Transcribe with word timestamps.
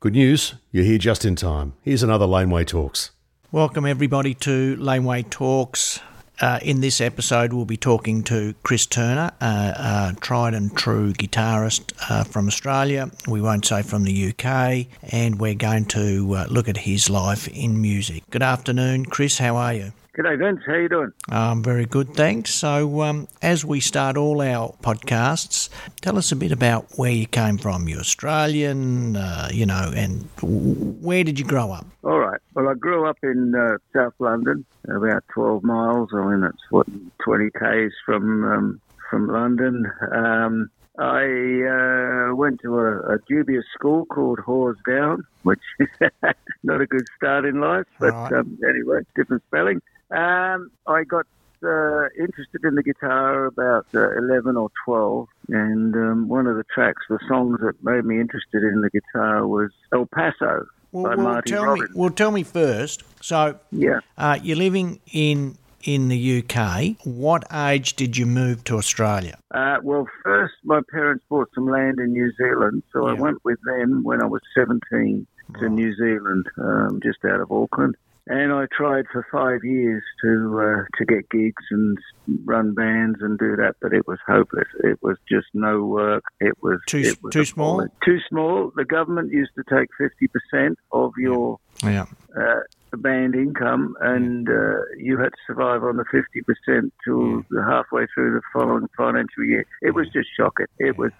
Good 0.00 0.12
news, 0.12 0.54
you're 0.70 0.84
here 0.84 0.96
just 0.96 1.24
in 1.24 1.34
time. 1.34 1.72
Here's 1.82 2.04
another 2.04 2.24
Laneway 2.24 2.64
Talks. 2.64 3.10
Welcome, 3.50 3.84
everybody, 3.84 4.32
to 4.34 4.76
Laneway 4.76 5.24
Talks. 5.24 5.98
Uh, 6.40 6.60
in 6.62 6.80
this 6.80 7.00
episode, 7.00 7.52
we'll 7.52 7.64
be 7.64 7.76
talking 7.76 8.22
to 8.22 8.54
Chris 8.62 8.86
Turner, 8.86 9.32
a 9.40 9.44
uh, 9.44 10.12
tried 10.20 10.54
and 10.54 10.76
true 10.76 11.12
guitarist 11.14 11.94
uh, 12.08 12.22
from 12.22 12.46
Australia. 12.46 13.10
We 13.26 13.40
won't 13.40 13.64
say 13.64 13.82
from 13.82 14.04
the 14.04 14.28
UK, 14.28 14.86
and 15.12 15.40
we're 15.40 15.56
going 15.56 15.86
to 15.86 16.32
uh, 16.32 16.46
look 16.48 16.68
at 16.68 16.76
his 16.76 17.10
life 17.10 17.48
in 17.48 17.82
music. 17.82 18.22
Good 18.30 18.44
afternoon, 18.44 19.06
Chris. 19.06 19.38
How 19.38 19.56
are 19.56 19.74
you? 19.74 19.92
G'day, 20.16 20.38
Vince. 20.38 20.60
How 20.66 20.74
you 20.74 20.88
doing? 20.88 21.12
I'm 21.28 21.62
very 21.62 21.84
good, 21.84 22.14
thanks. 22.14 22.52
So, 22.52 23.02
um, 23.02 23.28
as 23.40 23.64
we 23.64 23.78
start 23.78 24.16
all 24.16 24.40
our 24.40 24.74
podcasts, 24.82 25.68
tell 26.00 26.18
us 26.18 26.32
a 26.32 26.36
bit 26.36 26.50
about 26.50 26.86
where 26.96 27.12
you 27.12 27.26
came 27.26 27.56
from. 27.56 27.88
You're 27.88 28.00
Australian, 28.00 29.16
uh, 29.16 29.48
you 29.52 29.64
know, 29.64 29.92
and 29.94 30.28
where 30.42 31.22
did 31.22 31.38
you 31.38 31.44
grow 31.44 31.70
up? 31.70 31.86
All 32.02 32.18
right. 32.18 32.40
Well, 32.54 32.68
I 32.68 32.74
grew 32.74 33.08
up 33.08 33.18
in 33.22 33.54
uh, 33.54 33.78
South 33.94 34.14
London, 34.18 34.64
about 34.88 35.22
12 35.34 35.62
miles. 35.62 36.08
I 36.12 36.24
mean, 36.24 36.40
that's 36.40 36.70
what 36.70 36.86
20 37.24 37.50
k's 37.50 37.92
from 38.04 38.44
um, 38.44 38.80
from 39.10 39.28
London. 39.28 39.90
Um, 40.12 40.70
I 40.98 42.30
uh, 42.30 42.34
went 42.34 42.60
to 42.62 42.76
a, 42.80 43.14
a, 43.14 43.18
dubious 43.28 43.64
school 43.72 44.04
called 44.06 44.40
Hawes 44.40 44.76
Down, 44.86 45.24
which 45.44 45.60
is 45.78 45.88
not 46.64 46.80
a 46.80 46.86
good 46.86 47.06
start 47.16 47.44
in 47.44 47.60
life, 47.60 47.86
but 48.00 48.12
right. 48.12 48.32
um, 48.32 48.58
anyway, 48.68 49.02
different 49.14 49.44
spelling. 49.46 49.80
Um, 50.10 50.70
I 50.86 51.04
got 51.04 51.26
uh, 51.62 52.08
interested 52.18 52.64
in 52.64 52.74
the 52.74 52.82
guitar 52.82 53.46
about 53.46 53.86
uh, 53.94 54.16
11 54.16 54.56
or 54.56 54.70
12, 54.84 55.28
and 55.48 55.94
um, 55.94 56.28
one 56.28 56.46
of 56.46 56.56
the 56.56 56.64
tracks, 56.72 57.02
the 57.08 57.18
songs 57.28 57.58
that 57.60 57.82
made 57.82 58.04
me 58.04 58.20
interested 58.20 58.62
in 58.62 58.80
the 58.80 58.90
guitar 58.90 59.46
was 59.46 59.70
El 59.92 60.06
Paso 60.06 60.66
well, 60.92 61.04
by 61.04 61.14
well, 61.16 61.24
Marty 61.24 61.50
tell 61.50 61.64
Robbins. 61.64 61.90
Me, 61.90 62.00
well, 62.00 62.10
tell 62.10 62.30
me 62.30 62.42
first. 62.42 63.02
So, 63.20 63.58
yeah, 63.72 64.00
uh, 64.16 64.38
you're 64.42 64.56
living 64.56 65.00
in 65.12 65.56
in 65.84 66.08
the 66.08 66.42
UK. 66.42 66.96
What 67.04 67.44
age 67.52 67.94
did 67.96 68.16
you 68.16 68.26
move 68.26 68.64
to 68.64 68.76
Australia? 68.76 69.38
Uh, 69.50 69.78
well, 69.82 70.06
first, 70.24 70.54
my 70.64 70.80
parents 70.90 71.24
bought 71.28 71.48
some 71.54 71.68
land 71.68 71.98
in 71.98 72.12
New 72.12 72.32
Zealand, 72.36 72.82
so 72.92 73.06
yeah. 73.06 73.12
I 73.12 73.20
went 73.20 73.44
with 73.44 73.58
them 73.64 74.02
when 74.02 74.22
I 74.22 74.26
was 74.26 74.42
17 74.56 75.26
to 75.54 75.60
right. 75.60 75.70
New 75.70 75.94
Zealand, 75.96 76.46
um, 76.58 77.00
just 77.02 77.24
out 77.24 77.40
of 77.40 77.50
Auckland 77.50 77.96
and 78.28 78.52
I 78.52 78.66
tried 78.70 79.06
for 79.10 79.26
five 79.32 79.64
years 79.64 80.02
to 80.22 80.60
uh, 80.60 80.98
to 80.98 81.04
get 81.04 81.28
gigs 81.30 81.64
and 81.70 81.98
run 82.44 82.74
bands 82.74 83.20
and 83.22 83.38
do 83.38 83.56
that, 83.56 83.76
but 83.80 83.92
it 83.92 84.06
was 84.06 84.18
hopeless. 84.26 84.68
It 84.84 85.02
was 85.02 85.16
just 85.28 85.46
no 85.54 85.84
work. 85.84 86.24
It 86.40 86.62
was 86.62 86.78
too 86.86 86.98
it 86.98 87.22
was 87.22 87.32
too 87.32 87.44
small. 87.46 87.86
Too 88.04 88.18
small. 88.28 88.70
The 88.76 88.84
government 88.84 89.32
used 89.32 89.52
to 89.56 89.64
take 89.74 89.88
fifty 89.96 90.28
percent 90.28 90.78
of 90.92 91.12
your 91.16 91.58
yeah. 91.82 92.06
Uh, 92.38 92.60
band 92.96 93.34
income, 93.34 93.96
and 94.00 94.48
uh, 94.48 94.80
you 94.98 95.18
had 95.18 95.30
to 95.30 95.38
survive 95.46 95.82
on 95.82 95.96
the 95.96 96.04
fifty 96.10 96.42
percent 96.42 96.92
till 97.04 97.42
halfway 97.66 98.06
through 98.14 98.34
the 98.34 98.42
following 98.52 98.88
financial 98.96 99.44
year. 99.44 99.64
It 99.80 99.94
was 99.94 100.06
just 100.12 100.28
shocking. 100.36 100.66
It 100.78 100.98
was 100.98 101.12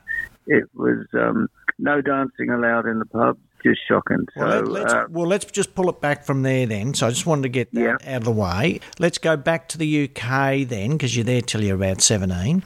it 0.47 0.65
was 0.75 1.07
um, 1.15 1.49
no 1.79 2.03
dancing 2.03 2.51
allowed 2.51 2.87
in 2.87 2.99
the 2.99 3.07
pubs 3.07 3.41
just 3.63 3.81
shocking. 3.89 4.27
Well, 4.37 4.65
so, 4.65 4.71
let's, 4.71 4.93
uh, 4.93 5.07
well, 5.11 5.27
let's 5.27 5.45
just 5.47 5.75
pull 5.75 5.89
it 5.89 6.01
back 6.01 6.25
from 6.25 6.43
there 6.43 6.67
then. 6.67 6.95
So 6.95 7.07
I 7.07 7.11
just 7.11 7.27
wanted 7.27 7.43
to 7.43 7.49
get 7.49 7.73
that 7.73 7.81
yeah. 7.81 8.15
out 8.15 8.19
of 8.19 8.25
the 8.25 8.33
way. 8.33 8.81
Let's 8.99 9.19
go 9.19 9.37
back 9.37 9.69
to 9.71 9.79
the 9.79 10.05
UK 10.05 10.67
then, 10.69 10.93
because 10.93 11.17
you're 11.17 11.25
there 11.25 11.41
till 11.41 11.63
you're 11.63 11.77
about 11.77 12.01
17. 12.01 12.63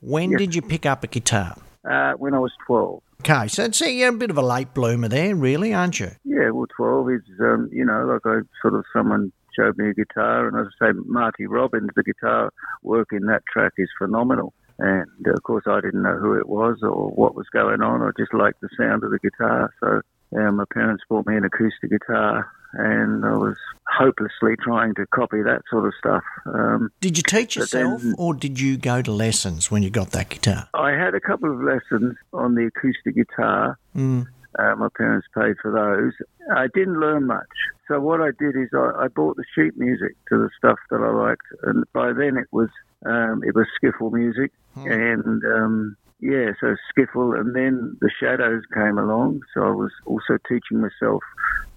When 0.00 0.30
yes. 0.30 0.38
did 0.38 0.54
you 0.54 0.62
pick 0.62 0.86
up 0.86 1.04
a 1.04 1.06
guitar? 1.06 1.56
Uh, 1.88 2.12
when 2.14 2.34
I 2.34 2.38
was 2.38 2.52
12. 2.66 3.02
Okay, 3.20 3.48
so 3.48 3.70
see, 3.70 4.00
you're 4.00 4.10
a 4.10 4.12
bit 4.12 4.30
of 4.30 4.38
a 4.38 4.42
late 4.42 4.74
bloomer 4.74 5.08
there, 5.08 5.34
really, 5.34 5.72
aren't 5.72 5.98
you? 5.98 6.10
Yeah, 6.24 6.50
well, 6.50 6.66
12 6.76 7.10
is, 7.10 7.22
um, 7.40 7.68
you 7.72 7.84
know, 7.84 8.04
like 8.04 8.20
I 8.24 8.40
sort 8.60 8.74
of, 8.74 8.84
someone 8.92 9.32
showed 9.56 9.78
me 9.78 9.90
a 9.90 9.94
guitar, 9.94 10.46
and 10.46 10.56
as 10.58 10.72
I 10.80 10.86
say, 10.86 10.92
Marty 11.06 11.46
Robbins, 11.46 11.90
the 11.96 12.02
guitar 12.02 12.52
work 12.82 13.08
in 13.12 13.26
that 13.26 13.42
track 13.50 13.72
is 13.78 13.88
phenomenal. 13.98 14.52
And 14.78 15.26
of 15.26 15.42
course, 15.42 15.64
I 15.66 15.80
didn't 15.80 16.02
know 16.02 16.18
who 16.18 16.38
it 16.38 16.48
was 16.48 16.78
or 16.82 17.10
what 17.10 17.34
was 17.34 17.46
going 17.52 17.80
on. 17.80 18.02
I 18.02 18.10
just 18.18 18.34
liked 18.34 18.60
the 18.60 18.68
sound 18.76 19.04
of 19.04 19.10
the 19.10 19.18
guitar. 19.18 19.72
So 19.80 20.02
my 20.32 20.64
parents 20.72 21.04
bought 21.08 21.26
me 21.26 21.36
an 21.36 21.44
acoustic 21.44 21.90
guitar, 21.90 22.50
and 22.72 23.24
I 23.24 23.36
was 23.36 23.56
hopelessly 23.88 24.56
trying 24.62 24.94
to 24.94 25.06
copy 25.06 25.42
that 25.42 25.62
sort 25.70 25.86
of 25.86 25.94
stuff. 25.98 26.24
Um, 26.46 26.90
did 27.00 27.16
you 27.16 27.22
teach 27.22 27.56
yourself, 27.56 28.02
then, 28.02 28.14
or 28.18 28.34
did 28.34 28.60
you 28.60 28.76
go 28.76 29.02
to 29.02 29.12
lessons 29.12 29.70
when 29.70 29.82
you 29.82 29.90
got 29.90 30.10
that 30.10 30.28
guitar? 30.28 30.68
I 30.74 30.90
had 30.90 31.14
a 31.14 31.20
couple 31.20 31.50
of 31.50 31.60
lessons 31.62 32.16
on 32.32 32.54
the 32.54 32.66
acoustic 32.66 33.14
guitar. 33.14 33.78
Mm. 33.96 34.26
Uh, 34.58 34.74
my 34.76 34.88
parents 34.96 35.26
paid 35.34 35.56
for 35.60 35.70
those. 35.70 36.12
I 36.56 36.66
didn't 36.74 36.98
learn 36.98 37.26
much. 37.26 37.46
So 37.88 38.00
what 38.00 38.20
I 38.20 38.30
did 38.38 38.56
is 38.56 38.68
I, 38.74 39.04
I 39.04 39.08
bought 39.08 39.36
the 39.36 39.44
sheet 39.54 39.76
music 39.76 40.16
to 40.30 40.38
the 40.38 40.50
stuff 40.56 40.78
that 40.90 41.00
I 41.00 41.10
liked, 41.10 41.46
and 41.62 41.84
by 41.92 42.12
then 42.12 42.36
it 42.36 42.48
was 42.52 42.68
um, 43.04 43.42
it 43.44 43.54
was 43.54 43.66
skiffle 43.80 44.12
music, 44.12 44.52
mm. 44.76 44.90
and 44.90 45.44
um, 45.44 45.96
yeah, 46.20 46.52
so 46.60 46.74
skiffle, 46.92 47.38
and 47.38 47.54
then 47.54 47.96
the 48.00 48.10
shadows 48.20 48.62
came 48.74 48.98
along. 48.98 49.40
So 49.54 49.62
I 49.62 49.70
was 49.70 49.90
also 50.06 50.38
teaching 50.48 50.80
myself 50.80 51.22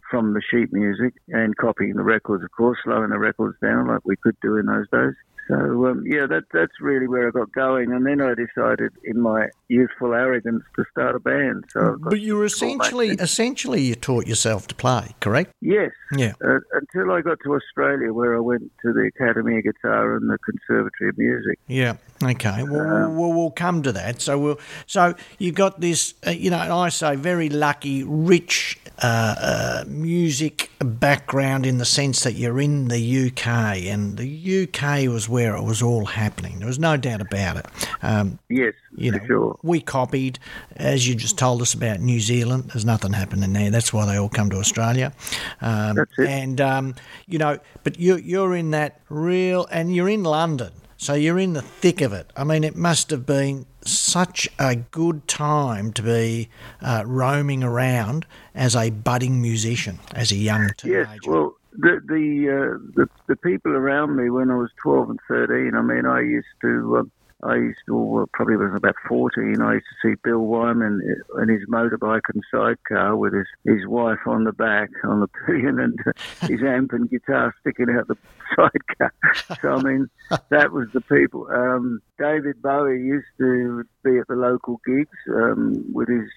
from 0.10 0.34
the 0.34 0.42
sheet 0.50 0.70
music 0.72 1.14
and 1.30 1.56
copying 1.58 1.94
the 1.96 2.04
records, 2.04 2.44
of 2.44 2.50
course, 2.56 2.78
slowing 2.84 3.10
the 3.10 3.20
records 3.20 3.58
down 3.62 3.88
like 3.88 4.00
we 4.06 4.16
could 4.24 4.36
do 4.42 4.58
in 4.58 4.66
those 4.66 4.88
days. 4.92 5.14
So 5.50 5.88
um, 5.88 6.04
yeah, 6.06 6.28
that 6.28 6.44
that's 6.54 6.80
really 6.80 7.08
where 7.08 7.28
I 7.28 7.32
got 7.32 7.52
going, 7.54 7.92
and 7.92 8.06
then 8.06 8.22
I 8.22 8.36
decided, 8.36 8.92
in 9.04 9.20
my 9.20 9.48
youthful 9.68 10.14
arrogance, 10.14 10.64
to 10.76 10.86
start 10.92 11.16
a 11.16 11.20
band. 11.20 11.66
So, 11.74 11.98
but 12.00 12.20
you 12.20 12.36
were 12.36 12.46
essentially 12.46 13.10
essentially 13.10 13.82
you 13.82 13.96
taught 13.96 14.28
yourself 14.28 14.68
to 14.68 14.76
play, 14.76 15.16
correct? 15.20 15.52
Yes. 15.60 15.90
Yeah. 16.16 16.34
Uh, 16.46 16.60
until 16.74 17.12
I 17.12 17.22
got 17.22 17.40
to 17.46 17.56
Australia, 17.56 18.14
where 18.14 18.36
I 18.36 18.40
went 18.40 18.72
to 18.84 18.94
the 18.94 19.10
Academy 19.16 19.58
of 19.58 19.64
Guitar 19.64 20.16
and 20.16 20.30
the 20.30 20.38
Conservatory 20.38 21.10
of 21.10 21.18
Music. 21.18 21.58
Yeah. 21.66 21.96
Okay. 22.24 22.64
Well, 22.64 23.06
um, 23.06 23.18
we'll, 23.18 23.34
we'll, 23.34 23.52
come 23.52 23.82
to 23.84 23.92
that. 23.94 24.22
So 24.22 24.38
we'll. 24.38 24.60
So 24.86 25.16
you 25.40 25.52
got 25.52 25.82
this, 25.82 26.14
uh, 26.28 26.32
you 26.32 26.52
know, 26.52 26.58
I 26.58 26.90
say 26.90 27.16
very 27.16 27.50
lucky, 27.50 28.04
rich 28.04 28.80
uh, 29.02 29.36
uh 29.40 29.84
music 29.88 30.70
background 30.80 31.66
in 31.66 31.78
the 31.78 31.86
sense 31.86 32.24
that 32.24 32.34
you're 32.34 32.60
in 32.60 32.90
the 32.90 33.28
UK, 33.28 33.48
and 33.48 34.18
the 34.18 34.68
UK 34.68 35.10
was 35.10 35.30
where 35.30 35.39
where 35.40 35.56
it 35.56 35.64
was 35.64 35.82
all 35.82 36.04
happening. 36.04 36.60
There 36.60 36.68
was 36.68 36.80
no 36.80 36.98
doubt 36.98 37.22
about 37.22 37.56
it. 37.56 37.66
Um, 38.02 38.40
yes, 38.50 38.74
you 38.98 39.12
know, 39.14 39.26
sure. 39.26 39.60
we 39.64 39.80
copied, 39.80 40.38
as 40.76 41.08
you 41.08 41.16
just 41.16 41.38
told 41.38 41.62
us 41.62 41.74
about 41.74 42.02
New 42.02 42.20
Zealand. 42.20 42.72
There's 42.74 42.84
nothing 42.84 43.14
happening 43.14 43.54
there. 43.54 43.72
That's 43.72 43.94
why 43.94 44.06
they 44.06 44.18
all 44.18 44.28
come 44.28 44.50
to 44.50 44.58
Australia. 44.58 45.14
Um, 45.62 45.96
That's 45.96 46.12
it. 46.20 46.28
And 46.28 46.60
um, 46.60 46.96
you 47.26 47.38
know, 47.38 47.58
but 47.86 47.98
you, 47.98 48.18
you're 48.18 48.54
in 48.54 48.72
that 48.72 49.00
real, 49.08 49.66
and 49.72 49.96
you're 49.96 50.10
in 50.10 50.24
London, 50.24 50.74
so 50.98 51.14
you're 51.14 51.40
in 51.40 51.54
the 51.54 51.62
thick 51.62 52.02
of 52.02 52.12
it. 52.12 52.30
I 52.36 52.44
mean, 52.44 52.66
it 52.66 52.76
must 52.76 53.10
have 53.12 53.26
been 53.26 53.66
such 53.86 54.50
a 54.60 54.76
good 54.76 55.26
time 55.30 55.94
to 55.94 56.02
be 56.02 56.50
uh, 56.82 57.04
roaming 57.06 57.64
around 57.64 58.26
as 58.54 58.76
a 58.76 58.90
budding 58.90 59.42
musician, 59.42 60.00
as 60.14 60.34
a 60.34 60.36
young 60.36 60.72
teenager. 60.78 61.10
Yes, 61.14 61.20
well, 61.26 61.56
the 61.80 62.02
the, 62.08 62.50
uh, 62.50 62.78
the 62.96 63.10
the 63.28 63.36
people 63.38 63.72
around 63.72 64.16
me 64.16 64.30
when 64.30 64.52
I 64.52 64.56
was 64.56 64.72
twelve 64.82 65.10
and 65.10 65.20
thirteen. 65.28 65.76
I 65.76 65.82
mean, 65.82 66.06
I 66.06 66.22
used 66.22 66.48
to. 66.62 66.98
Uh, 66.98 67.04
I 67.42 67.56
used 67.56 67.80
to, 67.86 67.96
well, 67.96 68.30
probably 68.34 68.58
was 68.58 68.76
about 68.76 68.96
14, 69.08 69.62
I 69.62 69.76
used 69.76 69.86
to 69.86 70.10
see 70.10 70.16
Bill 70.24 70.40
Wyman 70.40 71.02
in 71.42 71.48
his 71.48 71.66
motorbike 71.70 72.22
and 72.34 72.44
sidecar 72.52 73.16
with 73.16 73.34
his, 73.34 73.48
his 73.64 73.88
wife 73.88 74.20
on 74.26 74.44
the 74.44 74.52
back, 74.52 74.90
on 75.06 75.22
the 75.22 75.28
pillion, 75.46 75.80
and 75.80 75.98
his 76.42 76.62
amp 76.62 76.92
and 76.92 77.10
guitar 77.10 77.56
sticking 77.62 77.90
out 77.92 78.10
the 78.10 78.18
sidecar. 78.56 79.14
So, 79.62 79.70
I 79.70 79.82
mean, 79.82 80.10
that 80.50 80.74
was 80.74 80.90
the 80.94 81.00
people. 81.00 81.48
Um, 81.50 82.02
David 82.18 82.62
Bowie 82.62 83.02
used 83.02 83.28
to 83.38 83.86
be 84.04 84.18
at 84.18 84.28
the 84.28 84.36
local 84.36 84.82
gigs 84.86 85.18
um, 85.30 85.86
with 85.94 86.10
his 86.10 86.28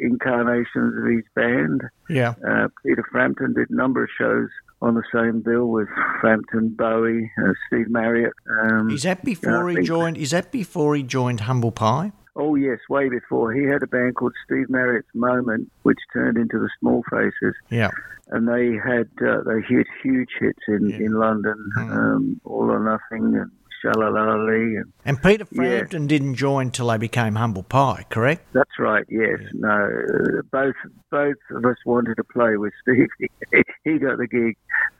incarnations 0.00 0.96
of 0.96 1.04
his 1.04 1.24
band. 1.34 1.82
Yeah. 2.08 2.34
Uh, 2.48 2.68
Peter 2.82 3.04
Frampton 3.10 3.52
did 3.52 3.68
a 3.68 3.74
number 3.74 4.04
of 4.04 4.10
shows 4.16 4.48
on 4.82 4.94
the 4.94 5.02
same 5.12 5.40
bill 5.40 5.66
with 5.66 5.88
Frampton, 6.20 6.68
Bowie, 6.76 7.30
uh, 7.38 7.52
Steve 7.66 7.88
Marriott. 7.88 8.32
Um, 8.62 8.90
is 8.90 9.02
that 9.04 9.24
before 9.24 9.68
he 9.70 9.82
joined? 9.82 10.16
Is 10.16 10.30
that 10.30 10.52
before 10.52 10.94
he 10.94 11.02
joined 11.02 11.40
Humble 11.40 11.72
Pie? 11.72 12.12
Oh 12.36 12.54
yes, 12.54 12.78
way 12.90 13.08
before. 13.08 13.52
He 13.54 13.64
had 13.64 13.82
a 13.82 13.86
band 13.86 14.16
called 14.16 14.34
Steve 14.44 14.68
Marriott's 14.68 15.08
Moment, 15.14 15.72
which 15.84 15.98
turned 16.12 16.36
into 16.36 16.58
the 16.58 16.68
Small 16.78 17.02
Faces. 17.10 17.54
Yeah. 17.70 17.90
And 18.28 18.46
they 18.46 18.76
had 18.76 19.08
uh, 19.26 19.42
they 19.46 19.62
hit 19.66 19.86
huge 20.02 20.28
hits 20.38 20.58
in 20.68 20.90
yeah. 20.90 20.96
in 20.96 21.12
London, 21.14 21.56
mm. 21.78 21.90
um, 21.90 22.40
All 22.44 22.70
or 22.70 22.80
Nothing 22.80 23.36
and 23.36 23.50
Sha-La-La-La-Lee. 23.86 24.76
And, 24.76 24.92
and 25.04 25.22
Peter 25.22 25.44
Frampton 25.44 26.02
yeah. 26.02 26.08
didn't 26.08 26.34
join 26.34 26.70
till 26.70 26.88
they 26.88 26.98
became 26.98 27.36
Humble 27.36 27.62
Pie, 27.62 28.06
correct? 28.10 28.46
That's 28.52 28.78
right. 28.78 29.04
Yes. 29.08 29.38
Yeah. 29.40 29.48
No. 29.54 30.42
Both 30.50 30.74
both 31.10 31.36
of 31.50 31.64
us 31.64 31.76
wanted 31.84 32.16
to 32.16 32.24
play 32.24 32.56
with 32.56 32.72
Steve. 32.82 33.08
he 33.84 33.98
got 33.98 34.18
the 34.18 34.26
gig. 34.26 34.56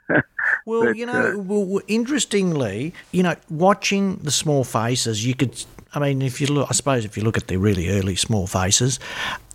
well, 0.67 0.85
but, 0.85 0.97
you 0.97 1.05
know, 1.07 1.35
uh, 1.35 1.39
well, 1.39 1.81
interestingly, 1.89 2.95
you 3.11 3.23
know, 3.23 3.35
watching 3.51 4.17
the 4.17 4.31
small 4.31 4.65
faces, 4.65 5.27
you 5.27 5.35
could. 5.35 5.65
I 5.95 5.99
mean, 5.99 6.23
if 6.23 6.41
you 6.41 6.47
look, 6.47 6.69
I 6.71 6.75
suppose 6.75 7.05
if 7.05 7.17
you 7.17 7.23
look 7.23 7.37
at 7.37 7.49
the 7.49 7.57
really 7.57 7.89
early 7.89 8.17
small 8.17 8.47
faces, 8.47 9.01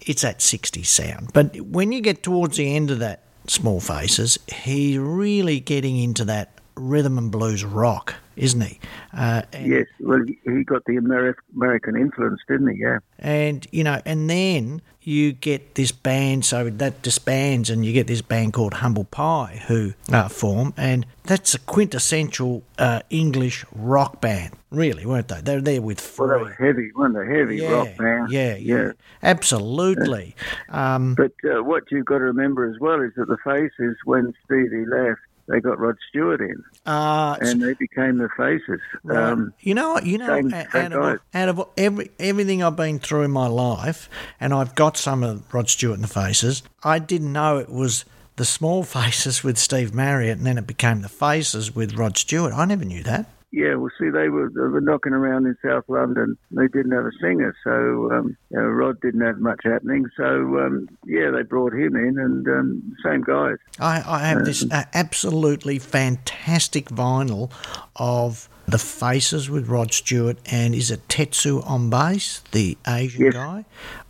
it's 0.01 0.23
that 0.23 0.39
60s 0.39 0.87
sound. 0.87 1.31
But 1.33 1.59
when 1.61 1.91
you 1.91 2.01
get 2.01 2.23
towards 2.23 2.57
the 2.57 2.75
end 2.75 2.91
of 2.91 2.99
that 2.99 3.21
Small 3.47 3.79
Faces, 3.79 4.39
he's 4.47 4.97
really 4.97 5.59
getting 5.59 5.97
into 5.97 6.25
that 6.25 6.60
rhythm 6.75 7.17
and 7.17 7.31
blues 7.31 7.63
rock, 7.63 8.15
isn't 8.35 8.61
he? 8.61 8.79
Uh, 9.13 9.43
yes, 9.61 9.87
well, 9.99 10.23
he 10.43 10.63
got 10.63 10.85
the 10.85 10.93
Ameri- 10.93 11.35
American 11.55 11.95
influence, 11.95 12.41
didn't 12.47 12.69
he? 12.75 12.81
Yeah. 12.81 12.99
And, 13.19 13.67
you 13.71 13.83
know, 13.83 14.01
and 14.05 14.29
then 14.29 14.81
you 15.01 15.31
get 15.31 15.75
this 15.75 15.91
band, 15.91 16.45
so 16.45 16.69
that 16.69 17.01
disbands, 17.01 17.69
and 17.69 17.83
you 17.85 17.91
get 17.91 18.07
this 18.07 18.21
band 18.21 18.53
called 18.53 18.75
Humble 18.75 19.05
Pie 19.05 19.63
who 19.67 19.93
uh, 20.11 20.29
form, 20.29 20.73
and 20.77 21.05
that's 21.23 21.53
a 21.55 21.59
quintessential 21.59 22.63
uh, 22.77 23.01
English 23.09 23.65
rock 23.73 24.21
band, 24.21 24.53
really, 24.69 25.05
weren't 25.05 25.27
they? 25.27 25.41
They're 25.41 25.61
there 25.61 25.81
with 25.81 25.99
Free. 25.99 26.27
Well, 26.27 26.37
they 26.37 26.43
were 26.43 26.51
heavy, 26.51 26.91
weren't 26.93 27.15
they? 27.15 27.39
Heavy 27.39 27.57
yeah, 27.57 27.71
rock 27.71 27.97
band. 27.97 28.31
Yeah, 28.31 28.55
yeah, 28.55 28.75
yeah. 28.75 28.91
absolutely. 29.23 30.35
Um, 30.69 31.15
but 31.15 31.33
uh, 31.43 31.63
what 31.63 31.83
you've 31.91 32.05
got 32.05 32.19
to 32.19 32.25
remember 32.25 32.69
as 32.71 32.79
well 32.79 33.01
is 33.01 33.11
that 33.17 33.27
the 33.27 33.37
Faces, 33.43 33.97
when 34.05 34.33
Stevie 34.45 34.85
left, 34.85 35.21
they 35.47 35.59
got 35.59 35.79
Rod 35.79 35.95
Stewart 36.09 36.41
in, 36.41 36.63
uh, 36.85 37.37
and 37.41 37.61
they 37.61 37.73
became 37.73 38.17
the 38.17 38.29
faces. 38.37 38.79
Right. 39.03 39.31
Um, 39.31 39.53
you 39.59 39.73
know 39.73 39.93
what? 39.93 40.05
You 40.05 40.17
know, 40.17 40.27
same, 40.27 40.53
out, 40.53 40.71
same 40.71 40.93
of, 40.93 41.19
out, 41.33 41.49
of, 41.49 41.69
every 41.77 42.11
everything 42.19 42.63
I've 42.63 42.75
been 42.75 42.99
through 42.99 43.23
in 43.23 43.31
my 43.31 43.47
life, 43.47 44.09
and 44.39 44.53
I've 44.53 44.75
got 44.75 44.97
some 44.97 45.23
of 45.23 45.53
Rod 45.53 45.69
Stewart 45.69 45.95
in 45.95 46.01
the 46.01 46.07
faces. 46.07 46.63
I 46.83 46.99
didn't 46.99 47.31
know 47.31 47.57
it 47.57 47.69
was 47.69 48.05
the 48.35 48.45
small 48.45 48.83
faces 48.85 49.43
with 49.43 49.57
Steve 49.57 49.93
Marriott, 49.93 50.37
and 50.37 50.45
then 50.45 50.57
it 50.57 50.67
became 50.67 51.01
the 51.01 51.09
faces 51.09 51.75
with 51.75 51.95
Rod 51.95 52.17
Stewart. 52.17 52.53
I 52.53 52.65
never 52.65 52.85
knew 52.85 53.03
that. 53.03 53.27
Yeah, 53.51 53.75
well, 53.75 53.91
see, 53.99 54.09
they 54.09 54.29
were, 54.29 54.49
they 54.49 54.61
were 54.61 54.79
knocking 54.79 55.11
around 55.11 55.45
in 55.45 55.57
South 55.63 55.83
London. 55.89 56.37
They 56.51 56.67
didn't 56.67 56.93
have 56.93 57.05
a 57.05 57.11
singer, 57.21 57.53
so 57.63 58.11
um, 58.11 58.37
you 58.49 58.57
know, 58.57 58.65
Rod 58.65 59.01
didn't 59.01 59.21
have 59.21 59.39
much 59.39 59.59
happening. 59.63 60.05
So 60.15 60.23
um, 60.59 60.87
yeah, 61.05 61.31
they 61.31 61.43
brought 61.43 61.73
him 61.73 61.95
in, 61.97 62.17
and 62.17 62.47
um, 62.47 62.95
same 63.03 63.21
guys. 63.23 63.57
I, 63.77 64.03
I 64.05 64.19
have 64.27 64.45
this 64.45 64.63
uh, 64.71 64.85
absolutely 64.93 65.79
fantastic 65.79 66.85
vinyl 66.87 67.51
of 67.97 68.47
the 68.71 68.77
Faces 68.77 69.49
with 69.49 69.67
Rod 69.67 69.93
Stewart, 69.93 70.37
and 70.45 70.73
is 70.73 70.91
it 70.91 71.07
Tetsu 71.07 71.65
on 71.67 71.89
bass, 71.89 72.41
the 72.51 72.77
Asian 72.87 73.25
yes. 73.25 73.33
guy? 73.33 73.65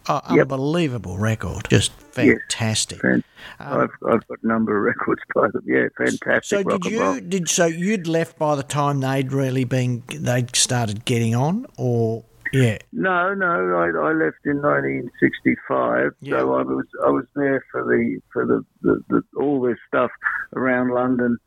Oh, 0.08 0.22
yep. 0.32 0.52
Unbelievable 0.52 1.18
record, 1.18 1.68
just 1.70 1.92
fantastic. 1.92 3.00
Yes. 3.04 3.22
Um, 3.60 3.82
I've, 3.82 4.14
I've 4.14 4.28
got 4.28 4.38
a 4.44 4.48
number 4.48 4.78
of 4.78 4.84
records 4.98 5.22
by 5.36 5.48
them. 5.52 5.64
Yeah, 5.66 5.88
fantastic. 5.98 6.44
So 6.46 6.64
did 6.64 6.86
you 6.86 7.22
did 7.22 7.50
so 7.50 7.66
you'd 7.66 8.08
left 8.08 8.38
by 8.40 8.56
the 8.56 8.64
time 8.64 9.00
they'd 9.02 9.32
really 9.32 9.64
been 9.64 10.04
they'd 10.08 10.56
started 10.56 11.06
getting 11.06 11.36
on, 11.36 11.66
or 11.78 12.24
yeah? 12.54 12.78
No, 12.92 13.34
no, 13.34 13.76
I, 13.78 13.88
I 13.88 14.14
left 14.14 14.46
in 14.46 14.62
1965. 14.62 16.12
Yeah. 16.22 16.40
So 16.40 16.54
I 16.56 16.64
was 16.64 16.86
I 17.06 17.10
was 17.10 17.26
there 17.36 17.64
for 17.72 17.84
the 17.84 18.20
for 18.32 18.46
the, 18.46 18.66
the, 18.82 19.04
the 19.10 19.24
all 19.40 19.62
this 19.62 19.78
stuff 19.88 20.12
around 20.56 20.90
London, 20.90 21.38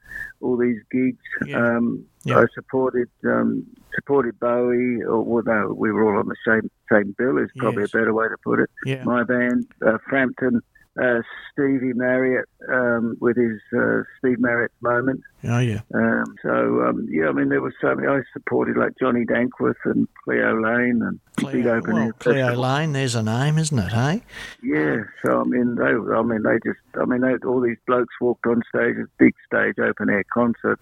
all 0.40 0.56
these 0.56 0.80
gigs. 0.90 1.18
Yeah. 1.46 1.58
Um, 1.58 2.04
yeah. 2.24 2.38
I 2.38 2.46
supported 2.54 3.08
um, 3.24 3.66
supported 3.94 4.38
Bowie, 4.40 5.02
or 5.02 5.24
although 5.24 5.72
we 5.72 5.92
were 5.92 6.12
all 6.12 6.18
on 6.18 6.28
the 6.28 6.36
same 6.46 6.70
same 6.90 7.14
bill 7.18 7.38
is 7.38 7.50
probably 7.56 7.82
yes. 7.82 7.94
a 7.94 7.98
better 7.98 8.14
way 8.14 8.28
to 8.28 8.36
put 8.42 8.60
it. 8.60 8.70
Yeah. 8.86 9.04
My 9.04 9.24
band, 9.24 9.66
uh, 9.86 9.98
Frampton, 10.08 10.60
uh, 11.00 11.22
Stevie 11.52 11.92
Marriott 11.92 12.48
um, 12.68 13.16
with 13.20 13.36
his 13.36 13.60
uh, 13.76 14.02
Steve 14.18 14.38
Marriott 14.38 14.72
moment. 14.80 15.22
Oh 15.44 15.58
yeah. 15.58 15.80
Um, 15.92 16.24
so 16.42 16.82
um, 16.82 17.06
yeah, 17.10 17.28
I 17.28 17.32
mean 17.32 17.48
there 17.48 17.60
was 17.60 17.74
so 17.80 17.94
many. 17.94 18.08
I 18.08 18.22
supported 18.32 18.76
like 18.76 18.92
Johnny 18.98 19.24
Dankworth 19.24 19.74
and 19.84 20.08
Cleo 20.24 20.60
Laine 20.60 21.02
and 21.02 21.20
Cleo, 21.36 21.52
big 21.52 21.66
open 21.66 21.94
well, 21.94 22.12
Cleo 22.12 22.54
Laine, 22.54 22.92
there's 22.92 23.14
a 23.14 23.22
name, 23.22 23.58
isn't 23.58 23.78
it? 23.78 23.92
Hey. 23.92 24.22
Yeah. 24.62 25.02
So 25.24 25.40
I 25.40 25.44
mean 25.44 25.74
they, 25.74 25.84
I 25.84 26.22
mean 26.22 26.42
they 26.42 26.58
just, 26.64 26.80
I 27.00 27.04
mean 27.04 27.20
they, 27.20 27.34
all 27.46 27.60
these 27.60 27.78
blokes 27.86 28.14
walked 28.20 28.46
on 28.46 28.62
stage, 28.68 28.96
a 28.96 29.06
big 29.18 29.34
stage, 29.46 29.78
open 29.78 30.10
air 30.10 30.24
concert, 30.32 30.80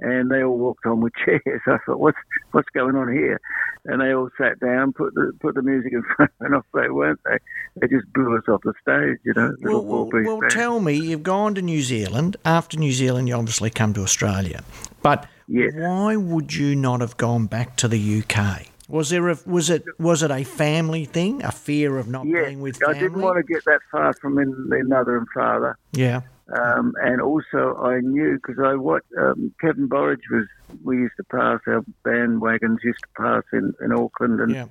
and 0.00 0.30
they 0.30 0.42
all 0.42 0.58
walked 0.58 0.86
on 0.86 1.00
with 1.00 1.12
chairs. 1.24 1.62
I 1.66 1.78
thought, 1.86 2.00
what's 2.00 2.18
what's 2.52 2.68
going 2.70 2.96
on 2.96 3.12
here? 3.12 3.40
And 3.86 4.00
they 4.00 4.14
all 4.14 4.30
sat 4.38 4.60
down, 4.60 4.92
put 4.92 5.14
the 5.14 5.32
put 5.40 5.54
the 5.54 5.62
music 5.62 5.92
in 5.92 6.02
front, 6.16 6.30
and 6.40 6.54
off 6.54 6.66
they 6.74 6.88
went. 6.90 7.18
They 7.24 7.38
they 7.80 7.88
just 7.88 8.12
blew 8.12 8.36
us 8.36 8.44
off 8.48 8.62
the 8.62 8.74
stage, 8.80 9.18
you 9.24 9.32
know. 9.34 9.53
Well, 9.62 9.84
well, 9.84 10.10
well 10.12 10.40
tell 10.50 10.80
me, 10.80 10.94
you've 10.94 11.22
gone 11.22 11.54
to 11.54 11.62
New 11.62 11.82
Zealand. 11.82 12.36
After 12.44 12.78
New 12.78 12.92
Zealand, 12.92 13.28
you 13.28 13.34
obviously 13.34 13.70
come 13.70 13.92
to 13.94 14.02
Australia, 14.02 14.62
but 15.02 15.26
yes. 15.48 15.72
why 15.74 16.16
would 16.16 16.54
you 16.54 16.74
not 16.74 17.00
have 17.00 17.16
gone 17.16 17.46
back 17.46 17.76
to 17.76 17.88
the 17.88 18.22
UK? 18.22 18.66
Was 18.88 19.10
there 19.10 19.28
a, 19.30 19.38
was 19.46 19.70
it 19.70 19.84
was 19.98 20.22
it 20.22 20.30
a 20.30 20.44
family 20.44 21.06
thing, 21.06 21.42
a 21.42 21.52
fear 21.52 21.96
of 21.96 22.06
not 22.06 22.26
yeah, 22.26 22.44
being 22.44 22.60
with 22.60 22.76
family? 22.76 22.96
I 22.96 23.00
didn't 23.00 23.22
want 23.22 23.38
to 23.38 23.42
get 23.42 23.64
that 23.64 23.80
far 23.90 24.12
from 24.14 24.36
their 24.68 24.84
mother 24.84 25.16
and 25.16 25.26
father. 25.34 25.78
Yeah. 25.92 26.20
Um, 26.52 26.92
and 27.02 27.22
also, 27.22 27.76
I 27.82 28.00
knew 28.00 28.34
because 28.34 28.62
I 28.62 28.74
what 28.74 29.02
um, 29.18 29.54
Kevin 29.60 29.88
Borich 29.88 30.20
was. 30.30 30.46
We 30.82 30.98
used 30.98 31.14
to 31.18 31.24
pass 31.24 31.60
our 31.66 31.84
bandwagons 32.04 32.78
used 32.82 33.00
to 33.00 33.22
pass 33.22 33.42
in, 33.52 33.74
in 33.80 33.92
Auckland, 33.92 34.40
and 34.40 34.52
yeah. 34.52 34.66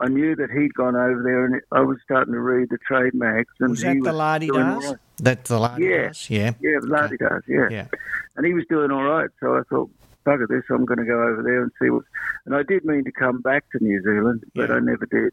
I 0.00 0.08
knew 0.08 0.34
that 0.36 0.50
he'd 0.50 0.72
gone 0.74 0.96
over 0.96 1.22
there, 1.22 1.44
and 1.44 1.60
I 1.72 1.80
was 1.80 1.98
starting 2.02 2.32
to 2.32 2.40
read 2.40 2.70
the 2.70 2.78
trade 2.78 3.12
mags. 3.12 3.52
And 3.60 3.70
was 3.70 3.82
that 3.82 3.96
he 3.96 4.00
the 4.00 4.12
La 4.12 4.38
De 4.38 4.46
Das? 4.48 4.84
Right. 4.86 4.96
That 5.18 5.44
the 5.44 5.58
La 5.58 5.76
De 5.76 5.84
yeah. 5.84 6.06
Das? 6.08 6.30
Yeah, 6.30 6.52
yeah, 6.60 6.78
the 6.80 6.86
La 6.86 7.06
De 7.06 7.14
okay. 7.14 7.16
Das. 7.28 7.42
Yeah. 7.46 7.68
yeah, 7.70 7.86
and 8.36 8.46
he 8.46 8.54
was 8.54 8.64
doing 8.68 8.90
all 8.90 9.04
right. 9.04 9.28
So 9.40 9.56
I 9.56 9.62
thought, 9.68 9.90
bugger 10.24 10.48
this, 10.48 10.64
I'm 10.70 10.86
going 10.86 10.98
to 10.98 11.04
go 11.04 11.22
over 11.22 11.42
there 11.42 11.62
and 11.62 11.70
see 11.80 11.90
what. 11.90 12.04
And 12.46 12.54
I 12.54 12.62
did 12.62 12.84
mean 12.84 13.04
to 13.04 13.12
come 13.12 13.42
back 13.42 13.64
to 13.72 13.84
New 13.84 14.02
Zealand, 14.02 14.44
but 14.54 14.70
yeah. 14.70 14.76
I 14.76 14.80
never 14.80 15.06
did. 15.06 15.32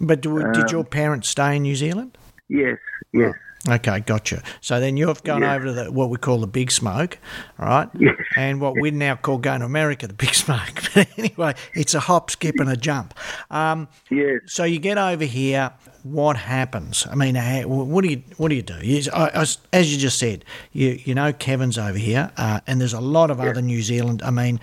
But 0.00 0.20
do, 0.20 0.42
um, 0.42 0.52
did 0.52 0.72
your 0.72 0.84
parents 0.84 1.28
stay 1.28 1.56
in 1.56 1.62
New 1.62 1.76
Zealand? 1.76 2.18
Yes, 2.48 2.78
yes. 3.12 3.32
Oh. 3.34 3.49
Okay, 3.68 4.00
gotcha. 4.00 4.42
So 4.62 4.80
then 4.80 4.96
you've 4.96 5.22
gone 5.22 5.42
yeah. 5.42 5.54
over 5.54 5.66
to 5.66 5.72
the, 5.72 5.92
what 5.92 6.08
we 6.08 6.16
call 6.16 6.38
the 6.38 6.46
big 6.46 6.70
smoke, 6.70 7.18
right? 7.58 7.88
And 8.36 8.60
what 8.60 8.80
we 8.80 8.90
now 8.90 9.16
call 9.16 9.38
going 9.38 9.60
to 9.60 9.66
America, 9.66 10.06
the 10.06 10.14
big 10.14 10.34
smoke. 10.34 10.82
But 10.94 11.08
anyway, 11.18 11.54
it's 11.74 11.94
a 11.94 12.00
hop, 12.00 12.30
skip, 12.30 12.56
and 12.58 12.68
a 12.68 12.76
jump. 12.76 13.14
Um, 13.50 13.88
yes. 14.10 14.40
So 14.46 14.64
you 14.64 14.78
get 14.78 14.98
over 14.98 15.24
here. 15.24 15.72
What 16.02 16.36
happens? 16.36 17.06
I 17.10 17.14
mean, 17.14 17.36
what 17.68 18.02
do 18.02 18.10
you 18.10 18.22
what 18.38 18.48
do 18.48 18.54
you 18.54 18.62
do? 18.62 18.78
You, 18.82 19.02
as 19.12 19.58
you 19.92 19.98
just 19.98 20.18
said, 20.18 20.46
you 20.72 20.98
you 21.04 21.14
know 21.14 21.32
Kevin's 21.32 21.76
over 21.76 21.98
here, 21.98 22.32
uh, 22.38 22.60
and 22.66 22.80
there's 22.80 22.94
a 22.94 23.00
lot 23.00 23.30
of 23.30 23.38
yes. 23.38 23.48
other 23.48 23.60
New 23.60 23.82
Zealand. 23.82 24.22
I 24.22 24.30
mean, 24.30 24.60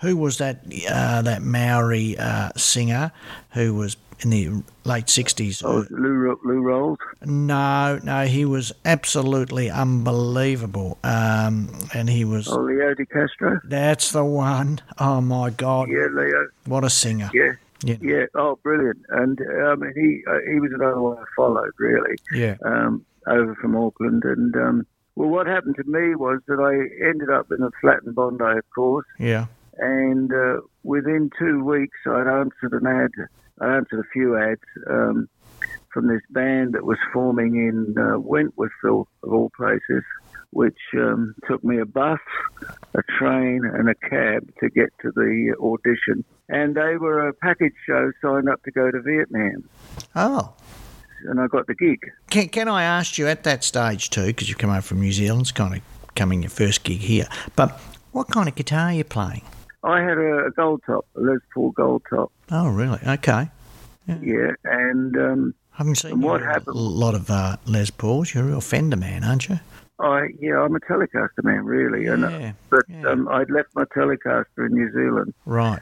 who 0.00 0.16
was 0.16 0.38
that 0.38 0.64
uh, 0.88 1.22
that 1.22 1.42
Maori 1.42 2.16
uh, 2.16 2.50
singer 2.56 3.10
who 3.50 3.74
was 3.74 3.96
in 4.20 4.30
the 4.30 4.62
late 4.84 5.06
60s. 5.06 5.62
Oh, 5.64 5.84
Lou, 5.90 6.38
Lou 6.44 6.62
Rawls? 6.62 6.96
No, 7.24 7.98
no, 8.02 8.24
he 8.24 8.44
was 8.44 8.72
absolutely 8.84 9.70
unbelievable. 9.70 10.98
Um, 11.04 11.68
and 11.94 12.08
he 12.08 12.24
was. 12.24 12.48
Oh, 12.48 12.60
Leo 12.60 12.94
de 12.94 13.06
Castro? 13.06 13.60
That's 13.64 14.12
the 14.12 14.24
one. 14.24 14.80
Oh, 14.98 15.20
my 15.20 15.50
God. 15.50 15.88
Yeah, 15.90 16.06
Leo. 16.12 16.48
What 16.64 16.84
a 16.84 16.90
singer. 16.90 17.30
Yeah. 17.34 17.52
Yeah. 17.84 17.96
yeah. 18.00 18.24
Oh, 18.34 18.58
brilliant. 18.62 19.04
And 19.10 19.38
um, 19.40 19.82
he 19.94 20.22
uh, 20.26 20.38
he 20.50 20.60
was 20.60 20.72
another 20.74 21.00
one 21.00 21.18
I 21.18 21.24
followed, 21.36 21.72
really. 21.78 22.16
Yeah. 22.32 22.56
Um, 22.64 23.04
over 23.26 23.54
from 23.56 23.76
Auckland. 23.76 24.24
And, 24.24 24.56
um, 24.56 24.86
well, 25.14 25.28
what 25.28 25.46
happened 25.46 25.76
to 25.76 25.84
me 25.84 26.14
was 26.14 26.40
that 26.46 26.58
I 26.58 27.06
ended 27.06 27.30
up 27.30 27.50
in 27.50 27.62
a 27.62 27.70
flat 27.80 28.02
in 28.06 28.12
Bondi, 28.12 28.58
of 28.58 28.70
course. 28.74 29.06
Yeah. 29.18 29.46
And 29.78 30.32
uh, 30.32 30.60
within 30.84 31.30
two 31.38 31.62
weeks, 31.62 31.98
I'd 32.06 32.26
answered 32.26 32.72
an 32.72 32.86
ad 32.86 33.10
I 33.60 33.76
answered 33.76 34.00
a 34.00 34.08
few 34.12 34.36
ads 34.36 34.60
um, 34.88 35.28
from 35.92 36.08
this 36.08 36.22
band 36.30 36.74
that 36.74 36.84
was 36.84 36.98
forming 37.12 37.56
in 37.56 37.94
uh, 37.96 38.18
Wentworthville, 38.18 39.06
of 39.22 39.32
all 39.32 39.50
places, 39.56 40.02
which 40.50 40.78
um, 40.94 41.34
took 41.48 41.64
me 41.64 41.78
a 41.78 41.86
bus, 41.86 42.20
a 42.94 43.02
train, 43.18 43.62
and 43.64 43.88
a 43.88 43.94
cab 43.94 44.50
to 44.60 44.68
get 44.70 44.90
to 45.02 45.10
the 45.14 45.54
audition. 45.60 46.24
And 46.48 46.74
they 46.76 46.96
were 46.96 47.28
a 47.28 47.32
package 47.32 47.74
show 47.86 48.12
signed 48.22 48.48
up 48.48 48.62
to 48.64 48.70
go 48.70 48.90
to 48.90 49.00
Vietnam. 49.00 49.68
Oh. 50.14 50.52
And 51.24 51.40
I 51.40 51.46
got 51.46 51.66
the 51.66 51.74
gig. 51.74 52.00
Can, 52.30 52.48
can 52.48 52.68
I 52.68 52.84
ask 52.84 53.18
you 53.18 53.26
at 53.26 53.42
that 53.44 53.64
stage 53.64 54.10
too, 54.10 54.26
because 54.26 54.48
you've 54.48 54.58
come 54.58 54.70
over 54.70 54.82
from 54.82 55.00
New 55.00 55.12
Zealand, 55.12 55.42
it's 55.42 55.52
kind 55.52 55.74
of 55.74 55.80
coming 56.14 56.42
your 56.42 56.50
first 56.50 56.84
gig 56.84 56.98
here, 56.98 57.26
but 57.56 57.80
what 58.12 58.28
kind 58.28 58.48
of 58.48 58.54
guitar 58.54 58.88
are 58.88 58.92
you 58.92 59.04
playing? 59.04 59.42
I 59.86 60.00
had 60.00 60.18
a, 60.18 60.46
a 60.46 60.50
gold 60.50 60.82
top, 60.84 61.06
a 61.16 61.20
Les 61.20 61.38
Paul 61.54 61.70
gold 61.70 62.02
top. 62.10 62.32
Oh, 62.50 62.68
really? 62.68 62.98
Okay. 63.06 63.48
Yeah, 64.08 64.18
yeah 64.20 64.50
and 64.64 65.16
um, 65.16 65.54
I 65.74 65.78
haven't 65.78 65.94
seen 65.96 66.20
what 66.20 66.42
happened. 66.42 66.76
a 66.76 66.78
lot 66.78 67.14
of 67.14 67.30
uh, 67.30 67.56
Les 67.66 67.90
Pauls. 67.90 68.34
You're 68.34 68.44
a 68.44 68.46
real 68.48 68.60
Fender 68.60 68.96
man, 68.96 69.22
aren't 69.22 69.48
you? 69.48 69.60
I 69.98 70.28
yeah, 70.40 70.60
I'm 70.60 70.74
a 70.74 70.80
Telecaster 70.80 71.42
man, 71.42 71.64
really. 71.64 72.04
Yeah, 72.04 72.14
and, 72.14 72.24
uh, 72.24 72.52
but 72.68 72.82
yeah. 72.88 73.08
um, 73.08 73.28
I'd 73.28 73.50
left 73.50 73.68
my 73.74 73.84
Telecaster 73.84 74.66
in 74.66 74.74
New 74.74 74.92
Zealand. 74.92 75.32
Right. 75.46 75.80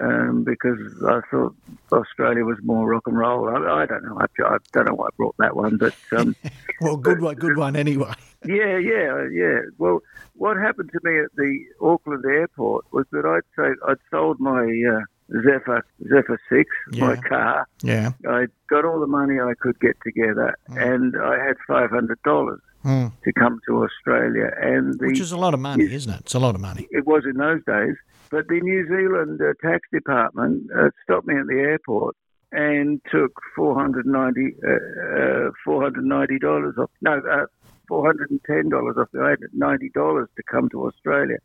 Um, 0.00 0.44
because 0.44 0.78
I 1.04 1.20
thought 1.28 1.56
Australia 1.90 2.44
was 2.44 2.58
more 2.62 2.88
rock 2.88 3.06
and 3.06 3.18
roll. 3.18 3.48
I, 3.48 3.82
I 3.82 3.86
don't 3.86 4.04
know. 4.04 4.18
I, 4.20 4.26
I, 4.44 4.58
don't 4.72 4.86
know 4.86 4.94
why 4.94 5.06
I 5.06 5.10
brought 5.16 5.36
that 5.38 5.56
one, 5.56 5.76
but 5.76 5.94
um, 6.16 6.36
well, 6.80 6.96
good 6.96 7.18
but, 7.18 7.24
one, 7.24 7.34
good 7.34 7.56
one 7.56 7.74
anyway. 7.74 8.12
yeah, 8.46 8.78
yeah, 8.78 9.26
yeah. 9.32 9.58
Well, 9.78 10.00
what 10.34 10.56
happened 10.56 10.90
to 10.92 11.00
me 11.02 11.18
at 11.18 11.34
the 11.34 11.64
Auckland 11.80 12.24
airport 12.24 12.84
was 12.92 13.06
that 13.10 13.26
I'd 13.26 13.42
say 13.60 13.74
I'd 13.88 13.96
sold 14.08 14.38
my 14.38 14.62
uh, 14.62 15.00
Zephyr 15.42 15.84
Zephyr 16.08 16.40
Six, 16.48 16.70
my 16.98 17.16
car. 17.16 17.66
Yeah. 17.82 18.12
I 18.28 18.46
got 18.70 18.84
all 18.84 19.00
the 19.00 19.08
money 19.08 19.40
I 19.40 19.54
could 19.58 19.80
get 19.80 19.96
together, 20.04 20.56
and 20.68 21.14
I 21.20 21.44
had 21.44 21.56
five 21.66 21.90
hundred 21.90 22.22
dollars 22.22 22.60
Mm. 22.84 23.10
to 23.24 23.32
come 23.32 23.60
to 23.66 23.82
Australia, 23.82 24.52
and 24.62 24.96
the 25.00 25.08
Which 25.08 25.18
is 25.18 25.32
a 25.32 25.36
lot 25.36 25.52
of 25.52 25.58
money, 25.58 25.92
isn't 25.92 26.12
it? 26.12 26.20
It's 26.20 26.34
a 26.34 26.38
lot 26.38 26.54
of 26.54 26.60
money. 26.60 26.86
it 26.92 27.04
was 27.06 27.24
in 27.24 27.36
those 27.36 27.60
days. 27.64 27.96
But 28.30 28.48
the 28.48 28.60
New 28.60 28.86
Zealand 28.88 29.40
uh, 29.40 29.54
tax 29.66 29.88
department 29.92 30.70
uh, 30.76 30.90
stopped 31.02 31.26
me 31.26 31.36
at 31.38 31.46
the 31.46 31.54
airport 31.60 32.14
and 32.52 33.00
took 33.10 33.32
four 33.56 33.74
hundred 33.78 34.06
ninety 34.06 34.54
uh, 34.66 34.70
uh, 34.70 35.50
four 35.64 35.82
hundred 35.82 36.04
ninety 36.04 36.38
dollars 36.38 36.74
off. 36.78 36.90
No, 37.00 37.18
uh, 37.18 37.46
four 37.88 38.06
hundred 38.06 38.30
and 38.30 38.40
ten 38.44 38.68
dollars 38.68 38.96
off. 38.98 39.08
I 39.20 39.30
had 39.30 39.38
ninety 39.52 39.88
dollars 39.90 40.28
to 40.36 40.42
come 40.50 40.68
to 40.70 40.86
Australia. 40.86 41.38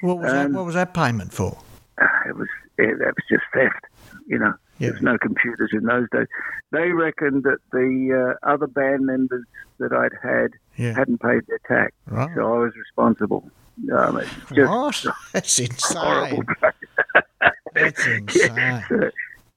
What 0.00 0.18
was 0.18 0.32
that? 0.32 0.46
Um, 0.46 0.52
What 0.52 0.66
was 0.66 0.74
that 0.74 0.94
payment 0.94 1.32
for? 1.32 1.56
Uh, 2.00 2.06
it 2.28 2.36
was 2.36 2.48
that 2.76 2.98
was 2.98 3.24
just 3.30 3.44
theft. 3.54 3.84
You 4.26 4.38
know, 4.38 4.52
Yeah. 4.78 4.88
there 4.88 4.92
was 4.94 5.02
no 5.02 5.18
computers 5.18 5.70
in 5.72 5.84
those 5.84 6.06
days. 6.12 6.26
They 6.72 6.90
reckoned 6.90 7.44
that 7.44 7.58
the 7.72 8.36
uh, 8.42 8.46
other 8.48 8.66
band 8.66 9.06
members 9.06 9.44
that 9.78 9.92
I'd 9.92 10.12
had 10.22 10.50
Yeah. 10.76 10.92
hadn't 10.92 11.20
paid 11.22 11.42
their 11.46 11.60
tax, 11.66 11.92
Right. 12.10 12.30
so 12.34 12.40
I 12.54 12.58
was 12.58 12.72
responsible. 12.76 13.48
Um, 13.92 14.22
what? 14.68 15.04
That's 15.32 15.58
insane. 15.58 16.46
That's 17.74 18.06
insane. 18.06 18.84
So 18.88 19.10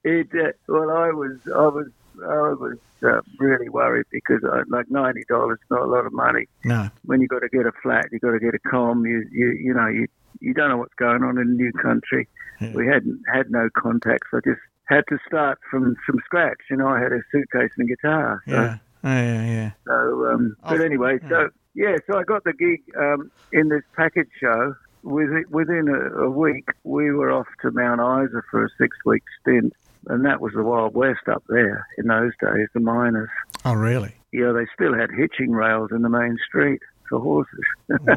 it 0.03 0.27
uh, 0.33 0.51
well, 0.67 0.91
I 0.91 1.09
was 1.11 1.37
I 1.47 1.67
was 1.67 1.87
I 2.21 2.53
was 2.53 2.77
uh, 3.03 3.21
really 3.39 3.69
worried 3.69 4.05
because 4.11 4.41
I, 4.43 4.61
like 4.67 4.89
ninety 4.89 5.23
dollars 5.29 5.59
not 5.69 5.81
a 5.81 5.85
lot 5.85 6.05
of 6.05 6.13
money. 6.13 6.47
No. 6.65 6.89
When 7.05 7.21
you 7.21 7.27
got 7.27 7.39
to 7.39 7.49
get 7.49 7.65
a 7.65 7.71
flat, 7.81 8.07
you 8.11 8.19
got 8.19 8.31
to 8.31 8.39
get 8.39 8.53
a 8.53 8.59
com. 8.59 9.05
You 9.05 9.25
you 9.31 9.51
you 9.51 9.73
know 9.73 9.87
you 9.87 10.07
you 10.41 10.53
don't 10.53 10.69
know 10.69 10.77
what's 10.77 10.93
going 10.95 11.23
on 11.23 11.37
in 11.37 11.47
a 11.47 11.51
new 11.51 11.71
country. 11.73 12.27
Yeah. 12.61 12.73
We 12.73 12.87
hadn't 12.87 13.21
had 13.33 13.49
no 13.49 13.69
contacts. 13.77 14.27
I 14.33 14.39
just 14.43 14.59
had 14.85 15.03
to 15.09 15.17
start 15.27 15.59
from 15.71 15.95
from 16.05 16.19
scratch. 16.25 16.59
You 16.69 16.77
know, 16.77 16.87
I 16.87 16.99
had 16.99 17.13
a 17.13 17.21
suitcase 17.31 17.71
and 17.77 17.89
a 17.89 17.95
guitar. 17.95 18.41
So, 18.47 18.51
Yeah. 18.51 18.77
Yeah. 19.03 19.21
Yeah. 19.21 19.45
yeah. 19.45 19.71
so 19.87 20.27
um, 20.31 20.55
but 20.63 20.81
Oh, 20.81 20.83
anyway, 20.83 21.19
so 21.29 21.49
yeah, 21.75 21.95
so 22.07 22.17
I 22.17 22.23
got 22.23 22.43
the 22.43 22.53
gig 22.53 22.81
um, 22.97 23.31
in 23.51 23.69
this 23.69 23.83
package 23.95 24.29
show. 24.39 24.75
Within, 25.01 25.45
within 25.49 25.87
a, 25.87 26.23
a 26.23 26.29
week, 26.29 26.67
we 26.83 27.11
were 27.11 27.31
off 27.31 27.47
to 27.61 27.71
Mount 27.71 28.01
Isa 28.01 28.41
for 28.51 28.65
a 28.65 28.69
six-week 28.77 29.23
stint, 29.41 29.73
and 30.07 30.25
that 30.25 30.41
was 30.41 30.51
the 30.53 30.63
Wild 30.63 30.93
West 30.93 31.27
up 31.31 31.41
there 31.47 31.87
in 31.97 32.07
those 32.07 32.33
days. 32.41 32.67
The 32.73 32.81
miners, 32.81 33.29
Oh, 33.63 33.73
really? 33.73 34.15
yeah, 34.33 34.51
they 34.51 34.65
still 34.73 34.93
had 34.93 35.09
hitching 35.11 35.51
rails 35.51 35.91
in 35.91 36.01
the 36.01 36.09
main 36.09 36.37
street 36.45 36.81
for 37.07 37.19
horses. 37.19 37.63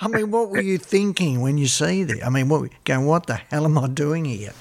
I 0.00 0.08
mean, 0.08 0.30
what 0.30 0.50
were 0.50 0.60
you 0.60 0.78
thinking 0.78 1.40
when 1.40 1.58
you 1.58 1.66
see 1.66 2.02
that? 2.04 2.24
I 2.24 2.28
mean, 2.30 2.48
what 2.48 2.70
going? 2.84 3.06
What 3.06 3.26
the 3.26 3.34
hell 3.36 3.64
am 3.64 3.78
I 3.78 3.88
doing 3.88 4.24
here? 4.24 4.52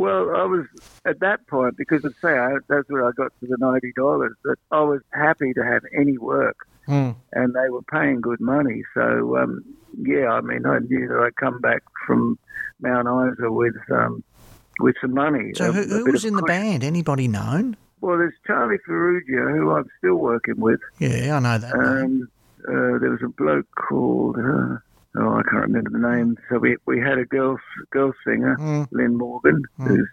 Well, 0.00 0.34
I 0.34 0.44
was 0.44 0.64
at 1.04 1.20
that 1.20 1.46
point 1.46 1.76
because 1.76 2.06
of 2.06 2.14
say 2.22 2.30
I, 2.38 2.56
that's 2.70 2.88
where 2.88 3.06
I 3.06 3.12
got 3.12 3.32
to 3.40 3.46
the 3.46 3.58
ninety 3.58 3.92
dollars. 3.94 4.32
That 4.44 4.56
I 4.70 4.80
was 4.80 5.02
happy 5.12 5.52
to 5.52 5.62
have 5.62 5.82
any 5.94 6.16
work, 6.16 6.56
Hmm. 6.86 7.10
and 7.34 7.52
they 7.54 7.68
were 7.68 7.82
paying 7.82 8.22
good 8.22 8.40
money. 8.40 8.82
So 8.94 9.36
um, 9.36 9.62
yeah, 10.00 10.28
I 10.28 10.40
mean, 10.40 10.64
I 10.64 10.78
knew 10.78 11.06
that 11.08 11.18
I'd 11.18 11.36
come 11.36 11.60
back 11.60 11.82
from 12.06 12.38
Mount 12.80 13.08
Isa 13.38 13.52
with 13.52 13.76
um, 13.90 14.24
with 14.78 14.96
some 15.02 15.12
money. 15.12 15.52
So 15.54 15.68
a- 15.68 15.72
who, 15.72 15.82
who 16.06 16.12
was 16.12 16.24
in 16.24 16.34
the 16.36 16.42
band? 16.44 16.82
Anybody 16.82 17.28
known? 17.28 17.76
Well, 18.00 18.16
there's 18.16 18.32
Charlie 18.46 18.78
Ferrugia, 18.88 19.54
who 19.54 19.72
I'm 19.72 19.84
still 19.98 20.14
working 20.14 20.58
with. 20.58 20.80
Yeah, 20.98 21.36
I 21.36 21.40
know 21.40 21.58
that. 21.58 21.74
Um, 21.74 22.26
uh, 22.66 22.96
there 23.00 23.10
was 23.10 23.20
a 23.22 23.28
bloke 23.28 23.68
called. 23.76 24.38
Uh, 24.38 24.78
Oh, 25.16 25.34
I 25.38 25.42
can't 25.42 25.66
remember 25.66 25.90
the 25.90 25.98
name. 26.16 26.36
So 26.48 26.58
we 26.58 26.76
we 26.86 27.00
had 27.00 27.18
a 27.18 27.24
girl 27.24 27.58
girl 27.90 28.12
singer, 28.24 28.56
Mm. 28.58 28.88
Lynn 28.92 29.16
Morgan, 29.18 29.62
Mm. 29.78 29.86
who's 29.88 30.08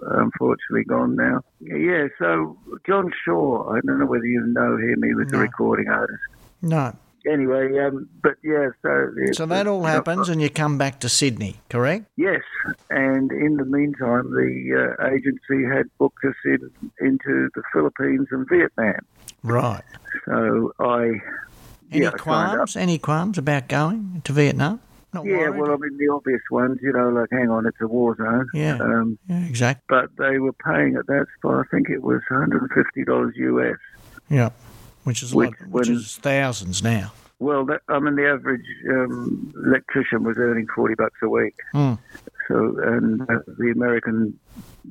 unfortunately 0.00 0.84
gone 0.84 1.16
now. 1.16 1.42
Yeah, 1.60 2.06
so 2.18 2.56
John 2.86 3.12
Shaw, 3.24 3.70
I 3.70 3.80
don't 3.86 3.98
know 3.98 4.06
whether 4.06 4.24
you 4.26 4.40
know 4.46 4.76
him. 4.76 5.02
He 5.02 5.14
was 5.14 5.30
No. 5.32 5.38
a 5.38 5.42
recording 5.42 5.88
artist. 5.88 6.20
No. 6.62 6.92
Anyway, 7.26 7.78
um, 7.80 8.08
but 8.22 8.36
yeah, 8.42 8.68
so 8.80 9.10
So 9.32 9.44
that 9.46 9.66
all 9.66 9.84
happens, 9.84 10.28
and 10.30 10.40
you 10.40 10.48
come 10.48 10.78
back 10.78 11.00
to 11.00 11.08
Sydney, 11.10 11.56
correct? 11.68 12.06
Yes, 12.16 12.42
and 12.90 13.30
in 13.32 13.56
the 13.56 13.64
meantime, 13.66 14.30
the 14.30 14.94
uh, 14.98 15.06
agency 15.08 15.64
had 15.66 15.86
booked 15.98 16.24
us 16.24 16.36
in 16.44 16.70
into 17.00 17.50
the 17.54 17.62
Philippines 17.72 18.28
and 18.30 18.48
Vietnam. 18.48 19.00
Right. 19.42 19.82
So 20.24 20.72
I, 20.80 21.20
Any 21.90 22.02
yeah, 22.02 22.08
I 22.08 22.10
signed 22.10 22.50
up. 22.50 22.54
qualms? 22.56 22.76
Any 22.76 22.98
qualms 22.98 23.38
about 23.38 23.68
going 23.68 24.22
to 24.24 24.32
Vietnam? 24.32 24.80
Not 25.14 25.24
Yeah, 25.24 25.48
worried? 25.48 25.60
well, 25.60 25.72
I 25.72 25.76
mean 25.76 25.96
the 25.96 26.08
obvious 26.12 26.42
ones, 26.50 26.78
you 26.82 26.92
know, 26.92 27.08
like 27.08 27.30
hang 27.30 27.48
on, 27.50 27.66
it's 27.66 27.80
a 27.80 27.86
war 27.86 28.14
zone. 28.16 28.46
Yeah. 28.52 28.76
Um, 28.78 29.18
yeah, 29.28 29.44
exactly. 29.46 29.84
but 29.88 30.10
they 30.18 30.38
were 30.38 30.52
paying 30.52 30.96
at 30.96 31.06
that 31.06 31.26
spot. 31.38 31.64
I 31.66 31.68
think 31.74 31.88
it 31.88 32.02
was 32.02 32.20
150 32.30 33.04
dollars 33.04 33.34
US. 33.36 33.78
Yeah, 34.28 34.50
which 35.04 35.22
is 35.22 35.32
a 35.32 35.36
Which 35.36 35.50
lot, 35.60 35.68
which 35.70 35.88
when- 35.88 35.96
is 35.96 36.16
thousands 36.18 36.82
now. 36.82 37.12
Well, 37.40 37.64
that, 37.66 37.82
I 37.88 38.00
mean 38.00 38.16
the 38.16 38.28
average 38.28 38.66
um, 38.90 39.54
electrician 39.64 40.24
was 40.24 40.36
earning 40.38 40.66
40 40.74 40.94
bucks 40.96 41.18
a 41.22 41.28
week. 41.28 41.54
Hmm. 41.72 41.94
So, 42.48 42.76
and 42.82 43.22
uh, 43.22 43.38
the 43.46 43.70
American 43.74 44.38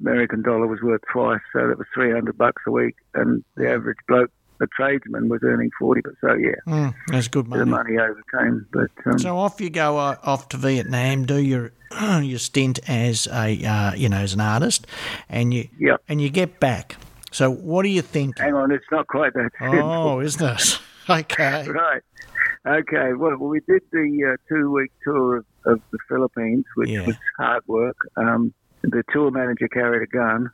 American 0.02 0.44
dollar 0.44 0.66
was 0.66 0.82
worth 0.82 1.02
twice, 1.12 1.42
so 1.54 1.68
that 1.68 1.78
was 1.78 1.88
300 1.94 2.38
bucks 2.38 2.62
a 2.66 2.72
week, 2.72 2.96
and 3.16 3.44
the 3.56 3.70
average 3.70 3.98
bloke, 4.08 4.32
a 4.62 4.68
tradesman, 4.76 5.30
was 5.30 5.42
earning 5.44 5.70
40. 5.80 6.02
But 6.02 6.14
so 6.22 6.34
yeah, 6.34 6.52
Mm, 6.68 6.94
that's 7.08 7.28
good 7.28 7.48
money. 7.48 7.60
the 7.62 7.66
money. 7.66 7.98
overcame. 7.98 8.66
But 8.72 8.92
um, 9.06 9.20
So 9.20 9.38
off 9.38 9.60
you 9.62 9.70
go 9.70 9.98
uh, 9.98 10.16
off 10.24 10.50
to 10.50 10.58
Vietnam, 10.58 11.26
do 11.26 11.38
your 11.38 11.72
your 12.22 12.40
stint 12.40 12.80
as 12.90 13.28
a 13.28 13.64
uh, 13.66 13.94
you 13.96 14.10
know 14.10 14.18
as 14.18 14.34
an 14.34 14.42
artist, 14.42 14.88
and 15.30 15.54
you 15.54 15.68
yeah, 15.80 15.98
and 16.10 16.22
you 16.22 16.30
get 16.30 16.60
back. 16.60 16.98
So 17.32 17.52
what 17.52 17.84
do 17.84 17.90
you 17.90 18.02
think? 18.02 18.40
hang 18.40 18.54
on, 18.54 18.72
it's 18.72 18.86
not 18.92 19.08
quite 19.08 19.34
that. 19.34 19.52
Oh, 19.62 20.20
isn't 20.28 20.46
it? 20.46 20.80
Okay. 21.10 21.66
Right. 21.70 22.02
Okay. 22.68 23.14
Well, 23.14 23.38
we 23.38 23.62
did 23.62 23.82
the 23.94 24.34
uh, 24.34 24.36
two-week 24.50 24.92
tour 25.06 25.38
of, 25.38 25.46
of 25.66 25.82
the 25.94 26.00
Philippines, 26.10 26.66
which 26.76 26.90
Yeah. 26.90 27.06
was 27.06 27.16
hard 27.38 27.64
work. 27.68 27.96
Um, 28.18 28.54
the 28.84 29.04
tour 29.14 29.32
manager 29.32 29.70
carried 29.70 30.02
a 30.02 30.08
gun. 30.08 30.50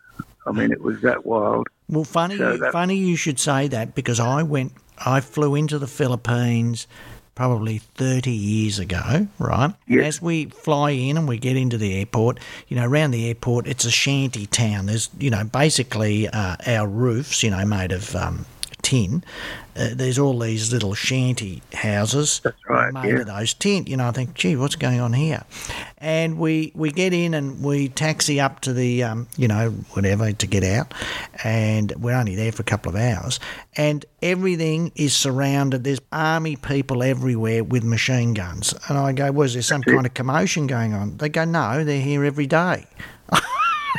I 0.46 0.52
mean, 0.52 0.72
it 0.72 0.82
was 0.82 1.02
that 1.02 1.26
wild. 1.26 1.70
Well, 1.90 2.04
funny, 2.04 2.38
So 2.38 2.58
that- 2.58 2.72
funny 2.72 2.96
you 2.98 3.16
should 3.16 3.40
say 3.40 3.68
that 3.68 3.94
because 3.96 4.20
I 4.20 4.44
went, 4.44 4.74
I 4.98 5.20
flew 5.22 5.56
into 5.56 5.78
the 5.80 5.88
Philippines 5.88 6.88
probably 7.36 7.80
30 7.96 8.32
years 8.32 8.78
ago, 8.78 9.28
right? 9.40 9.74
Yes. 9.88 10.06
as 10.18 10.22
we 10.22 10.46
fly 10.46 10.92
in 10.92 11.18
and 11.18 11.28
we 11.28 11.38
get 11.40 11.58
into 11.58 11.78
the 11.80 11.98
airport, 11.98 12.40
you 12.68 12.75
know, 12.78 12.86
around 12.86 13.10
the 13.12 13.28
airport, 13.28 13.66
it's 13.68 13.86
a 13.86 13.92
shanty 13.92 14.46
town. 14.46 14.86
There's, 14.86 15.10
you 15.20 15.32
know, 15.32 15.44
basically 15.44 16.28
uh, 16.28 16.56
our 16.68 16.88
roofs, 16.88 17.42
you 17.42 17.50
know, 17.50 17.66
made 17.66 17.92
of 17.92 18.16
um, 18.16 18.46
tin. 18.84 19.24
Uh, 19.75 19.90
there's 19.94 20.20
all 20.20 20.38
these 20.38 20.72
little 20.72 20.94
shanty 20.94 21.63
houses 21.74 22.42
right, 22.70 22.94
made 22.94 23.10
yeah. 23.10 23.22
of 23.22 23.25
those 23.25 23.56
tin. 23.56 23.88
You 23.88 23.98
know, 23.98 24.08
I 24.08 24.12
think, 24.12 24.36
gee, 24.36 24.56
what's 24.56 24.75
going 24.75 25.00
on 25.00 25.13
here? 25.13 25.44
And 25.98 26.38
we, 26.38 26.72
we 26.75 26.92
get 26.92 27.12
in 27.12 27.34
and 27.34 27.63
we 27.63 27.90
taxi 27.90 28.40
up 28.40 28.60
to 28.62 28.74
the, 28.74 29.02
um, 29.02 29.28
you 29.36 29.48
know, 29.48 29.72
whatever 29.94 30.32
to 30.32 30.48
get 30.48 30.63
out. 30.63 30.94
And 31.44 31.92
we're 31.98 32.13
only 32.13 32.36
there 32.36 32.52
for 32.52 32.62
a 32.62 32.66
couple 32.66 32.92
of 32.92 32.96
hours. 32.96 33.40
And 33.75 34.06
everything 34.22 34.92
is 34.96 35.16
surrounded. 35.16 35.84
There's 35.84 36.02
army 36.12 36.56
people 36.56 37.02
everywhere 37.02 37.63
with 37.63 37.84
machine 37.84 38.36
guns. 38.36 38.75
And 38.88 38.98
I 39.00 39.12
go, 39.13 39.32
was 39.32 39.54
there 39.54 39.63
some 39.63 39.82
kind 39.82 40.06
of 40.06 40.13
commotion 40.13 40.68
going 40.68 40.94
on? 40.94 41.18
They 41.18 41.30
go, 41.30 41.46
no, 41.46 41.84
they're 41.84 42.00
here 42.00 42.24
every 42.24 42.46
day. 42.46 42.86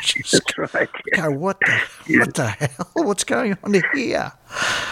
Just 0.05 0.33
That's 0.57 0.75
right. 0.75 0.89
go, 1.15 1.31
what 1.31 1.59
the, 1.61 2.19
what 2.19 2.35
the 2.35 2.47
hell? 2.49 2.87
What's 2.95 3.25
going 3.25 3.57
on 3.65 3.75
here? 3.95 4.33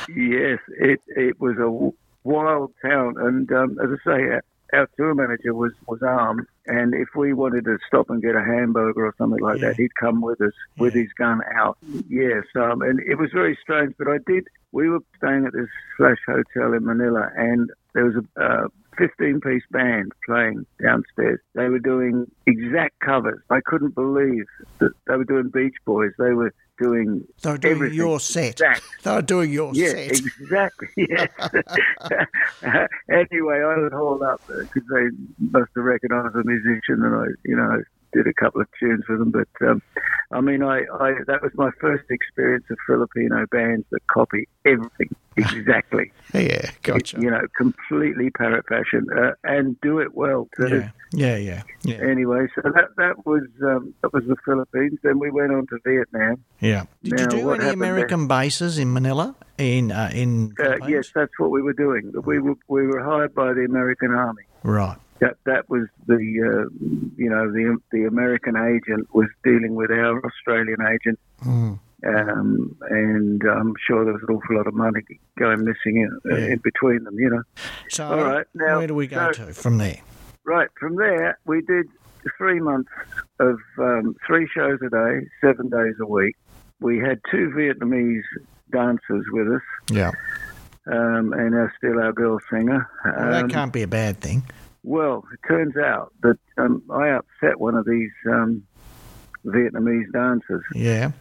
Yes, 0.08 0.58
it 0.78 1.00
it 1.16 1.40
was 1.40 1.56
a 1.58 2.28
wild 2.28 2.72
town, 2.84 3.14
and 3.18 3.50
um, 3.52 3.78
as 3.82 3.90
I 3.90 4.04
say, 4.04 4.22
our, 4.30 4.42
our 4.72 4.88
tour 4.96 5.14
manager 5.14 5.54
was 5.54 5.72
was 5.86 6.02
armed, 6.02 6.46
and 6.66 6.94
if 6.94 7.08
we 7.14 7.32
wanted 7.32 7.64
to 7.66 7.78
stop 7.86 8.10
and 8.10 8.22
get 8.22 8.34
a 8.34 8.42
hamburger 8.42 9.04
or 9.06 9.14
something 9.18 9.40
like 9.42 9.60
Yeah. 9.60 9.68
that, 9.68 9.76
he'd 9.76 9.94
come 9.96 10.22
with 10.22 10.40
us 10.40 10.54
with 10.78 10.94
his 10.94 11.12
gun 11.12 11.40
out. 11.54 11.76
Yes, 12.08 12.44
um, 12.56 12.82
and 12.82 13.00
it 13.00 13.16
was 13.18 13.30
very 13.32 13.56
strange, 13.62 13.94
but 13.98 14.08
I 14.08 14.18
did. 14.26 14.48
We 14.72 14.88
were 14.88 15.00
staying 15.18 15.44
at 15.46 15.52
this 15.52 15.68
flash 15.96 16.18
hotel 16.26 16.72
in 16.72 16.84
Manila, 16.84 17.30
and 17.36 17.70
there 17.94 18.04
was 18.06 18.16
a. 18.16 18.42
Uh, 18.42 18.68
15 18.98 19.40
piece 19.40 19.62
band 19.70 20.12
playing 20.26 20.66
downstairs. 20.82 21.40
They 21.54 21.68
were 21.68 21.78
doing 21.78 22.30
exact 22.46 22.98
covers. 23.00 23.40
I 23.50 23.60
couldn't 23.64 23.94
believe 23.94 24.44
that 24.80 24.92
they 25.06 25.16
were 25.16 25.24
doing 25.24 25.48
Beach 25.48 25.74
Boys. 25.84 26.12
They 26.18 26.32
were 26.32 26.52
doing 26.80 27.24
They 27.42 27.50
were 27.50 27.58
doing 27.58 27.74
everything 27.76 27.96
your 27.96 28.20
set. 28.20 28.52
exact. 28.60 28.82
They 29.02 29.10
were 29.14 29.22
doing 29.22 29.52
your 29.52 29.72
Yeah, 29.74 29.88
set. 29.88 30.10
exactly. 30.20 30.88
Yes. 30.96 31.28
anyway, 33.10 33.56
I 33.60 33.76
was 33.78 33.92
hauled 33.92 34.22
up 34.22 34.40
because 34.46 34.82
they 34.92 35.08
must 35.38 35.70
have 35.76 35.84
recognised 35.84 36.34
a 36.34 36.44
musician, 36.44 37.02
and 37.02 37.14
I, 37.14 37.26
you 37.44 37.56
know, 37.56 37.82
did 38.12 38.26
a 38.26 38.34
couple 38.34 38.60
of 38.60 38.68
tunes 38.78 39.04
with 39.08 39.18
them. 39.18 39.30
But 39.30 39.66
um, 39.66 39.82
I 40.30 40.40
mean, 40.40 40.62
I, 40.62 40.84
I 41.00 41.12
that 41.26 41.42
was 41.42 41.52
my 41.54 41.70
first 41.80 42.04
experience 42.10 42.64
of 42.70 42.78
Filipino 42.86 43.46
bands 43.50 43.86
that 43.90 44.06
copy 44.06 44.48
everything 44.64 45.14
exactly. 45.36 46.12
Yeah, 46.34 46.70
gotcha. 46.82 47.18
You 47.20 47.30
know, 47.30 47.40
completely 47.56 48.30
parrot 48.30 48.66
fashion, 48.68 49.06
uh, 49.16 49.32
and 49.44 49.80
do 49.80 49.98
it 49.98 50.14
well 50.14 50.48
too. 50.56 50.88
Yeah, 51.12 51.36
yeah, 51.36 51.36
yeah. 51.36 51.62
yeah. 51.84 51.96
Anyway, 51.96 52.48
so 52.54 52.62
that 52.62 52.90
that 52.96 53.26
was 53.26 53.44
um, 53.62 53.94
that 54.02 54.12
was 54.12 54.24
the 54.26 54.36
Philippines. 54.44 54.98
Then 55.02 55.18
we 55.18 55.30
went 55.30 55.52
on 55.52 55.66
to 55.68 55.78
Vietnam. 55.84 56.44
Yeah. 56.60 56.84
Did 57.02 57.12
Now, 57.12 57.22
you 57.22 57.28
do 57.28 57.50
any 57.52 57.68
American 57.70 58.28
bases 58.28 58.78
in 58.78 58.92
Manila? 58.92 59.34
In 59.56 59.90
uh, 59.90 60.10
in 60.12 60.54
Uh, 60.58 60.86
yes, 60.86 61.10
that's 61.14 61.32
what 61.38 61.50
we 61.50 61.62
were 61.62 61.72
doing. 61.72 62.12
We 62.24 62.38
were 62.38 62.56
we 62.68 62.86
were 62.86 63.02
hired 63.02 63.34
by 63.34 63.52
the 63.54 63.64
American 63.64 64.12
Army. 64.12 64.42
Right. 64.62 64.98
That 65.22 65.36
that 65.46 65.70
was 65.70 65.86
the 66.08 66.14
uh, 66.16 66.68
you 67.16 67.30
know 67.30 67.44
the 67.52 67.78
the 67.92 68.04
American 68.06 68.56
agent 68.56 69.06
was 69.14 69.28
dealing 69.44 69.76
with 69.76 69.92
our 69.92 70.20
Australian 70.26 70.80
agent, 70.82 71.18
Mm. 71.46 71.78
um, 72.04 72.76
and 72.90 73.40
I'm 73.44 73.72
sure 73.86 74.04
there 74.04 74.14
was 74.14 74.22
an 74.28 74.34
awful 74.34 74.56
lot 74.56 74.66
of 74.66 74.74
money 74.74 75.02
going 75.38 75.64
missing 75.64 75.96
in, 76.04 76.10
uh, 76.28 76.34
Yeah. 76.36 76.46
in 76.54 76.58
between 76.58 77.04
them. 77.04 77.14
You 77.20 77.30
know. 77.30 77.42
So 77.88 78.04
All 78.08 78.24
right, 78.24 78.46
now- 78.52 78.78
where 78.78 78.88
do 78.88 78.96
we 78.96 79.06
go 79.06 79.30
so- 79.30 79.46
to 79.46 79.54
from 79.54 79.78
there? 79.78 79.98
Right 80.44 80.68
from 80.80 80.96
there, 80.96 81.38
we 81.46 81.60
did 81.62 81.86
three 82.36 82.58
months 82.58 82.90
of 83.38 83.58
um, 83.78 84.16
three 84.26 84.48
shows 84.52 84.80
a 84.82 84.90
day, 84.90 85.28
seven 85.40 85.68
days 85.68 85.94
a 86.00 86.06
week. 86.06 86.34
We 86.80 86.98
had 86.98 87.20
two 87.30 87.52
Vietnamese 87.56 88.24
dancers 88.72 89.24
with 89.30 89.46
us, 89.52 89.62
Yeah. 89.88 90.10
um, 90.90 91.32
and 91.32 91.54
our, 91.54 91.72
still 91.78 92.00
our 92.00 92.12
girl 92.12 92.40
singer. 92.50 92.88
Well, 93.04 93.30
that 93.30 93.44
Um, 93.44 93.48
can't 93.50 93.72
be 93.72 93.82
a 93.82 93.86
bad 93.86 94.16
thing. 94.18 94.42
Well, 94.82 95.24
it 95.32 95.40
turns 95.46 95.76
out 95.76 96.12
that 96.22 96.38
um, 96.58 96.82
I 96.90 97.08
upset 97.10 97.60
one 97.60 97.74
of 97.76 97.84
these 97.86 98.10
um, 98.28 98.62
Vietnamese 99.46 100.10
dancers, 100.12 100.64
Yeah. 100.74 101.12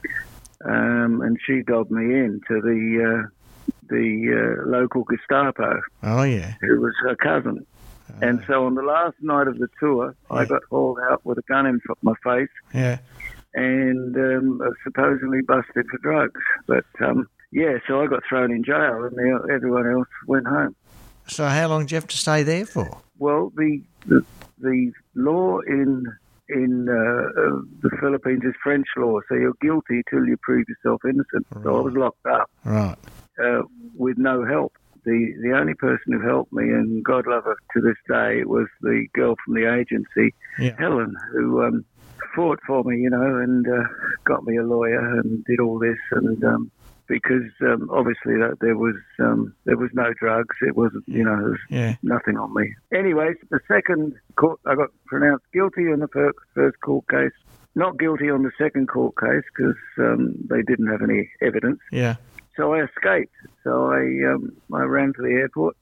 um, 0.66 1.22
and 1.22 1.38
she 1.46 1.62
dobbed 1.62 1.92
me 1.92 2.04
in 2.20 2.42
to 2.48 2.62
the 2.62 3.24
uh, 3.26 3.74
the 3.90 4.58
uh, 4.64 4.70
local 4.70 5.04
Gestapo, 5.04 5.82
Oh 6.04 6.24
yeah. 6.24 6.54
who 6.62 6.80
was 6.82 6.94
her 7.04 7.16
cousin. 7.16 7.66
And 8.22 8.44
so 8.46 8.66
on 8.66 8.76
the 8.76 8.82
last 8.84 9.16
night 9.22 9.48
of 9.48 9.58
the 9.58 9.68
tour, 9.80 10.16
I 10.30 10.44
got 10.46 10.64
hauled 10.70 11.00
out 11.10 11.26
with 11.26 11.38
a 11.38 11.42
gun 11.44 11.66
in 11.66 11.80
fr- 11.80 11.94
my 12.02 12.14
face 12.24 12.50
Yeah. 12.74 12.98
and 13.54 14.16
um, 14.16 14.62
supposedly 14.84 15.42
busted 15.42 15.86
for 15.90 15.98
drugs. 16.02 16.42
But 16.68 16.86
um, 17.00 17.28
yeah, 17.52 17.78
so 17.88 18.02
I 18.02 18.08
got 18.08 18.22
thrown 18.28 18.52
in 18.52 18.64
jail, 18.64 19.04
and 19.06 19.16
the, 19.16 19.50
everyone 19.54 19.90
else 19.90 20.08
went 20.28 20.46
home. 20.48 20.76
So 21.28 21.46
how 21.48 21.68
long 21.70 21.86
do 21.86 21.94
you 21.94 21.98
have 21.98 22.08
to 22.10 22.18
stay 22.18 22.44
there 22.44 22.66
for? 22.66 22.98
Well, 23.22 23.52
the 23.56 23.84
the, 24.08 24.26
the 24.58 24.92
law 25.14 25.60
in 25.60 26.04
in 26.50 26.90
uh, 26.90 27.42
uh, 27.42 27.62
the 27.84 27.92
Philippines 28.02 28.42
is 28.44 28.56
French 28.64 28.88
law, 28.98 29.20
so 29.30 29.36
you're 29.36 29.54
guilty 29.62 30.02
till 30.10 30.26
you 30.26 30.38
prove 30.42 30.66
yourself 30.68 31.02
innocent. 31.06 31.46
So 31.64 31.78
I 31.78 31.82
was 31.82 31.94
locked 31.94 32.26
up 32.26 32.50
Right. 32.66 32.96
uh, 33.40 33.62
with 33.96 34.18
no 34.18 34.44
help. 34.44 34.74
The 35.06 35.34
the 35.44 35.56
only 35.56 35.76
person 35.76 36.14
who 36.14 36.22
helped 36.28 36.52
me, 36.52 36.64
and 36.64 37.04
God 37.06 37.28
love 37.28 37.44
her 37.44 37.56
to 37.76 37.82
this 37.82 37.98
day, 38.10 38.44
was 38.44 38.68
the 38.82 39.06
girl 39.14 39.36
from 39.46 39.54
the 39.54 39.72
agency, 39.72 40.34
Yeah. 40.58 40.76
Helen, 40.80 41.14
who 41.34 41.62
um, 41.64 41.86
fought 42.36 42.60
for 42.66 42.84
me, 42.84 42.98
you 43.02 43.12
know, 43.12 43.38
and 43.38 43.68
uh, 43.68 43.84
got 44.26 44.44
me 44.46 44.58
a 44.58 44.64
lawyer 44.64 45.20
and 45.20 45.46
did 45.46 45.60
all 45.60 45.78
this, 45.78 46.00
and 46.12 46.44
um, 46.44 46.72
because 47.12 47.52
um, 47.62 47.90
obviously 47.92 48.36
that 48.38 48.58
there 48.62 48.78
was 48.78 48.96
um, 49.20 49.54
there 49.66 49.76
was 49.76 49.90
no 49.94 50.14
drugs, 50.14 50.56
it 50.62 50.78
wasn't, 50.78 51.04
you 51.08 51.24
know, 51.26 51.36
there 51.36 51.50
was 51.50 51.60
Yeah. 51.70 51.96
nothing 52.04 52.38
on 52.38 52.54
me. 52.54 52.74
Anyways, 52.94 53.36
the 53.50 53.60
second 53.68 54.14
court, 54.38 54.62
I 54.66 54.76
got 54.76 54.90
pronounced 55.08 55.44
guilty 55.54 55.92
on 55.92 56.00
the 56.00 56.08
fir- 56.08 56.32
first 56.56 56.80
court 56.80 57.10
case, 57.10 57.34
not 57.76 58.00
guilty 58.00 58.30
on 58.30 58.44
the 58.44 58.52
second 58.58 58.88
court 58.88 59.16
case 59.20 59.44
because 59.54 59.76
um, 59.98 60.36
they 60.50 60.62
didn't 60.62 60.88
have 60.88 61.02
any 61.02 61.30
evidence. 61.42 61.80
Yeah. 61.92 62.16
So 62.56 62.74
I 62.74 62.84
escaped. 62.86 63.36
So 63.66 63.92
I 63.92 64.00
um, 64.32 64.54
I 64.74 64.84
ran 64.84 65.12
to 65.14 65.22
the 65.22 65.34
airport 65.34 65.76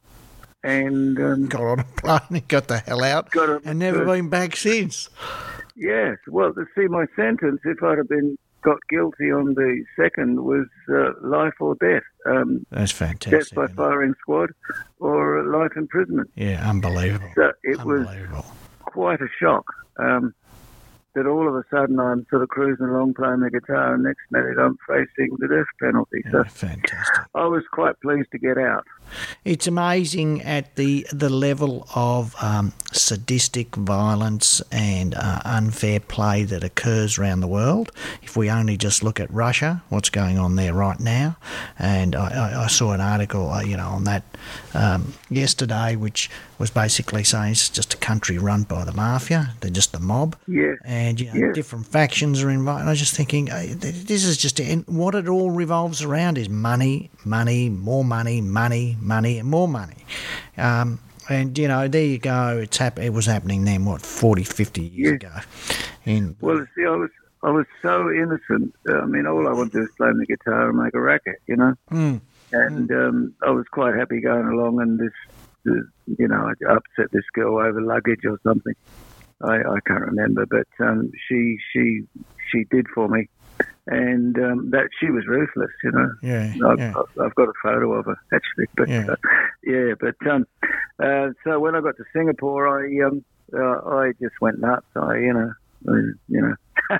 and 0.63 1.19
um, 1.19 1.45
Got 1.47 1.61
on 1.61 1.79
a 1.81 1.83
plane 1.83 2.19
and 2.31 2.47
got 2.47 2.67
the 2.67 2.79
hell 2.79 3.03
out, 3.03 3.29
and 3.65 3.77
never 3.77 4.03
been 4.03 4.29
back 4.29 4.55
since. 4.55 5.09
Yes. 5.75 6.17
Well, 6.27 6.53
to 6.55 6.65
see 6.75 6.87
my 6.87 7.05
sentence, 7.15 7.61
if 7.65 7.81
I'd 7.83 7.99
have 7.99 8.09
been 8.09 8.37
got 8.61 8.77
guilty 8.89 9.31
on 9.31 9.53
the 9.55 9.83
second, 9.99 10.43
was 10.43 10.67
uh, 10.89 11.11
life 11.21 11.53
or 11.59 11.75
death. 11.75 12.03
Um, 12.25 12.65
That's 12.71 12.91
death 12.91 13.09
fantastic. 13.19 13.55
by 13.55 13.67
firing 13.67 14.13
squad 14.21 14.49
or 14.99 15.43
life 15.45 15.71
imprisonment. 15.75 16.29
Yeah, 16.35 16.67
unbelievable. 16.69 17.29
So 17.35 17.51
it 17.63 17.83
was 17.83 18.05
quite 18.81 19.21
a 19.21 19.27
shock. 19.41 19.65
Um, 19.97 20.33
that 21.15 21.25
all 21.25 21.47
of 21.47 21.55
a 21.55 21.63
sudden 21.71 21.99
I'm 21.99 22.25
sort 22.29 22.43
of 22.43 22.49
cruising 22.49 22.85
along 22.85 23.15
playing 23.15 23.39
the 23.39 23.49
guitar, 23.49 23.95
and 23.95 24.03
next 24.03 24.21
minute 24.31 24.57
I'm 24.59 24.77
facing 24.87 25.35
the 25.39 25.47
death 25.47 25.65
penalty. 25.81 26.21
Yeah, 26.25 26.31
So 26.31 26.43
fantastic. 26.43 27.25
I 27.33 27.45
was 27.45 27.63
quite 27.71 27.99
pleased 28.01 28.29
to 28.31 28.37
get 28.37 28.57
out. 28.57 28.85
It's 29.45 29.67
amazing 29.67 30.41
at 30.43 30.75
the 30.75 31.05
the 31.11 31.29
level 31.29 31.87
of 31.95 32.35
um, 32.41 32.73
sadistic 32.91 33.75
violence 33.75 34.61
and 34.71 35.15
uh, 35.15 35.41
unfair 35.45 35.99
play 35.99 36.43
that 36.45 36.63
occurs 36.63 37.17
around 37.17 37.39
the 37.41 37.47
world. 37.47 37.91
If 38.21 38.35
we 38.37 38.49
only 38.49 38.77
just 38.77 39.03
look 39.03 39.19
at 39.19 39.31
Russia, 39.33 39.81
what's 39.89 40.09
going 40.09 40.37
on 40.37 40.55
there 40.55 40.73
right 40.73 40.99
now, 40.99 41.37
and 41.77 42.15
I, 42.15 42.27
I, 42.29 42.63
I 42.63 42.67
saw 42.67 42.91
an 42.93 43.01
article, 43.01 43.49
uh, 43.51 43.61
you 43.61 43.77
know, 43.77 43.89
on 43.89 44.03
that 44.05 44.23
um, 44.73 45.13
yesterday, 45.29 45.95
which 45.95 46.29
was 46.57 46.69
basically 46.69 47.23
saying 47.23 47.51
it's 47.51 47.69
just 47.69 47.93
a 47.93 47.97
country 47.97 48.37
run 48.37 48.63
by 48.63 48.83
the 48.83 48.91
mafia. 48.91 49.53
They're 49.61 49.71
just 49.71 49.91
the 49.93 49.99
mob 49.99 50.35
Yes. 50.47 50.77
and 50.83 51.19
you 51.19 51.27
know, 51.27 51.33
Yes. 51.35 51.55
different 51.55 51.87
factions 51.87 52.43
are 52.43 52.49
involved. 52.49 52.81
And 52.81 52.89
I 52.89 52.91
was 52.91 52.99
just 52.99 53.15
thinking, 53.15 53.49
uh, 53.49 53.65
this 53.79 54.25
is 54.25 54.37
just 54.37 54.59
and 54.59 54.85
what 54.87 55.15
it 55.15 55.27
all 55.27 55.51
revolves 55.51 56.01
around 56.01 56.37
is 56.37 56.49
money, 56.49 57.09
money, 57.23 57.69
more 57.69 58.03
money, 58.03 58.41
money, 58.41 58.97
money, 59.01 59.39
and 59.39 59.49
more 59.49 59.67
money. 59.67 60.05
Um, 60.57 60.99
and 61.29 61.57
you 61.57 61.67
know, 61.67 61.87
there 61.87 62.05
you 62.05 62.17
go. 62.17 62.59
It's 62.63 62.77
hap- 62.77 62.99
It 62.99 63.13
was 63.13 63.25
happening 63.25 63.65
then, 63.65 63.85
what 63.85 64.01
40, 64.01 64.43
50 64.43 64.81
years 64.81 65.15
ago. 65.15 65.31
In 66.05 66.35
Well, 66.41 66.65
see, 66.75 66.85
I 66.85 66.95
was 66.95 67.11
I 67.43 67.51
was 67.51 67.65
so 67.81 68.09
innocent. 68.11 68.75
I 68.89 69.05
mean, 69.05 69.25
all 69.25 69.47
I 69.47 69.53
wanted 69.53 69.71
to 69.71 69.77
do 69.77 69.81
was 69.81 69.91
play 69.97 70.11
the 70.13 70.25
guitar 70.25 70.69
and 70.69 70.77
make 70.77 70.93
a 70.93 70.99
racket, 70.99 71.41
you 71.47 71.55
know. 71.55 71.73
Mm. 71.91 72.21
And 72.51 72.91
um, 72.91 73.33
I 73.45 73.51
was 73.51 73.65
quite 73.71 73.95
happy 73.95 74.21
going 74.21 74.47
along, 74.47 74.81
and 74.81 74.99
this, 74.99 75.13
this, 75.63 75.83
you 76.17 76.27
know, 76.27 76.49
I 76.49 76.73
upset 76.73 77.11
this 77.11 77.23
girl 77.33 77.59
over 77.59 77.81
luggage 77.81 78.25
or 78.25 78.39
something. 78.43 78.73
I, 79.41 79.57
I 79.57 79.79
can't 79.85 80.01
remember, 80.01 80.45
but 80.45 80.67
um, 80.85 81.11
she 81.27 81.57
she 81.71 82.01
she 82.51 82.65
did 82.65 82.87
for 82.93 83.07
me, 83.07 83.29
and 83.91 84.37
um, 84.37 84.69
that 84.71 84.89
she 84.99 85.09
was 85.09 85.25
ruthless, 85.27 85.71
you 85.83 85.91
know. 85.91 86.09
yeah, 86.21 86.53
I've, 86.67 86.79
yeah, 86.79 86.93
I've 87.21 87.35
got 87.35 87.49
a 87.49 87.53
photo 87.63 87.93
of 87.93 88.05
her 88.05 88.17
actually, 88.33 88.67
but 88.77 88.87
Yeah. 88.87 89.07
uh, 89.09 89.15
yeah, 89.63 89.93
but 89.99 90.15
um, 90.31 90.45
uh, 91.03 91.29
so 91.43 91.59
when 91.59 91.75
I 91.75 91.81
got 91.81 91.97
to 91.97 92.03
Singapore, 92.13 92.67
I 92.67 93.05
um, 93.07 93.23
uh, 93.53 93.79
I 94.01 94.11
just 94.21 94.35
went 94.41 94.59
nuts. 94.59 94.85
I 94.95 95.15
you 95.17 95.33
know, 95.33 95.51
I, 95.89 95.93
you 96.27 96.41
know, 96.41 96.55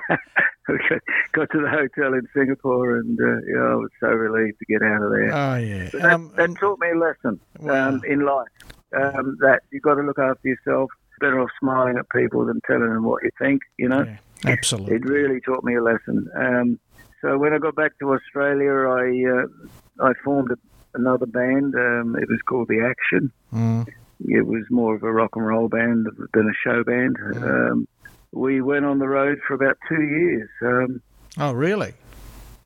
got 1.34 1.50
to 1.52 1.62
the 1.62 1.70
hotel 1.70 2.14
in 2.14 2.28
Singapore, 2.36 2.98
and 2.98 3.20
uh, 3.20 3.38
yeah, 3.48 3.72
I 3.72 3.76
was 3.76 3.90
so 4.00 4.08
relieved 4.08 4.58
to 4.60 4.66
get 4.66 4.82
out 4.82 5.02
of 5.04 5.12
there. 5.12 5.34
oh 5.34 5.56
yeah. 5.58 5.90
But 5.92 6.02
that, 6.02 6.14
Um, 6.14 6.32
that 6.38 6.44
and- 6.46 6.58
taught 6.58 6.80
me 6.80 6.90
a 6.92 6.98
lesson 6.98 7.40
Wow. 7.60 7.90
um, 7.90 8.02
in 8.08 8.26
life 8.26 8.48
um, 8.96 9.38
that 9.42 9.62
you've 9.72 9.84
got 9.84 9.96
to 9.96 10.02
look 10.02 10.20
after 10.20 10.48
yourself. 10.48 10.90
Better 11.20 11.42
off 11.42 11.50
smiling 11.60 11.98
at 11.98 12.06
people 12.16 12.46
than 12.46 12.62
telling 12.66 12.94
them 12.94 13.04
what 13.04 13.22
you 13.24 13.30
think. 13.38 13.62
You 13.78 13.90
know. 13.90 14.04
yeah, 14.06 14.18
absolutely. 14.46 14.96
It 14.96 15.06
really 15.06 15.42
taught 15.42 15.64
me 15.64 15.76
a 15.76 15.82
lesson. 15.84 16.28
Um, 16.36 16.80
so 17.22 17.38
when 17.38 17.54
I 17.54 17.58
got 17.58 17.76
back 17.76 17.98
to 18.00 18.14
Australia, 18.14 18.72
I 18.72 19.42
uh, 19.44 20.08
I 20.10 20.14
formed 20.24 20.52
a, 20.52 20.58
another 20.94 21.26
band. 21.26 21.76
Um, 21.76 22.16
it 22.16 22.30
was 22.30 22.40
called 22.48 22.68
The 22.70 22.82
Action. 22.82 23.32
Mm. 23.54 23.88
It 24.26 24.46
was 24.46 24.64
more 24.70 24.96
of 24.96 25.04
a 25.04 25.12
rock 25.12 25.36
and 25.36 25.46
roll 25.46 25.68
band 25.70 26.08
than 26.34 26.48
a 26.50 26.54
show 26.64 26.84
band. 26.84 27.18
Um, 27.38 27.88
we 28.32 28.62
went 28.62 28.86
on 28.86 29.00
the 29.00 29.08
road 29.08 29.40
for 29.48 29.54
about 29.54 29.78
two 29.88 30.02
years. 30.02 30.50
Um, 30.62 31.02
Oh 31.38 31.52
really? 31.54 31.94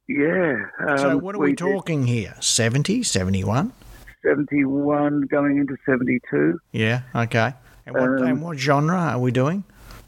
yeah. 0.08 0.56
Um, 0.88 0.98
so 0.98 1.18
what 1.18 1.36
are 1.36 1.40
we, 1.40 1.50
did 1.50 1.58
talking 1.60 2.06
here? 2.08 2.36
70, 2.40 3.04
71? 3.04 3.72
71 4.24 5.22
going 5.22 5.58
into 5.58 5.78
72. 5.86 6.60
Yeah. 6.72 7.02
Okay. 7.16 7.54
And 7.86 7.96
what, 7.96 8.04
Um, 8.22 8.28
and 8.28 8.42
what 8.42 8.58
genre 8.58 8.98
are 8.98 9.20
we 9.20 9.32
doing? 9.32 9.64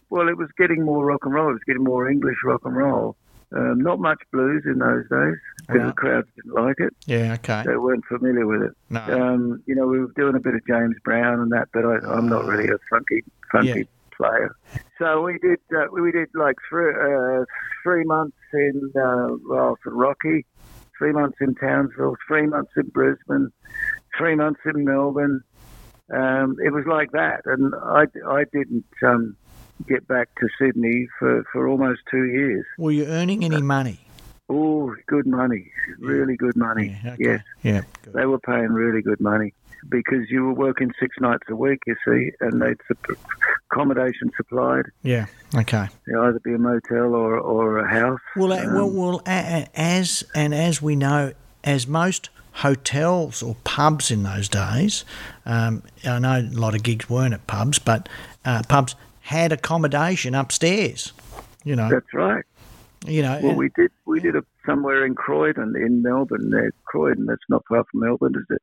Well, 0.10 0.30
it 0.30 0.38
was 0.38 0.50
getting 0.58 0.84
more 0.84 1.06
rock 1.06 1.26
and 1.26 1.34
roll. 1.34 1.50
It 1.50 1.54
was 1.54 1.64
getting 1.66 1.84
more 1.84 2.10
English 2.10 2.38
rock 2.44 2.62
and 2.66 2.76
roll. 2.76 3.16
Um, 3.56 3.80
not 3.80 4.00
much 4.00 4.22
blues 4.34 4.64
in 4.66 4.80
those 4.80 5.04
days 5.10 5.36
because 5.68 5.78
Right. 5.82 5.88
the 5.88 5.94
crowds 5.94 6.28
didn't 6.36 6.54
like 6.54 6.80
it. 6.80 6.94
Yeah. 7.06 7.34
Okay. 7.40 7.64
They 7.66 7.78
weren't 7.78 8.04
familiar 8.06 8.46
with 8.46 8.64
it. 8.64 8.72
No. 8.90 9.00
Um, 9.02 9.64
you 9.66 9.76
know, 9.76 9.88
we 9.88 10.00
were 10.00 10.12
doing 10.16 10.36
a 10.36 10.40
bit 10.40 10.56
of 10.56 10.66
James 10.68 10.96
Brown 11.04 11.40
and 11.40 11.52
that, 11.52 11.70
but 11.74 11.86
I, 11.86 11.98
I'm 12.12 12.28
not 12.28 12.46
really 12.46 12.68
a 12.70 12.78
funky, 12.90 13.24
funky 13.52 13.68
Yeah. 13.68 13.84
player. 14.18 14.56
So 14.98 15.22
we 15.22 15.38
did, 15.40 15.60
uh, 15.76 15.86
we 15.92 16.12
did 16.12 16.30
like 16.34 16.56
three, 16.70 16.94
uh, 16.94 17.46
three 17.84 18.04
months 18.04 18.36
in 18.54 18.92
uh, 18.96 19.36
well, 19.48 19.78
for 19.84 19.92
Rocky, 19.94 20.46
three 20.98 21.12
months 21.14 21.38
in 21.40 21.56
Townsville, 21.56 22.16
three 22.28 22.48
months 22.48 22.72
in 22.76 22.88
Brisbane, 22.88 23.52
three 24.18 24.36
months 24.36 24.62
in 24.66 24.84
Melbourne. 24.86 25.42
Um, 26.12 26.58
it 26.64 26.72
was 26.72 26.86
like 26.88 27.12
that, 27.12 27.42
and 27.46 27.74
I, 27.76 28.06
I 28.28 28.44
didn't 28.54 28.86
um, 29.04 29.36
get 29.88 30.08
back 30.08 30.30
to 30.40 30.48
Sydney 30.60 31.08
for, 31.20 31.44
for 31.52 31.68
almost 31.68 32.02
two 32.10 32.26
years. 32.26 32.66
Were 32.78 32.92
you 32.92 33.06
earning 33.06 33.44
any 33.44 33.62
money? 33.62 34.00
Oh, 34.48 34.94
good 35.08 35.26
money, 35.26 35.72
really 36.00 36.36
good 36.36 36.56
money. 36.56 36.98
Yeah, 37.04 37.14
okay. 37.14 37.24
Yes, 37.24 37.42
Yeah. 37.64 37.82
Good. 38.04 38.14
they 38.14 38.26
were 38.26 38.40
paying 38.40 38.72
really 38.72 39.02
good 39.02 39.20
money 39.20 39.54
because 39.90 40.30
you 40.30 40.44
were 40.46 40.54
working 40.54 40.92
six 41.00 41.16
nights 41.20 41.44
a 41.50 41.56
week, 41.56 41.80
you 41.88 41.96
see, 42.08 42.32
and 42.42 42.62
they'd 42.62 42.78
sup- 42.88 43.18
accommodation 43.72 44.32
supplied. 44.38 44.86
Yeah. 45.04 45.26
Okay. 45.56 45.88
It'd 46.08 46.20
either 46.20 46.40
be 46.40 46.54
a 46.54 46.58
motel 46.60 47.16
or, 47.16 47.38
or 47.40 47.80
a 47.80 47.90
house. 47.90 48.20
Well, 48.36 48.54
uh, 48.54 48.66
well, 48.74 48.90
well. 48.90 49.22
As 49.26 50.24
and 50.36 50.54
as 50.54 50.82
we 50.82 50.96
know, 50.96 51.34
as 51.64 51.88
most 51.88 52.30
hotels 52.54 53.44
or 53.44 53.56
pubs 53.64 54.12
in 54.12 54.24
those 54.24 54.48
days, 54.48 55.06
um, 55.46 55.84
I 56.06 56.20
know 56.20 56.40
a 56.40 56.50
lot 56.58 56.76
of 56.76 56.84
gigs 56.84 57.10
weren't 57.10 57.34
at 57.34 57.46
pubs, 57.48 57.80
but 57.80 58.08
uh, 58.46 58.64
pubs 58.70 58.96
had 59.26 59.52
accommodation 59.52 60.36
upstairs. 60.36 61.12
You 61.64 61.76
know. 61.76 61.90
That's 61.90 62.14
right. 62.14 62.44
You 63.08 63.24
know. 63.24 63.40
Well, 63.42 63.50
and- 63.50 63.58
we 63.58 63.70
did 63.76 63.92
we 64.06 64.20
did 64.20 64.36
a, 64.36 64.44
somewhere 64.66 65.06
in 65.06 65.16
Croydon, 65.16 65.76
in 65.76 66.02
Melbourne. 66.04 66.52
There, 66.52 66.72
Croydon. 66.86 67.26
That's 67.26 67.42
not 67.50 67.64
far 67.68 67.84
from 67.92 68.02
Melbourne, 68.02 68.36
is 68.36 68.56
it? 68.56 68.62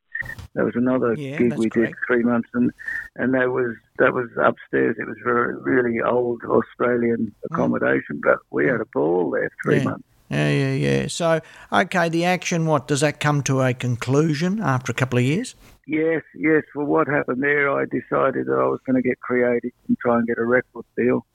There 0.54 0.64
was 0.64 0.76
another 0.76 1.14
Yeah, 1.14 1.36
gig 1.36 1.54
we 1.54 1.68
correct. 1.68 1.94
did 1.94 1.96
three 2.06 2.22
months, 2.22 2.48
and 2.54 2.70
and 3.16 3.34
that 3.34 3.50
was 3.50 3.74
that 3.98 4.14
was 4.14 4.28
upstairs. 4.40 4.96
It 4.98 5.06
was 5.06 5.16
very 5.24 5.56
really 5.56 6.00
old 6.00 6.42
Australian 6.44 7.26
mm. 7.26 7.32
accommodation, 7.50 8.20
but 8.22 8.38
we 8.50 8.66
had 8.66 8.80
a 8.80 8.86
ball 8.94 9.30
there 9.32 9.50
three 9.64 9.78
Yeah. 9.78 9.84
months. 9.84 10.04
Yeah, 10.30 10.48
yeah, 10.48 10.72
yeah. 10.72 11.06
So, 11.08 11.40
okay, 11.70 12.08
the 12.08 12.24
action. 12.24 12.66
What 12.66 12.88
does 12.88 13.00
that 13.00 13.20
come 13.20 13.42
to 13.42 13.60
a 13.60 13.74
conclusion 13.74 14.60
after 14.62 14.90
a 14.90 14.94
couple 14.94 15.18
of 15.18 15.24
years? 15.24 15.54
Yes, 15.86 16.22
yes. 16.36 16.62
Well, 16.74 16.86
what 16.86 17.08
happened 17.08 17.42
there? 17.42 17.70
I 17.70 17.84
decided 17.86 18.46
that 18.46 18.52
I 18.58 18.66
was 18.66 18.78
going 18.86 19.02
to 19.02 19.06
get 19.06 19.18
creative 19.20 19.72
and 19.88 19.98
try 19.98 20.16
and 20.18 20.26
get 20.26 20.38
a 20.38 20.44
record 20.44 20.84
deal, 20.96 21.26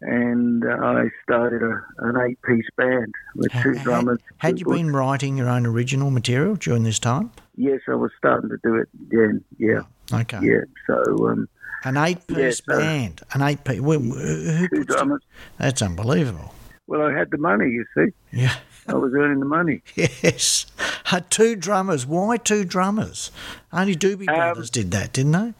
and 0.00 0.64
uh, 0.64 0.76
I 0.80 1.08
started 1.24 1.62
a, 1.62 1.82
an 1.98 2.16
eight-piece 2.16 2.68
band 2.76 3.12
with 3.34 3.50
two 3.50 3.72
Ha- 3.72 3.78
ha- 3.78 3.82
drummers. 3.82 4.20
Had 4.38 4.60
you 4.60 4.66
been 4.66 4.92
writing 4.92 5.36
your 5.36 5.48
own 5.48 5.66
original 5.66 6.10
material 6.10 6.54
during 6.54 6.84
this 6.84 7.00
time? 7.00 7.32
Yes, 7.56 7.80
I 7.88 7.94
was 7.94 8.12
starting 8.16 8.48
to 8.50 8.58
do 8.62 8.76
it 8.76 8.88
then. 9.10 9.44
Yeah, 9.58 9.82
Okay. 10.12 10.38
yeah. 10.40 10.60
So 10.86 11.28
um, 11.28 11.48
An 11.82 11.96
eight-piece 11.96 12.36
Yes, 12.38 12.62
sir. 12.64 12.78
band. 12.78 13.22
An 13.34 13.42
eight-piece. 13.42 13.78
Who, 13.78 13.98
who 13.98 14.68
two 14.68 14.84
drummers. 14.84 15.22
That's 15.58 15.82
unbelievable. 15.82 16.54
Well, 16.86 17.02
I 17.02 17.12
had 17.12 17.32
the 17.32 17.38
money. 17.38 17.68
You 17.70 17.84
see, 17.96 18.12
Yeah. 18.30 18.54
I 18.88 18.94
was 18.94 19.12
earning 19.14 19.40
the 19.40 19.46
money. 19.46 19.82
Yes. 19.96 20.66
Uh, 21.12 21.20
two 21.30 21.54
drummers. 21.56 22.04
Why 22.06 22.36
two 22.36 22.64
drummers? 22.64 23.30
Only 23.72 23.94
Doobie 23.96 24.28
Um, 24.28 24.34
Brothers 24.34 24.70
did 24.70 24.90
that, 24.92 25.12
didn't 25.12 25.32
they? 25.32 25.54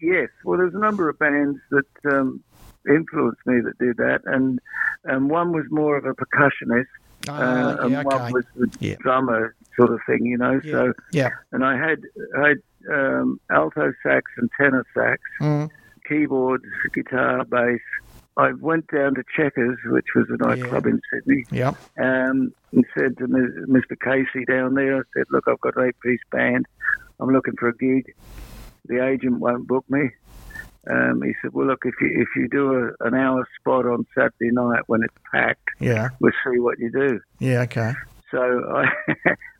Yes. 0.00 0.28
Well, 0.44 0.58
there's 0.58 0.74
a 0.74 0.78
number 0.78 1.08
of 1.08 1.18
bands 1.18 1.58
that 1.70 1.86
um, 2.12 2.42
influenced 2.88 3.44
me 3.46 3.60
that 3.60 3.78
did 3.78 3.96
that, 3.98 4.20
and 4.26 4.60
and 5.04 5.28
one 5.30 5.52
was 5.52 5.64
more 5.70 5.96
of 5.96 6.04
a 6.04 6.14
percussionist, 6.14 6.86
uh, 7.28 7.76
Oh, 7.80 7.86
and 7.86 8.04
one 8.04 8.14
okay. 8.22 8.32
was 8.32 8.44
the 8.56 8.68
Yeah. 8.80 8.94
drummer 9.00 9.54
sort 9.76 9.90
of 9.92 10.00
thing. 10.06 10.24
You 10.26 10.38
know, 10.38 10.60
Yeah. 10.62 10.72
so. 10.72 10.92
Yeah. 11.12 11.30
and 11.52 11.64
I 11.64 11.76
had 11.76 12.02
I 12.38 12.48
had 12.48 12.58
um, 12.92 13.40
alto 13.50 13.92
sax 14.02 14.30
and 14.36 14.50
tenor 14.60 14.84
sax, 14.94 15.20
Mm. 15.40 15.70
keyboards, 16.08 16.64
guitar, 16.94 17.44
bass. 17.44 17.80
I 18.36 18.52
went 18.52 18.86
down 18.88 19.14
to 19.16 19.22
Checkers, 19.36 19.78
which 19.86 20.06
was 20.14 20.26
a 20.30 20.36
nightclub 20.46 20.86
in 20.86 21.00
Sydney, 21.12 21.44
Yep. 21.50 21.74
um, 22.00 22.52
and 22.72 22.84
said 22.96 23.18
to 23.18 23.24
Mr. 23.26 23.94
Casey 24.02 24.44
down 24.46 24.74
there, 24.74 24.96
I 24.98 25.02
said, 25.14 25.24
"Look, 25.30 25.44
I've 25.48 25.60
got 25.60 25.76
an 25.76 25.88
eight-piece 25.88 26.20
band. 26.30 26.66
I'm 27.20 27.28
looking 27.28 27.54
for 27.58 27.68
a 27.68 27.76
gig. 27.76 28.14
The 28.86 29.06
agent 29.06 29.38
won't 29.38 29.66
book 29.66 29.84
me." 29.90 30.10
Um, 30.90 31.20
he 31.22 31.34
said, 31.42 31.52
"Well, 31.52 31.66
look, 31.66 31.82
if 31.84 31.94
you 32.00 32.08
if 32.22 32.28
you 32.34 32.48
do 32.48 32.72
a, 32.72 33.06
an 33.06 33.14
hour 33.14 33.46
spot 33.60 33.84
on 33.86 34.06
Saturday 34.14 34.50
night 34.50 34.82
when 34.86 35.02
it's 35.02 35.14
packed, 35.30 35.68
Yeah. 35.78 36.08
we'll 36.20 36.32
see 36.44 36.58
what 36.58 36.78
you 36.78 36.90
do." 36.90 37.20
Yeah. 37.38 37.60
Okay. 37.62 37.92
So 38.30 38.40
I 38.74 38.86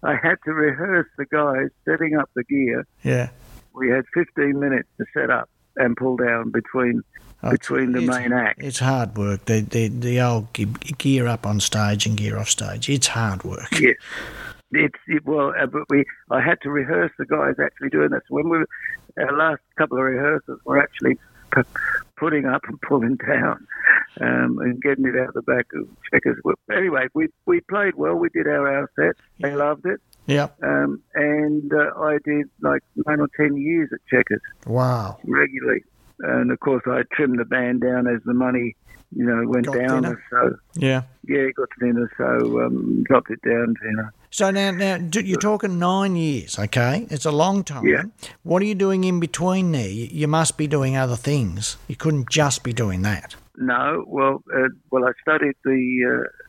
I 0.02 0.16
had 0.16 0.36
to 0.46 0.52
rehearse 0.54 1.08
the 1.18 1.26
guys 1.26 1.68
setting 1.84 2.16
up 2.16 2.30
the 2.34 2.42
gear 2.44 2.86
Yeah. 3.02 3.28
we 3.74 3.90
had 3.90 4.04
15 4.14 4.58
minutes 4.58 4.88
to 4.98 5.04
set 5.14 5.30
up 5.30 5.48
and 5.76 5.94
pull 5.96 6.16
down 6.16 6.50
between 6.50 7.02
between 7.50 7.92
the 7.92 8.00
main 8.02 8.32
act. 8.32 8.62
It's 8.62 8.78
hard 8.78 9.16
work. 9.16 9.44
The 9.46 9.60
the 9.60 9.88
the 9.88 10.20
old 10.20 10.52
gear 10.52 11.26
up 11.26 11.46
on 11.46 11.60
stage 11.60 12.06
and 12.06 12.16
gear 12.16 12.38
off 12.38 12.48
stage. 12.48 12.88
It's 12.88 13.08
hard 13.08 13.44
work. 13.44 13.70
Yes. 13.80 13.96
It's 14.70 14.98
it, 15.08 15.24
well, 15.26 15.52
uh, 15.60 15.66
but 15.66 15.82
we 15.90 16.04
I 16.30 16.40
had 16.40 16.60
to 16.62 16.70
rehearse 16.70 17.12
the 17.18 17.26
guys 17.26 17.54
actually 17.62 17.90
doing 17.90 18.10
this. 18.10 18.22
When 18.28 18.48
we 18.48 18.58
our 19.18 19.36
last 19.36 19.60
couple 19.76 19.98
of 19.98 20.04
rehearsals 20.04 20.60
were 20.64 20.78
actually 20.82 21.18
p- 21.54 21.60
putting 22.16 22.46
up 22.46 22.62
and 22.66 22.80
pulling 22.80 23.16
down 23.16 23.66
um, 24.20 24.58
and 24.60 24.80
getting 24.80 25.04
it 25.06 25.16
out 25.18 25.34
the 25.34 25.42
back 25.42 25.66
of 25.74 25.86
checkers. 26.10 26.38
Well, 26.44 26.54
Anyway, 26.74 27.08
we 27.12 27.28
we 27.44 27.60
played 27.60 27.96
well. 27.96 28.14
We 28.14 28.30
did 28.30 28.46
our 28.46 28.66
hour 28.66 28.90
set. 28.96 29.16
They 29.40 29.50
Yeah. 29.50 29.56
loved 29.56 29.84
it, 29.84 30.00
Yep. 30.26 30.56
um, 30.62 31.02
and 31.14 31.70
uh, 31.74 31.90
I 32.00 32.16
did 32.24 32.48
like 32.62 32.82
nine 33.04 33.20
or 33.20 33.28
ten 33.36 33.56
years 33.58 33.90
at 33.92 33.98
checkers. 34.08 34.40
Wow. 34.66 35.18
regularly. 35.24 35.84
And 36.22 36.50
of 36.50 36.60
course, 36.60 36.82
I 36.86 37.02
trimmed 37.12 37.38
the 37.38 37.44
band 37.44 37.80
down 37.82 38.06
as 38.06 38.22
the 38.24 38.34
money, 38.34 38.76
you 39.14 39.26
know, 39.26 39.42
went 39.46 39.66
Got 39.66 39.76
down. 39.76 40.02
thinner? 40.02 40.22
So 40.30 40.56
Yeah. 40.76 41.02
yeah, 41.26 41.38
it 41.48 41.54
got 41.56 41.68
thinner. 41.80 42.10
So 42.16 42.60
um, 42.64 43.02
dropped 43.04 43.30
it 43.30 43.40
down 43.42 43.74
to 43.80 43.88
you 43.90 43.96
know. 43.96 44.08
So 44.30 44.50
now, 44.50 44.70
now 44.70 44.96
you're 45.12 45.38
talking 45.38 45.78
nine 45.78 46.16
years, 46.16 46.58
okay? 46.58 47.06
It's 47.10 47.26
a 47.26 47.30
long 47.32 47.64
time. 47.64 47.86
Yeah. 47.86 48.04
What 48.44 48.62
are 48.62 48.64
you 48.64 48.74
doing 48.74 49.04
in 49.04 49.20
between 49.20 49.72
there? 49.72 49.88
You 49.88 50.08
you 50.10 50.26
must 50.28 50.56
be 50.56 50.66
doing 50.66 50.96
other 50.96 51.16
things. 51.16 51.76
You 51.88 51.96
couldn't 51.96 52.30
just 52.30 52.62
be 52.64 52.72
doing 52.72 53.02
that. 53.02 53.36
No, 53.58 54.04
well, 54.06 54.42
uh, 54.56 54.68
well, 54.90 55.04
I 55.04 55.12
studied 55.20 55.54
the, 55.62 55.80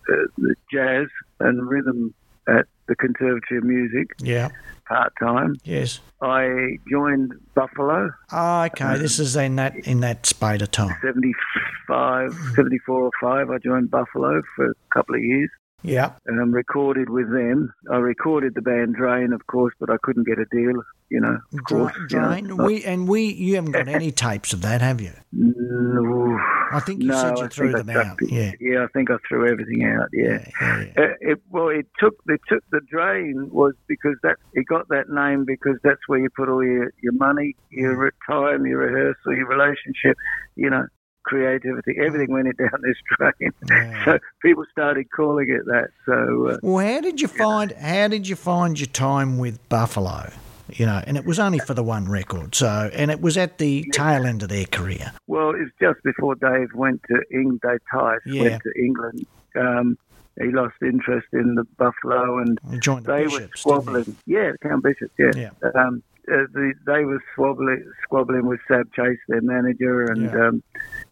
uh, 0.10 0.14
uh, 0.14 0.26
the 0.38 0.56
jazz 0.72 1.08
and 1.42 1.68
rhythm 1.68 2.14
at 2.48 2.66
the 2.88 2.96
Conservatory 2.96 3.58
of 3.60 3.64
Music 3.64 4.08
Yeah. 4.20 4.50
part 4.88 5.14
time. 5.20 5.56
Yes. 5.64 6.00
I 6.22 6.78
joined 6.90 7.32
Buffalo 7.56 8.10
Oh, 8.32 8.64
okay. 8.64 8.86
Um, 8.86 9.00
this 9.00 9.20
is 9.20 9.36
in 9.36 9.56
that 9.58 9.76
in 9.88 10.00
that 10.02 10.26
spate 10.26 10.62
of 10.62 10.72
time. 10.72 10.96
75, 11.02 12.34
74 12.56 13.02
or 13.02 13.12
5. 13.22 13.50
I 13.50 13.58
joined 13.60 13.90
Buffalo 13.92 14.42
for 14.56 14.66
a 14.68 14.74
couple 14.94 15.16
of 15.16 15.22
years. 15.22 15.50
Yeah. 15.84 16.14
and 16.26 16.42
um, 16.42 16.52
recorded 16.52 17.10
with 17.10 17.32
them. 17.32 17.74
I 17.92 17.98
recorded 17.98 18.56
the 18.56 18.62
band 18.62 18.96
Drain, 18.96 19.34
of 19.34 19.46
course, 19.48 19.74
but 19.80 19.90
I 19.90 19.98
couldn't 20.02 20.26
get 20.26 20.40
a 20.40 20.46
deal, 20.46 20.82
you 21.10 21.20
know, 21.20 21.38
of 21.54 21.64
course. 21.66 21.94
you 22.10 22.20
know. 22.20 22.30
Drain. 22.30 22.58
We 22.58 22.84
and 22.84 23.08
we. 23.08 23.34
You 23.34 23.56
haven't 23.56 23.72
got 23.72 23.88
any 23.88 24.12
tapes 24.26 24.54
of 24.54 24.62
that, 24.62 24.82
have 24.82 25.02
you? 25.02 25.12
No, 25.32 26.40
I 26.72 26.80
think 26.80 27.02
you 27.02 27.10
no, 27.10 27.22
said 27.22 27.38
you 27.38 27.46
I 27.46 27.48
threw 27.50 27.72
them 27.72 27.90
out. 27.90 28.18
it. 28.22 28.32
Yeah. 28.32 28.52
yeah, 28.60 28.84
I 28.84 28.88
think 28.88 29.12
I 29.12 29.18
threw 29.28 29.50
everything 29.52 29.86
out. 29.86 30.08
Yeah. 30.14 30.46
Yeah. 30.62 30.84
yeah. 30.86 31.04
Uh, 31.04 31.14
it, 31.22 31.42
well, 31.52 31.70
it 31.70 31.88
took 32.00 32.16
it 32.28 32.42
took 32.48 32.64
the 32.72 32.82
drain 32.90 33.50
was 33.52 33.74
because 33.88 34.16
that 34.24 34.38
it 34.54 34.66
got 34.68 34.88
that 34.90 35.10
name 35.10 35.46
because 35.46 35.78
that's 35.84 36.02
where 36.08 36.20
you 36.20 36.30
put 36.36 36.50
all 36.50 36.64
your 36.64 36.92
your 37.02 37.14
money, 37.14 37.56
your 37.70 38.12
time, 38.28 38.66
your 38.66 38.80
rehearsal, 38.80 39.36
your 39.36 39.48
relationship, 39.48 40.18
you 40.56 40.70
know, 40.70 40.86
creativity, 41.24 41.96
everything 42.04 42.32
went 42.32 42.48
it 42.48 42.58
down 42.58 42.70
this 42.84 42.98
drain. 43.18 43.52
Yeah. 43.70 44.04
So 44.06 44.20
people 44.42 44.66
started 44.72 45.10
calling 45.12 45.50
it 45.50 45.66
that. 45.66 45.90
So 46.06 46.50
uh, 46.50 46.58
Well, 46.62 46.86
how 46.86 47.02
did 47.02 47.22
you 47.22 47.28
find? 47.28 47.72
How 47.74 48.08
did 48.08 48.28
you 48.28 48.36
find 48.36 48.80
your 48.80 48.88
time 48.88 49.38
with 49.38 49.58
Buffalo? 49.70 50.32
You 50.70 50.86
know, 50.86 51.02
and 51.06 51.18
it 51.18 51.26
was 51.26 51.40
only 51.40 51.60
for 51.60 51.74
the 51.74 51.84
one 51.84 52.10
record. 52.10 52.56
So, 52.56 52.90
and 52.94 53.12
it 53.12 53.22
was 53.22 53.38
at 53.38 53.58
the 53.58 53.84
tail 53.92 54.26
end 54.26 54.44
of 54.44 54.50
their 54.50 54.66
career. 54.66 55.12
Well, 55.28 55.52
it's 55.52 55.72
just 55.80 56.02
before 56.04 56.36
Dave 56.36 56.74
went 56.74 57.02
to 57.10 57.22
England. 57.32 57.62
Dave 57.62 57.80
Tice 57.92 58.20
Yeah. 58.26 58.42
went 58.44 58.64
to 58.64 58.72
England. 58.82 59.26
Um, 59.56 59.98
he 60.42 60.52
lost 60.52 60.76
interest 60.82 61.28
in 61.34 61.56
the 61.56 61.66
Buffalo, 61.78 62.40
and 62.40 62.58
the 62.64 63.02
they 63.06 63.24
were 63.24 63.30
Bishops. 63.30 63.40
didn't 63.40 63.58
squabbling. 63.58 64.16
Yeah, 64.26 64.52
Count 64.64 64.84
Bishop. 64.84 65.12
Yeah. 65.20 65.32
Yeah. 65.36 65.50
Um, 65.76 66.02
uh, 66.32 66.48
the, 66.54 66.74
they 66.88 67.04
were 67.04 67.22
squabbling, 67.34 67.84
squabbling 68.04 68.48
with 68.48 68.62
Sab 68.68 68.92
Chase, 68.94 69.20
their 69.28 69.42
manager, 69.42 70.06
and 70.06 70.24
Yeah. 70.24 70.48
um, 70.48 70.64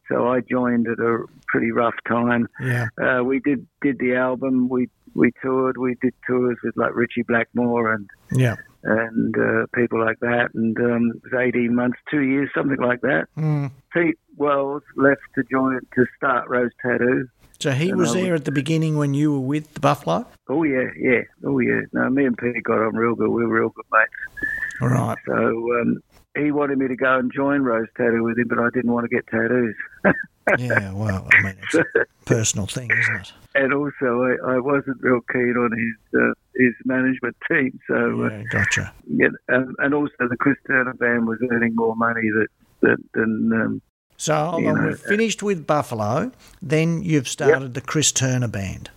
so 0.10 0.28
I 0.28 0.42
joined 0.42 0.88
at 0.88 1.00
a 1.00 1.26
pretty 1.48 1.72
rough 1.72 1.96
time. 2.08 2.48
Yeah. 2.62 2.88
Uh, 3.02 3.24
we 3.24 3.40
did 3.40 3.66
did 3.82 4.00
the 4.00 4.16
album. 4.16 4.70
We 4.70 4.90
we 5.14 5.32
toured. 5.42 5.78
We 5.78 5.96
did 6.02 6.14
tours 6.28 6.58
with 6.64 6.76
like 6.78 6.96
Ritchie 6.96 7.24
Blackmore 7.24 7.94
and 7.94 8.10
Yeah. 8.32 8.56
and 8.84 9.36
uh, 9.38 9.66
people 9.76 10.00
like 10.04 10.20
that. 10.22 10.50
And 10.54 10.78
um, 10.80 11.12
it 11.16 11.22
was 11.32 11.42
eighteen 11.42 11.76
months, 11.76 12.00
two 12.10 12.22
years, 12.22 12.50
something 12.56 12.80
like 12.80 13.02
that. 13.02 13.28
Mm. 13.38 13.72
Pete 13.94 14.18
Wells 14.38 14.84
left 14.96 15.22
to 15.36 15.44
join 15.52 15.80
to 15.96 16.06
start 16.18 16.50
Rose 16.50 16.72
Tattoo. 16.82 17.28
So 17.60 17.72
he 17.72 17.90
And 17.90 18.00
was 18.00 18.16
I 18.16 18.22
there 18.22 18.34
at 18.34 18.46
the 18.46 18.52
beginning 18.52 18.98
when 18.98 19.14
you 19.14 19.34
were 19.34 19.40
with 19.40 19.72
the 19.76 19.80
Buffalo. 19.82 20.26
Oh 20.50 20.64
yeah, 20.64 20.90
yeah, 20.98 21.22
oh 21.46 21.60
yeah. 21.60 21.82
No, 21.94 22.10
me 22.10 22.26
and 22.26 22.36
Pete 22.38 22.64
got 22.64 22.80
on 22.80 22.96
real 22.96 23.14
good. 23.14 23.30
We 23.30 23.46
were 23.46 23.60
real 23.60 23.70
good 23.70 23.86
mates. 23.92 24.50
All 24.82 24.88
right. 24.88 25.18
So 25.28 25.36
um, 25.80 26.02
he 26.38 26.52
wanted 26.52 26.78
me 26.78 26.88
to 26.88 26.96
go 26.96 27.18
and 27.20 27.32
join 27.34 27.62
Rose 27.62 27.88
Tattoo 27.98 28.24
with 28.24 28.38
him, 28.38 28.48
but 28.48 28.60
I 28.60 28.70
didn't 28.74 28.92
want 28.92 29.10
to 29.10 29.16
get 29.16 29.28
tattoos. 29.28 29.76
Yeah. 30.58 30.92
Well, 30.94 31.28
I 31.32 31.44
mean, 31.44 31.56
it's 31.62 31.76
a 31.76 31.84
personal 32.26 32.66
thing, 32.66 32.90
isn't 32.92 33.16
it? 33.16 33.32
and 33.54 33.74
also, 33.76 34.24
I, 34.24 34.56
I 34.56 34.60
wasn't 34.60 34.98
real 35.00 35.22
keen 35.32 35.54
on 35.56 35.72
his 35.72 36.20
uh, 36.20 36.34
his 36.56 36.74
management 36.84 37.38
team. 37.48 37.80
So 37.88 38.24
uh, 38.26 38.30
Yeah. 38.30 38.44
Gotcha. 38.52 38.94
yeah, 39.08 39.28
and, 39.50 39.76
and 39.78 39.94
also 39.94 40.12
the 40.28 40.36
Chris 40.38 40.58
Turner 40.66 40.96
band 40.96 41.28
was 41.28 41.38
earning 41.52 41.76
more 41.76 41.96
money 41.96 42.28
that, 42.32 42.48
that 42.82 42.98
than 43.14 43.52
um, 43.54 43.82
So 44.18 44.34
hold 44.36 44.66
on, 44.66 44.76
know, 44.82 44.88
we've 44.88 45.00
finished 45.00 45.44
with 45.44 45.68
Buffalo. 45.68 46.32
Then 46.60 47.04
you've 47.04 47.28
started 47.28 47.76
the 47.76 47.82
Chris 47.82 48.12
Turner 48.12 48.48
band. 48.48 48.90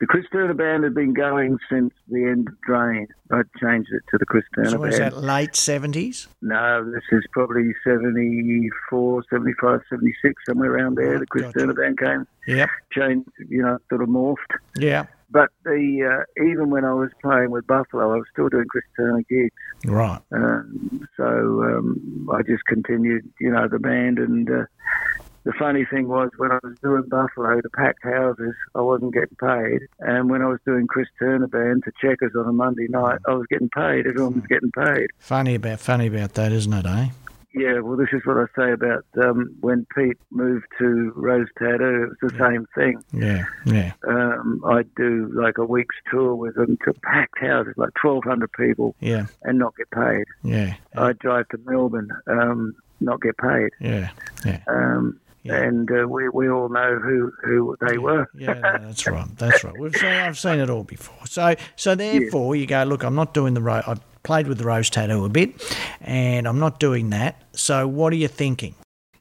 The 0.00 0.06
Chris 0.06 0.24
Turner 0.30 0.54
Band 0.54 0.84
had 0.84 0.94
been 0.94 1.12
going 1.12 1.58
since 1.68 1.92
the 2.08 2.22
end 2.24 2.46
of 2.48 2.60
Drain. 2.60 3.08
I 3.32 3.42
changed 3.60 3.90
it 3.92 4.02
to 4.12 4.18
the 4.18 4.26
Chris 4.26 4.44
Turner 4.54 4.68
So 4.70 4.78
Band. 4.78 4.86
was 4.86 4.98
that 4.98 5.16
late 5.16 5.52
70s? 5.54 6.28
No, 6.40 6.88
this 6.92 7.02
is 7.10 7.24
probably 7.32 7.72
74, 7.84 9.24
75, 9.28 9.80
76, 9.90 10.34
somewhere 10.46 10.72
around 10.72 10.96
there. 10.96 11.10
Right, 11.12 11.20
the 11.20 11.26
Chris 11.26 11.44
gotcha. 11.46 11.58
Turner 11.58 11.74
Band 11.74 11.98
came, 11.98 12.26
Yeah. 12.46 12.66
changed, 12.92 13.28
you 13.48 13.62
know, 13.62 13.78
sort 13.88 14.02
of 14.02 14.08
morphed. 14.08 14.36
Yeah. 14.76 15.06
But 15.30 15.50
the 15.64 16.24
uh, 16.24 16.42
even 16.42 16.70
when 16.70 16.84
I 16.86 16.94
was 16.94 17.10
playing 17.20 17.50
with 17.50 17.66
Buffalo, 17.66 18.14
I 18.14 18.16
was 18.16 18.24
still 18.32 18.48
doing 18.48 18.64
Chris 18.70 18.84
Turner 18.96 19.22
gigs. 19.28 19.52
Right. 19.84 20.20
Um, 20.32 21.06
so 21.18 21.24
um, 21.24 22.28
I 22.32 22.40
just 22.42 22.64
continued, 22.66 23.28
you 23.38 23.50
know, 23.50 23.68
the 23.68 23.78
band. 23.78 24.18
And 24.18 24.48
uh, 24.50 24.64
the 25.48 25.54
funny 25.58 25.86
thing 25.90 26.08
was, 26.08 26.28
when 26.36 26.52
I 26.52 26.58
was 26.62 26.76
doing 26.82 27.04
Buffalo, 27.08 27.58
the 27.62 27.70
packed 27.70 28.04
houses, 28.04 28.54
I 28.74 28.82
wasn't 28.82 29.14
getting 29.14 29.36
paid. 29.40 29.88
And 30.00 30.28
when 30.28 30.42
I 30.42 30.46
was 30.46 30.58
doing 30.66 30.86
Chris 30.86 31.08
Turner 31.18 31.46
band 31.46 31.84
to 31.84 31.92
Checkers 32.02 32.32
on 32.38 32.46
a 32.46 32.52
Monday 32.52 32.86
night, 32.90 33.18
I 33.26 33.32
was 33.32 33.46
getting 33.48 33.70
paid. 33.70 34.06
Everyone 34.06 34.34
was 34.34 34.46
getting 34.46 34.70
paid. 34.72 35.06
Funny 35.18 35.54
about 35.54 35.80
funny 35.80 36.06
about 36.08 36.34
that, 36.34 36.52
isn't 36.52 36.72
it, 36.74 36.84
eh? 36.84 37.06
Yeah, 37.54 37.80
well, 37.80 37.96
this 37.96 38.10
is 38.12 38.20
what 38.26 38.36
I 38.36 38.44
say 38.54 38.72
about 38.72 39.06
um, 39.22 39.56
when 39.60 39.86
Pete 39.96 40.18
moved 40.30 40.66
to 40.78 41.12
Rose 41.16 41.48
Tattoo. 41.58 42.04
It 42.04 42.22
was 42.22 42.30
the 42.32 42.38
same 42.38 42.66
thing. 42.74 43.02
Yeah. 43.14 43.46
Yeah. 43.64 43.92
Um, 44.06 44.62
I'd 44.66 44.94
do 44.96 45.30
like 45.32 45.56
a 45.56 45.64
week's 45.64 45.96
tour 46.10 46.34
with 46.34 46.56
them 46.56 46.76
to 46.84 46.92
packed 47.02 47.38
houses, 47.38 47.72
like 47.78 47.92
1,200 48.04 48.52
people, 48.52 48.94
Yeah. 49.00 49.26
and 49.44 49.58
not 49.58 49.74
get 49.78 49.90
paid. 49.90 50.24
Yeah. 50.44 50.74
I'd 50.94 51.18
drive 51.20 51.48
to 51.48 51.58
Melbourne, 51.64 52.10
um, 52.26 52.74
not 53.00 53.22
get 53.22 53.38
paid. 53.38 53.70
Yeah. 53.80 54.10
Yeah. 54.44 54.60
Um, 54.68 55.18
Yeah. 55.42 55.62
And 55.62 55.88
uh, 55.90 56.06
we, 56.08 56.28
we 56.28 56.48
all 56.50 56.68
know 56.68 56.98
who, 56.98 57.32
who 57.44 57.76
they 57.86 57.96
were. 57.98 58.26
Yeah, 58.34 58.54
no, 58.54 58.78
that's 58.78 59.06
right. 59.06 59.26
That's 59.38 59.62
right. 59.64 59.78
We've 59.78 59.94
seen, 59.94 60.06
I've 60.12 60.38
seen 60.38 60.58
it 60.58 60.68
all 60.68 60.84
before. 60.84 61.26
So, 61.26 61.54
so 61.76 61.94
therefore, 61.94 62.56
you 62.56 62.66
go 62.66 62.82
look. 62.84 63.02
I'm 63.04 63.14
not 63.14 63.34
doing 63.34 63.54
the 63.54 63.62
ro- 63.62 63.82
I 63.86 63.96
played 64.24 64.48
with 64.48 64.58
the 64.58 64.64
rose 64.64 64.90
tattoo 64.90 65.24
a 65.24 65.28
bit, 65.28 65.54
and 66.00 66.46
I'm 66.48 66.58
not 66.58 66.80
doing 66.80 67.10
that. 67.10 67.42
So, 67.52 67.86
what 67.86 68.12
are 68.12 68.16
you 68.16 68.28
thinking? 68.28 68.74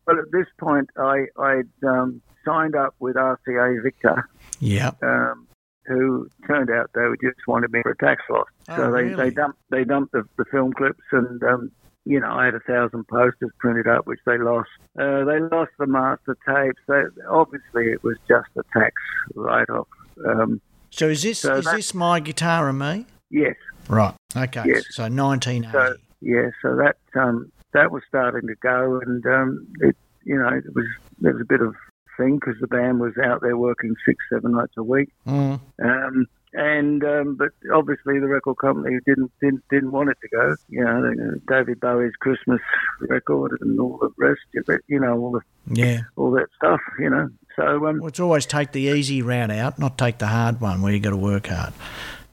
Well, 0.08 0.18
at 0.18 0.32
this 0.32 0.48
point, 0.60 0.90
I, 0.98 1.26
I'd 1.40 1.70
um, 1.88 2.22
signed 2.46 2.76
up 2.76 2.96
with 3.00 3.16
RCA 3.16 3.84
Victor, 3.84 4.28
Yeah. 4.60 4.92
um, 5.04 5.48
who 5.86 6.28
turned 6.48 6.70
out 6.70 6.90
they 6.96 7.02
just 7.22 7.40
wanted 7.48 7.72
me 7.72 7.82
for 7.84 7.92
a 7.92 7.98
tax 7.98 8.22
loss. 8.30 8.48
Oh, 8.70 8.76
so 8.76 8.92
they, 8.92 9.04
really? 9.04 9.16
they 9.16 9.30
dumped 9.30 9.60
they 9.70 9.84
dumped 9.84 10.12
the, 10.14 10.24
the 10.38 10.46
film 10.46 10.74
clips 10.74 11.04
and 11.12 11.42
um, 11.44 11.72
you 12.08 12.20
know 12.20 12.32
I 12.32 12.46
had 12.46 12.56
a 12.56 12.60
thousand 12.62 13.08
posters 13.08 13.52
printed 13.60 13.88
up 13.88 14.08
which 14.08 14.20
they 14.26 14.38
lost. 14.38 14.70
Uh, 15.00 15.24
they 15.26 15.40
lost 15.40 15.72
the 15.80 15.88
master 15.88 16.38
tapes. 16.48 16.82
They, 16.88 17.02
obviously, 17.30 17.92
it 17.92 18.04
was 18.04 18.18
just 18.28 18.48
a 18.58 18.64
tax 18.78 18.94
write 19.36 19.70
off. 19.70 19.88
Um, 20.26 20.62
So 20.90 21.10
is 21.10 21.22
this 21.24 21.40
So 21.40 21.56
is 21.58 21.66
that- 21.66 21.76
this 21.76 21.94
my 21.94 22.20
guitar 22.20 22.70
and 22.70 22.80
me? 22.80 23.06
yes. 23.30 23.56
Right. 23.90 24.14
Okay. 24.36 24.64
Yes. 24.66 24.84
So 24.92 25.04
1980. 25.08 25.72
So 25.72 25.96
yeah, 26.22 26.50
so 26.62 26.76
that 26.76 26.98
um, 27.20 27.52
that 27.74 27.92
was 27.92 28.04
starting 28.08 28.48
to 28.48 28.56
go, 28.56 29.00
and 29.06 29.26
um, 29.26 29.68
it 29.82 29.96
you 30.24 30.38
know 30.38 30.50
it 30.50 30.64
was 30.76 30.86
there 31.22 31.34
was 31.34 31.42
a 31.42 31.46
bit 31.46 31.62
of 31.62 31.74
thing 32.18 32.36
because 32.40 32.56
the 32.60 32.68
band 32.68 33.00
was 33.00 33.14
out 33.24 33.42
there 33.42 33.56
working 33.56 33.96
six 34.06 34.18
seven 34.32 34.52
nights 34.54 34.74
a 34.78 34.84
week, 34.84 35.10
Mm. 35.28 35.60
um, 35.84 36.26
and 36.54 37.04
um, 37.04 37.36
but 37.36 37.50
obviously 37.74 38.20
the 38.20 38.28
record 38.28 38.58
company 38.58 38.98
didn't 39.06 39.32
didn't 39.42 39.64
didn't 39.70 39.92
want 39.92 40.10
it 40.10 40.18
to 40.22 40.28
go. 40.30 40.56
You 40.70 40.84
know, 40.84 41.34
David 41.48 41.80
Bowie's 41.80 42.16
Christmas 42.20 42.62
record 43.02 43.58
and 43.62 43.80
all 43.80 43.98
the 44.00 44.10
rest 44.18 44.42
of 44.56 44.70
it. 44.70 44.82
You 44.88 45.00
know, 45.00 45.18
all 45.20 45.32
the 45.32 45.42
Yeah. 45.82 46.02
all 46.16 46.32
that 46.32 46.48
stuff. 46.56 46.80
You 47.00 47.10
know, 47.10 47.30
so 47.56 47.88
um, 47.88 48.00
Well, 48.00 48.08
it's 48.08 48.20
always 48.20 48.46
take 48.46 48.72
the 48.72 48.82
easy 48.82 49.22
route 49.22 49.52
out, 49.52 49.78
not 49.80 49.98
take 49.98 50.18
the 50.20 50.28
hard 50.28 50.62
one 50.62 50.82
where 50.82 50.94
you 50.94 51.00
got 51.00 51.12
to 51.12 51.18
work 51.18 51.48
hard. 51.48 51.74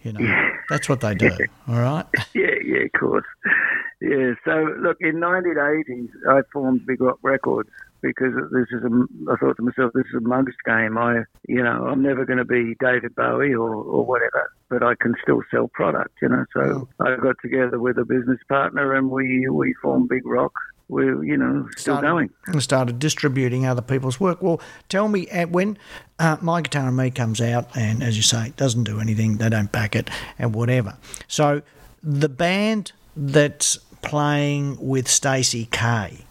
You 0.02 0.12
know, 0.12 0.50
that's 0.68 0.88
what 0.88 1.00
they 1.00 1.14
do. 1.14 1.30
All 1.66 1.76
right. 1.80 2.04
yeah, 2.34 2.50
yeah, 2.62 2.80
of 2.84 2.92
course. 3.00 3.24
Yeah, 4.02 4.34
so 4.44 4.74
look, 4.80 4.98
in 5.00 5.14
1980s, 5.16 6.10
I 6.28 6.42
formed 6.52 6.84
Big 6.84 7.00
Rock 7.00 7.18
Records 7.22 7.70
because 8.04 8.34
this 8.52 8.66
is 8.70 8.84
a, 8.84 9.32
I 9.32 9.36
thought 9.36 9.56
to 9.56 9.62
myself, 9.62 9.92
this 9.94 10.04
is 10.06 10.14
a 10.16 10.20
mugs 10.20 10.52
game. 10.66 10.98
I, 10.98 11.22
you 11.48 11.62
know, 11.62 11.86
I'm 11.88 12.02
never 12.02 12.26
going 12.26 12.38
to 12.38 12.44
be 12.44 12.76
David 12.78 13.14
Bowie 13.14 13.54
or, 13.54 13.74
or 13.74 14.04
whatever, 14.04 14.52
but 14.68 14.82
I 14.82 14.94
can 14.94 15.14
still 15.22 15.42
sell 15.50 15.68
product, 15.68 16.14
you 16.20 16.28
know. 16.28 16.44
So 16.52 16.88
I 17.00 17.16
got 17.16 17.36
together 17.40 17.80
with 17.80 17.96
a 17.98 18.04
business 18.04 18.38
partner 18.48 18.94
and 18.94 19.10
we, 19.10 19.48
we 19.48 19.74
formed 19.80 20.10
Big 20.10 20.26
Rock. 20.26 20.52
We're, 20.88 21.24
you 21.24 21.38
know, 21.38 21.66
still 21.78 21.94
started, 21.94 22.08
going. 22.08 22.30
and 22.46 22.62
started 22.62 22.98
distributing 22.98 23.64
other 23.64 23.80
people's 23.80 24.20
work. 24.20 24.42
Well, 24.42 24.60
tell 24.90 25.08
me 25.08 25.26
when 25.48 25.78
uh, 26.18 26.36
My 26.42 26.60
Guitar 26.60 26.88
and 26.88 26.96
Me 26.96 27.10
comes 27.10 27.40
out, 27.40 27.74
and 27.74 28.02
as 28.02 28.18
you 28.18 28.22
say, 28.22 28.48
it 28.48 28.56
doesn't 28.56 28.84
do 28.84 29.00
anything, 29.00 29.38
they 29.38 29.48
don't 29.48 29.72
back 29.72 29.96
it, 29.96 30.10
and 30.38 30.54
whatever. 30.54 30.98
So 31.26 31.62
the 32.02 32.28
band 32.28 32.92
that's 33.16 33.78
playing 34.02 34.76
with 34.78 35.08
Stacey 35.08 35.68
K, 35.72 36.26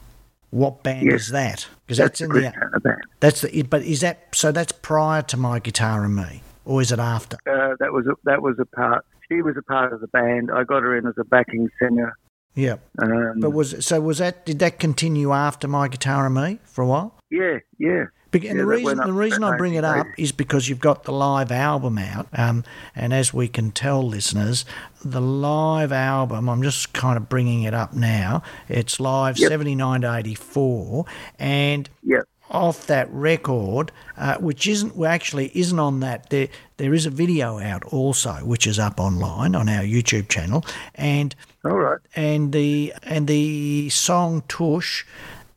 what 0.53 0.83
band 0.83 1.05
Yes. 1.05 1.21
is 1.23 1.29
that? 1.29 1.67
Because 1.85 1.97
That's 1.97 2.19
that's, 2.19 2.21
in 2.21 2.29
the 2.29 2.41
band. 2.83 3.01
that's 3.19 3.41
the 3.41 3.61
but 3.63 3.81
is 3.81 4.01
that 4.01 4.27
so? 4.33 4.51
That's 4.51 4.71
prior 4.71 5.21
to 5.23 5.37
My 5.37 5.59
Guitar 5.59 6.03
and 6.05 6.15
Me, 6.15 6.41
or 6.65 6.81
is 6.81 6.91
it 6.91 6.99
after? 6.99 7.37
Uh, 7.49 7.75
that 7.79 7.91
was 7.91 8.05
a, 8.07 8.13
that 8.25 8.41
was 8.41 8.55
a 8.59 8.65
part. 8.65 9.03
She 9.29 9.41
was 9.41 9.55
a 9.57 9.63
part 9.63 9.93
of 9.93 10.01
the 10.01 10.07
band. 10.07 10.51
I 10.53 10.63
got 10.63 10.83
her 10.83 10.95
in 10.97 11.07
as 11.07 11.15
a 11.19 11.23
backing 11.23 11.69
singer. 11.81 12.13
Yeah, 12.55 12.75
Um, 13.01 13.39
but 13.39 13.49
was 13.49 13.83
so 13.83 13.99
was 13.99 14.19
that? 14.19 14.45
Did 14.45 14.59
that 14.59 14.77
continue 14.77 15.31
after 15.33 15.67
My 15.67 15.87
Guitar 15.87 16.27
and 16.27 16.35
Me 16.35 16.59
for 16.65 16.83
a 16.83 16.87
while? 16.87 17.17
yeah, 17.31 17.57
yeah. 17.79 18.03
And 18.35 18.43
Yeah, 18.43 18.53
the 18.53 18.65
reason 18.65 18.97
the 18.97 19.13
reason 19.13 19.43
I 19.43 19.57
bring 19.57 19.75
it 19.75 19.83
up 19.83 20.07
is 20.17 20.31
because 20.31 20.67
you've 20.69 20.79
got 20.79 21.03
the 21.03 21.11
live 21.11 21.51
album 21.51 21.97
out, 21.97 22.27
um, 22.33 22.63
and 22.95 23.13
as 23.13 23.33
we 23.33 23.47
can 23.47 23.71
tell 23.71 24.01
listeners, 24.05 24.65
the 25.03 25.21
live 25.21 25.91
album. 25.91 26.49
I'm 26.49 26.63
just 26.63 26.93
kind 26.93 27.17
of 27.17 27.29
bringing 27.29 27.63
it 27.63 27.73
up 27.73 27.93
now. 27.93 28.41
It's 28.69 28.99
live 28.99 29.37
Yep. 29.37 29.49
79 29.49 30.01
to 30.01 30.13
84, 30.15 31.05
and 31.39 31.89
Yep. 32.03 32.23
off 32.49 32.87
that 32.87 33.07
record, 33.11 33.91
uh, 34.17 34.35
which 34.37 34.67
isn't 34.67 34.95
well, 34.95 35.09
actually 35.11 35.51
isn't 35.57 35.79
on 35.79 35.99
that. 36.01 36.29
There 36.29 36.47
there 36.77 36.93
is 36.93 37.05
a 37.05 37.09
video 37.09 37.59
out 37.59 37.83
also, 37.85 38.33
which 38.43 38.65
is 38.67 38.79
up 38.79 38.99
online 38.99 39.55
on 39.55 39.69
our 39.69 39.83
YouTube 39.83 40.27
channel, 40.29 40.65
and 40.95 41.35
All 41.65 41.71
right. 41.77 41.99
and 42.15 42.51
the 42.51 42.93
and 43.03 43.27
the 43.27 43.89
song 43.89 44.43
Tush, 44.47 45.03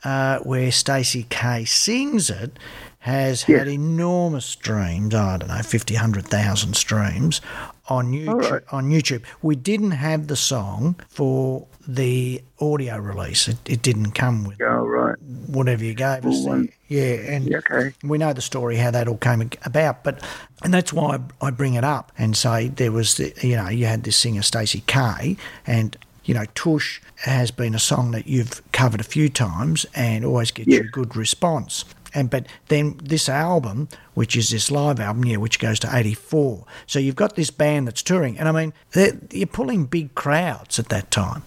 uh, 0.06 0.38
where 0.40 0.70
Stacey 0.70 1.26
K 1.28 1.64
sings 1.64 2.30
it, 2.30 2.58
has 3.00 3.42
had 3.44 3.68
enormous 3.68 4.46
streams. 4.46 5.14
I 5.14 5.36
don't 5.38 5.48
know, 5.48 5.62
50, 5.62 5.94
100,000 5.94 6.74
streams 6.74 7.40
on 7.88 8.12
YouTube. 8.12 8.50
right. 8.50 8.62
On 8.72 8.90
YouTube, 8.90 9.22
we 9.42 9.54
didn't 9.56 9.92
have 9.92 10.26
the 10.26 10.36
song 10.36 10.96
for 11.08 11.66
the 11.86 12.42
audio 12.60 12.98
release. 12.98 13.46
It, 13.48 13.58
it 13.66 13.82
didn't 13.82 14.10
come 14.12 14.44
with 14.44 14.60
Oh, 14.60 14.84
right. 14.86 15.16
whatever 15.46 15.84
you 15.84 15.94
gave 15.94 16.26
us. 16.26 16.44
One. 16.44 16.68
Yeah, 16.88 17.14
and 17.34 17.46
Yeah, 17.46 17.58
okay. 17.58 17.94
we 18.02 18.18
know 18.18 18.32
the 18.32 18.42
story 18.42 18.76
how 18.76 18.90
that 18.90 19.06
all 19.08 19.16
came 19.18 19.50
about, 19.64 20.02
but 20.04 20.20
and 20.64 20.74
that's 20.74 20.92
why 20.92 21.18
I 21.40 21.50
bring 21.50 21.74
it 21.74 21.84
up 21.84 22.10
and 22.18 22.36
say 22.36 22.68
there 22.68 22.90
was 22.92 23.16
the, 23.16 23.32
you 23.42 23.54
know 23.56 23.68
you 23.68 23.86
had 23.86 24.02
this 24.04 24.16
singer 24.16 24.42
Stacey 24.42 24.82
K 24.86 25.36
and 25.66 25.96
you 26.26 26.34
know 26.34 26.44
Tush 26.54 27.00
has 27.24 27.50
been 27.50 27.74
a 27.74 27.78
song 27.78 28.10
that 28.10 28.26
you've 28.26 28.60
covered 28.72 29.00
a 29.00 29.04
few 29.04 29.28
times 29.28 29.86
and 29.94 30.24
always 30.24 30.50
gets 30.50 30.68
you 30.68 30.80
a 30.80 30.84
good 30.84 31.16
response. 31.16 31.84
And 32.14 32.28
but 32.30 32.46
then 32.68 32.98
this 33.02 33.28
album, 33.28 33.88
which 34.14 34.36
is 34.36 34.50
this 34.50 34.70
live 34.70 35.00
album, 35.00 35.24
yeah, 35.24 35.36
which 35.36 35.58
goes 35.58 35.78
to 35.80 35.88
'84. 35.94 36.64
So 36.86 36.98
you've 36.98 37.16
got 37.16 37.36
this 37.36 37.50
band 37.50 37.86
that's 37.86 38.02
touring, 38.02 38.38
and 38.38 38.48
I 38.48 38.52
mean 38.52 38.72
they're- 38.92 39.18
you're 39.30 39.46
pulling 39.46 39.86
big 39.86 40.14
crowds 40.14 40.78
at 40.78 40.88
that 40.88 41.10
time. 41.10 41.42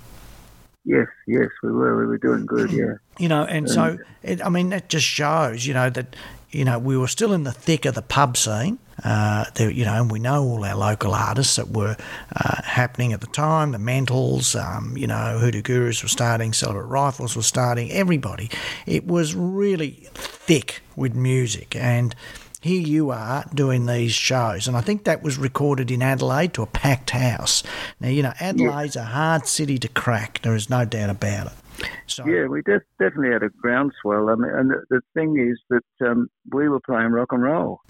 Yes, 0.86 1.08
yes, 1.28 1.50
we 1.62 1.72
were. 1.72 2.00
We 2.00 2.06
were 2.08 2.18
doing 2.18 2.46
good, 2.46 2.72
yeah. 2.72 2.94
you 3.20 3.28
know, 3.28 3.44
and 3.44 3.70
so 3.70 3.98
it, 4.24 4.44
I 4.44 4.50
mean 4.50 4.70
that 4.70 4.90
just 4.90 5.06
shows, 5.06 5.66
you 5.68 5.74
know, 5.74 5.90
that 5.90 6.16
you 6.52 6.64
know 6.66 6.80
we 6.80 6.98
were 6.98 7.08
still 7.08 7.34
in 7.34 7.44
the 7.44 7.52
thick 7.52 7.86
of 7.86 7.96
the 7.96 8.02
pub 8.02 8.38
scene. 8.38 8.80
Uh, 9.04 9.46
there, 9.56 9.70
you 9.70 9.86
know, 9.86 9.94
and 9.94 10.12
we 10.12 10.20
know 10.20 10.44
all 10.44 10.64
our 10.66 10.76
local 10.76 11.14
artists 11.14 11.56
that 11.56 11.70
were 11.70 11.96
uh, 12.36 12.62
happening 12.64 13.14
at 13.14 13.22
the 13.22 13.28
time. 13.28 13.72
The 13.72 13.80
Mantles, 13.80 14.56
um, 14.56 14.98
you 14.98 15.08
know, 15.08 15.38
Hoodoo 15.40 15.62
Gurus 15.62 16.04
were 16.04 16.10
starting, 16.10 16.54
Celibate 16.54 16.86
Rifles 16.86 17.36
were 17.36 17.42
starting. 17.42 17.92
Everybody, 17.92 18.50
it 18.86 19.08
was 19.08 19.36
really 19.36 20.08
thick 20.14 20.82
with 20.96 21.16
music, 21.16 21.76
and 21.76 22.14
here 22.62 22.82
you 22.82 23.10
are 23.10 23.46
doing 23.54 23.86
these 23.86 24.12
shows, 24.12 24.68
and 24.68 24.76
I 24.76 24.82
think 24.82 25.06
that 25.06 25.24
was 25.24 25.38
recorded 25.38 25.92
in 25.92 26.02
Adelaide 26.02 26.54
to 26.56 26.62
a 26.62 26.68
packed 26.68 27.12
house. 27.12 27.64
Now, 28.02 28.10
you 28.10 28.22
know, 28.22 28.34
Adelaide's 28.42 28.98
a 28.98 29.06
hard 29.06 29.48
city 29.48 29.78
to 29.80 29.88
crack. 29.88 30.42
There 30.42 30.56
is 30.56 30.70
no 30.70 30.84
doubt 30.84 31.10
about 31.10 31.48
it. 31.48 31.54
So, 32.08 32.26
Yeah, 32.26 32.48
we 32.48 32.62
def- 32.62 32.82
definitely 33.00 33.32
had 33.32 33.44
a 33.44 33.50
groundswell. 33.50 34.30
I 34.30 34.36
mean, 34.36 34.52
and 34.52 34.70
the, 34.72 34.84
the 34.90 35.02
thing 35.14 35.38
is 35.40 35.60
that 35.70 36.08
um, 36.10 36.30
we 36.52 36.68
were 36.70 36.80
playing 36.80 37.12
rock 37.12 37.32
and 37.32 37.42
roll, 37.44 37.82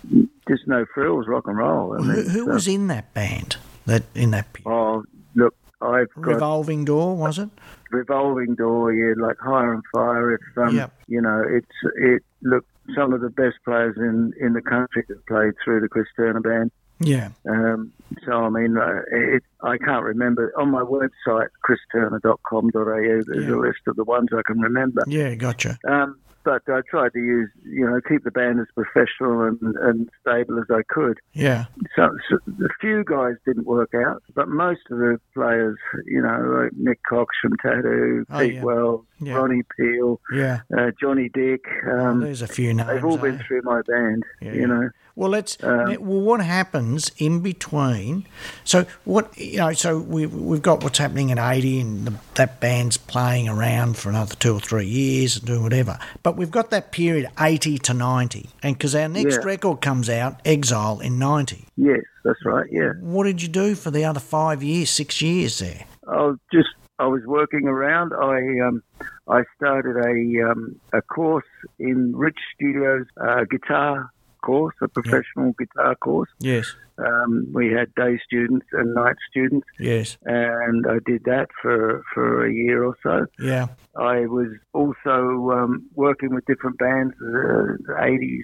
just 0.48 0.68
no 0.68 0.86
frills, 0.94 1.28
rock 1.28 1.48
and 1.48 1.58
roll. 1.58 1.94
I 1.94 1.98
Who, 1.98 2.04
mean, 2.04 2.30
who 2.30 2.46
so- 2.46 2.54
was 2.54 2.68
in 2.68 2.88
that 2.88 3.14
band? 3.14 3.58
That 3.86 4.04
in 4.14 4.32
that 4.32 4.52
pe- 4.54 4.64
Oh, 4.66 5.04
look, 5.36 5.56
I've 5.82 6.14
got 6.16 6.26
revolving 6.26 6.86
door 6.86 7.16
was 7.16 7.40
it? 7.40 7.50
revolving 7.92 8.54
door. 8.56 8.94
Yeah, 8.94 9.14
like 9.18 9.38
higher 9.40 9.74
and 9.74 9.84
fire. 9.94 10.34
If 10.36 10.42
um, 10.58 10.76
Yep. 10.76 10.94
you 11.08 11.22
know, 11.22 11.42
it's 11.50 11.96
it. 11.96 12.22
Look, 12.44 12.66
some 12.96 13.14
of 13.14 13.22
the 13.22 13.30
best 13.30 13.56
players 13.66 13.96
in 13.98 14.34
in 14.40 14.54
the 14.54 14.62
country 14.62 15.04
that 15.08 15.26
played 15.26 15.54
through 15.64 15.80
the 15.82 15.88
Chris 15.88 16.06
Turner 16.16 16.40
band. 16.42 16.72
Yeah. 17.00 17.30
Um, 17.50 17.92
so, 18.26 18.32
I 18.34 18.50
mean, 18.50 18.78
uh, 18.78 19.02
it, 19.12 19.44
I 19.62 19.78
can't 19.78 20.04
remember. 20.04 20.52
On 20.58 20.70
my 20.72 20.82
website, 20.82 21.48
christurner.com.au, 21.64 23.22
there's 23.28 23.48
Yeah. 23.48 23.56
a 23.56 23.58
list 23.58 23.80
of 23.88 23.96
the 23.96 24.04
ones 24.04 24.30
I 24.34 24.42
can 24.46 24.60
remember. 24.60 25.04
Yeah, 25.08 25.36
gotcha. 25.36 25.78
Um, 25.88 26.18
but 26.44 26.62
I 26.68 26.80
tried 26.90 27.14
to 27.14 27.20
use, 27.20 27.50
you 27.64 27.86
know, 27.86 28.00
keep 28.08 28.24
the 28.24 28.32
band 28.32 28.60
as 28.60 28.68
professional 28.74 29.44
and, 29.44 29.60
and 29.82 30.10
stable 30.22 30.58
as 30.60 30.66
I 30.72 30.82
could. 30.90 31.20
Yeah. 31.34 31.66
So, 31.96 32.18
so 32.30 32.38
a 32.66 32.70
few 32.80 33.04
guys 33.04 33.36
didn't 33.46 33.66
work 33.68 33.94
out, 33.94 34.24
but 34.36 34.48
most 34.48 34.82
of 34.90 34.98
the 35.00 35.20
players, 35.34 35.78
you 36.06 36.22
know, 36.22 36.62
like 36.64 36.72
Nick 36.78 37.00
Cox 37.08 37.36
from 37.42 37.58
Tattoo, 37.58 38.26
Oh, 38.30 38.40
Pete 38.40 38.56
yeah. 38.56 38.64
Wells, 38.64 39.06
Yeah. 39.22 39.34
Ronnie 39.36 39.64
Peel, 39.78 40.20
Yeah. 40.34 40.62
uh, 40.76 40.92
Johnny 41.00 41.30
Dick. 41.34 41.66
Um, 41.90 42.22
There's 42.22 42.42
a 42.42 42.48
few 42.48 42.74
names. 42.74 42.88
they've 42.90 43.04
all 43.06 43.18
been 43.18 43.36
eh? 43.40 43.44
through 43.48 43.62
my 43.64 43.82
band, 43.88 44.24
Yeah, 44.42 44.54
you 44.54 44.60
yeah. 44.62 44.66
know. 44.68 44.90
Well, 45.16 45.30
let's. 45.32 45.62
Um, 45.62 45.98
well, 46.00 46.22
what 46.22 46.40
happens 46.40 47.12
in 47.18 47.42
between? 47.42 48.26
So 48.64 48.86
what 49.04 49.38
you 49.38 49.58
know? 49.58 49.74
So 49.74 50.00
we 50.00 50.26
we've 50.28 50.62
got 50.62 50.82
what's 50.82 50.98
happening 50.98 51.30
in 51.30 51.38
eighty, 51.38 51.82
and 51.82 52.08
the, 52.08 52.14
that 52.36 52.62
band's 52.62 52.96
playing 52.96 53.50
around 53.50 53.98
for 53.98 54.08
another 54.08 54.36
two 54.36 54.54
or 54.54 54.62
three 54.62 54.86
years 54.86 55.36
and 55.36 55.46
doing 55.46 55.64
whatever. 55.64 56.00
But 56.24 56.38
we've 56.38 56.52
got 56.52 56.70
that 56.70 56.94
period 56.94 57.30
eighty 57.38 57.78
to 57.80 57.94
ninety, 57.94 58.50
and 58.64 58.78
because 58.78 58.96
our 58.96 59.10
next 59.10 59.44
record 59.44 59.82
comes 59.82 60.10
out, 60.10 60.40
Exile 60.46 61.02
in 61.02 61.20
ninety. 61.20 61.66
Yes, 61.76 62.00
that's 62.24 62.46
right, 62.46 62.68
yeah. 62.72 62.92
What 63.02 63.26
did 63.26 63.42
you 63.42 63.50
do 63.50 63.76
for 63.76 63.92
the 63.92 64.06
other 64.06 64.22
five 64.22 64.64
years, 64.64 64.90
six 64.90 65.22
years 65.22 65.60
there? 65.60 65.84
I 66.08 66.22
was 66.24 66.38
just 66.54 66.70
I 67.00 67.08
was 67.08 67.24
working 67.26 67.66
around. 67.68 68.14
I 68.14 68.40
um, 68.68 68.84
I 69.28 69.44
started 69.56 69.96
a 69.98 70.52
um, 70.52 70.80
a 70.94 71.02
course 71.02 71.46
in 71.80 72.16
Rich 72.16 72.40
Studios 72.56 73.06
uh, 73.20 73.46
guitar 73.50 74.12
course, 74.42 74.76
a 74.82 74.88
professional 74.88 75.54
guitar 75.58 75.96
course. 75.96 76.30
Yes, 76.40 76.74
Um, 76.98 77.48
we 77.54 77.72
had 77.72 77.94
day 77.96 78.20
students 78.26 78.66
and 78.74 78.94
night 78.94 79.16
students, 79.30 79.68
yes, 79.80 80.18
and 80.26 80.86
I 80.88 80.98
did 81.06 81.24
that 81.26 81.48
for 81.62 82.04
for 82.14 82.46
a 82.46 82.52
year 82.52 82.84
or 82.84 82.96
so. 83.02 83.26
yeah, 83.40 83.68
I 83.96 84.26
was 84.26 84.52
also 84.74 85.52
um, 85.58 85.86
working 85.96 86.34
with 86.36 86.46
different 86.46 86.78
bands, 86.78 87.14
uh, 87.22 87.80
the 87.88 87.96
80s, 87.98 88.44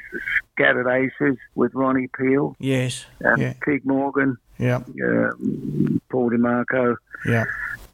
Scattered 0.54 0.88
Aces 0.89 1.38
with 1.56 1.74
Ronnie 1.74 2.10
Peel, 2.18 2.56
yes, 2.60 3.06
um, 3.26 3.41
yeah, 3.41 3.54
Pig 3.65 3.86
Morgan, 3.86 4.38
yeah, 4.58 4.78
um, 4.78 6.02
Paul 6.10 6.32
DeMarco. 6.32 6.96
yeah. 7.26 7.44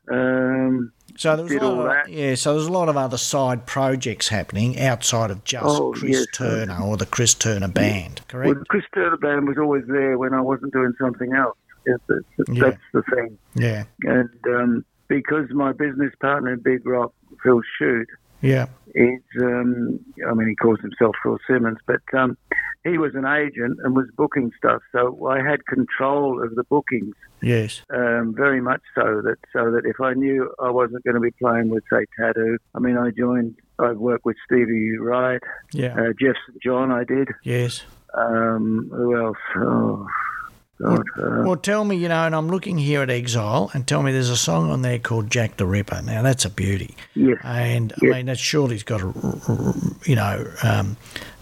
Um, 0.09 0.91
So 1.17 1.35
there 1.35 1.43
was 1.43 1.53
a 1.53 1.59
lot 1.59 2.05
of, 2.05 2.09
yeah. 2.09 2.35
So 2.35 2.53
there's 2.53 2.67
a 2.67 2.71
lot 2.71 2.89
of 2.89 2.97
other 2.97 3.17
side 3.17 3.65
projects 3.65 4.29
happening 4.29 4.79
outside 4.79 5.29
of 5.31 5.43
just 5.43 5.65
Oh, 5.65 5.91
Chris 5.93 6.11
yes. 6.19 6.25
Turner 6.33 6.79
or 6.81 6.97
the 6.97 7.05
Chris 7.05 7.33
Turner 7.33 7.67
band. 7.67 8.21
well, 8.33 8.43
Correct? 8.43 8.59
the 8.59 8.65
Chris 8.65 8.85
Turner 8.93 9.17
band 9.17 9.47
was 9.47 9.57
always 9.57 9.83
there 9.87 10.17
when 10.17 10.33
I 10.33 10.41
wasn't 10.41 10.73
doing 10.73 10.93
something 10.99 11.33
else. 11.33 11.57
Yeah. 11.85 11.95
that's 12.47 12.77
the 12.93 13.01
thing. 13.13 13.37
Yeah, 13.55 13.83
And 14.03 14.29
um, 14.47 14.85
because 15.07 15.49
my 15.51 15.71
business 15.73 16.13
partner 16.21 16.53
in 16.53 16.59
Big 16.59 16.85
Rock, 16.85 17.11
Phil 17.43 17.61
Shute, 17.77 18.07
yeah, 18.41 18.67
is, 18.93 19.21
um, 19.41 19.99
I 20.29 20.33
mean, 20.33 20.49
he 20.49 20.55
calls 20.55 20.79
himself 20.81 21.15
Phil 21.23 21.37
Simmons, 21.47 21.77
but 21.85 22.01
um, 22.13 22.37
he 22.83 22.97
was 22.97 23.15
an 23.15 23.25
agent 23.25 23.79
and 23.83 23.95
was 23.95 24.07
booking 24.17 24.51
stuff. 24.57 24.81
So 24.91 25.27
I 25.27 25.41
had 25.41 25.65
control 25.65 26.43
of 26.43 26.55
the 26.55 26.63
bookings, 26.63 27.15
yes, 27.41 27.81
um, 27.93 28.33
very 28.35 28.61
much 28.61 28.81
so 28.95 29.21
that 29.23 29.37
so 29.53 29.71
that 29.71 29.85
if 29.85 30.01
I 30.01 30.13
knew 30.13 30.53
I 30.59 30.69
wasn't 30.69 31.03
going 31.03 31.15
to 31.15 31.21
be 31.21 31.31
playing 31.31 31.69
with, 31.69 31.83
say, 31.91 32.05
Tattoo, 32.19 32.57
I 32.75 32.79
mean, 32.79 32.97
I 32.97 33.11
joined, 33.11 33.55
I 33.79 33.91
worked 33.91 34.25
with 34.25 34.37
Stevie 34.45 34.97
Wright, 34.97 35.41
yeah, 35.73 35.93
uh, 35.93 36.13
Jeff 36.19 36.35
St. 36.47 36.61
John, 36.61 36.91
I 36.91 37.03
did. 37.03 37.29
yes. 37.43 37.83
Um, 38.13 38.89
who 38.93 39.17
else? 39.17 39.37
Oh, 39.55 40.05
Uh, 40.83 41.43
Well, 41.45 41.55
tell 41.57 41.83
me, 41.85 41.95
you 41.97 42.07
know, 42.07 42.25
and 42.25 42.35
I'm 42.35 42.47
looking 42.49 42.77
here 42.77 43.01
at 43.01 43.09
Exile, 43.09 43.69
and 43.73 43.87
tell 43.87 44.01
me 44.03 44.11
there's 44.11 44.29
a 44.29 44.37
song 44.37 44.69
on 44.71 44.81
there 44.81 44.99
called 44.99 45.29
Jack 45.29 45.57
the 45.57 45.65
Ripper. 45.65 46.01
Now 46.01 46.21
that's 46.21 46.45
a 46.45 46.49
beauty, 46.49 46.95
yes. 47.13 47.37
and 47.43 47.93
Yeah. 48.01 48.11
I 48.11 48.13
mean 48.17 48.25
that 48.27 48.39
surely's 48.39 48.83
got 48.83 48.99
to, 48.99 49.73
you 50.05 50.15
know, 50.15 50.45
um, 50.63 50.97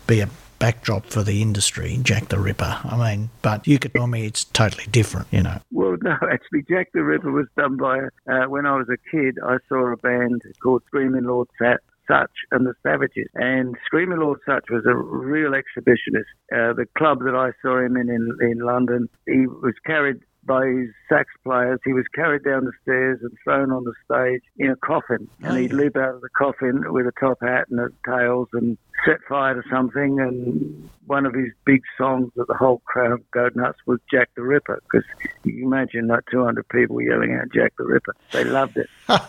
be 0.08 0.20
a 0.22 0.30
backdrop 0.60 1.06
for 1.06 1.24
the 1.24 1.42
industry, 1.42 1.98
Jack 2.04 2.28
the 2.28 2.40
Ripper. 2.40 2.80
I 2.84 2.98
mean, 2.98 3.30
but 3.42 3.66
you 3.66 3.80
could 3.80 3.94
tell 3.94 4.08
me 4.08 4.26
it's 4.26 4.44
totally 4.44 4.86
different, 4.92 5.28
you 5.32 5.42
know. 5.44 5.60
Well, 5.72 5.96
no, 6.02 6.18
actually, 6.32 6.64
Jack 6.70 6.90
the 6.94 7.04
Ripper 7.04 7.32
was 7.32 7.48
done 7.58 7.78
by, 7.78 8.00
uh, 8.30 8.46
when 8.50 8.66
I 8.66 8.76
was 8.76 8.88
a 8.90 8.98
kid, 9.10 9.38
I 9.44 9.58
saw 9.70 9.92
a 9.94 9.98
band 9.98 10.42
called 10.62 10.84
Screaming 10.88 11.24
Lord 11.24 11.48
Sat- 11.58 11.80
Sutch 12.10 12.32
and 12.52 12.66
the 12.66 12.74
Savages. 12.84 13.28
And 13.36 13.76
Screaming 13.86 14.20
Lord 14.20 14.40
Sutch 14.46 14.66
was 14.70 14.84
a 14.86 14.96
real 14.96 15.52
exhibitionist. 15.52 16.32
Uh, 16.52 16.74
the 16.74 16.86
club 16.98 17.20
that 17.20 17.36
I 17.36 17.52
saw 17.62 17.80
him 17.80 17.96
in, 17.96 18.10
in 18.10 18.38
in 18.42 18.60
London, 18.60 19.08
he 19.26 19.46
was 19.48 19.76
carried 19.86 20.22
by 20.46 20.66
his 20.66 20.90
sax 21.08 21.30
players. 21.44 21.80
He 21.86 21.94
was 21.94 22.06
carried 22.16 22.44
down 22.44 22.66
the 22.66 22.72
stairs 22.82 23.20
and 23.22 23.32
thrown 23.44 23.72
on 23.72 23.84
the 23.84 23.94
stage 24.06 24.42
in 24.58 24.72
a 24.72 24.76
coffin. 24.78 25.28
And 25.44 25.52
Oh, 25.54 25.56
he'd 25.56 25.74
leap 25.74 25.96
out 25.98 26.16
of 26.16 26.22
the 26.22 26.30
coffin 26.38 26.82
with 26.92 27.06
a 27.06 27.12
top 27.20 27.38
hat 27.42 27.68
and 27.70 27.80
a 27.80 27.90
tails 28.10 28.48
and 28.54 28.78
set 29.06 29.18
fire 29.28 29.62
to 29.62 29.70
something. 29.70 30.20
And 30.20 30.90
one 31.08 31.26
of 31.26 31.34
his 31.34 31.50
big 31.66 31.82
songs 31.98 32.32
that 32.36 32.48
the 32.48 32.54
whole 32.54 32.80
crowd 32.86 33.22
go 33.32 33.50
nuts 33.56 33.80
was 33.86 34.00
Jack 34.12 34.30
the 34.36 34.44
Ripper. 34.44 34.82
Because 34.92 35.08
you 35.44 35.66
imagine 35.66 36.08
like 36.08 36.24
200 36.32 36.68
people 36.70 37.02
yelling 37.02 37.34
out 37.34 37.52
Jack 37.54 37.74
the 37.78 37.86
Ripper. 37.86 38.16
They 38.32 38.44
loved 38.44 38.78
it. 38.78 38.90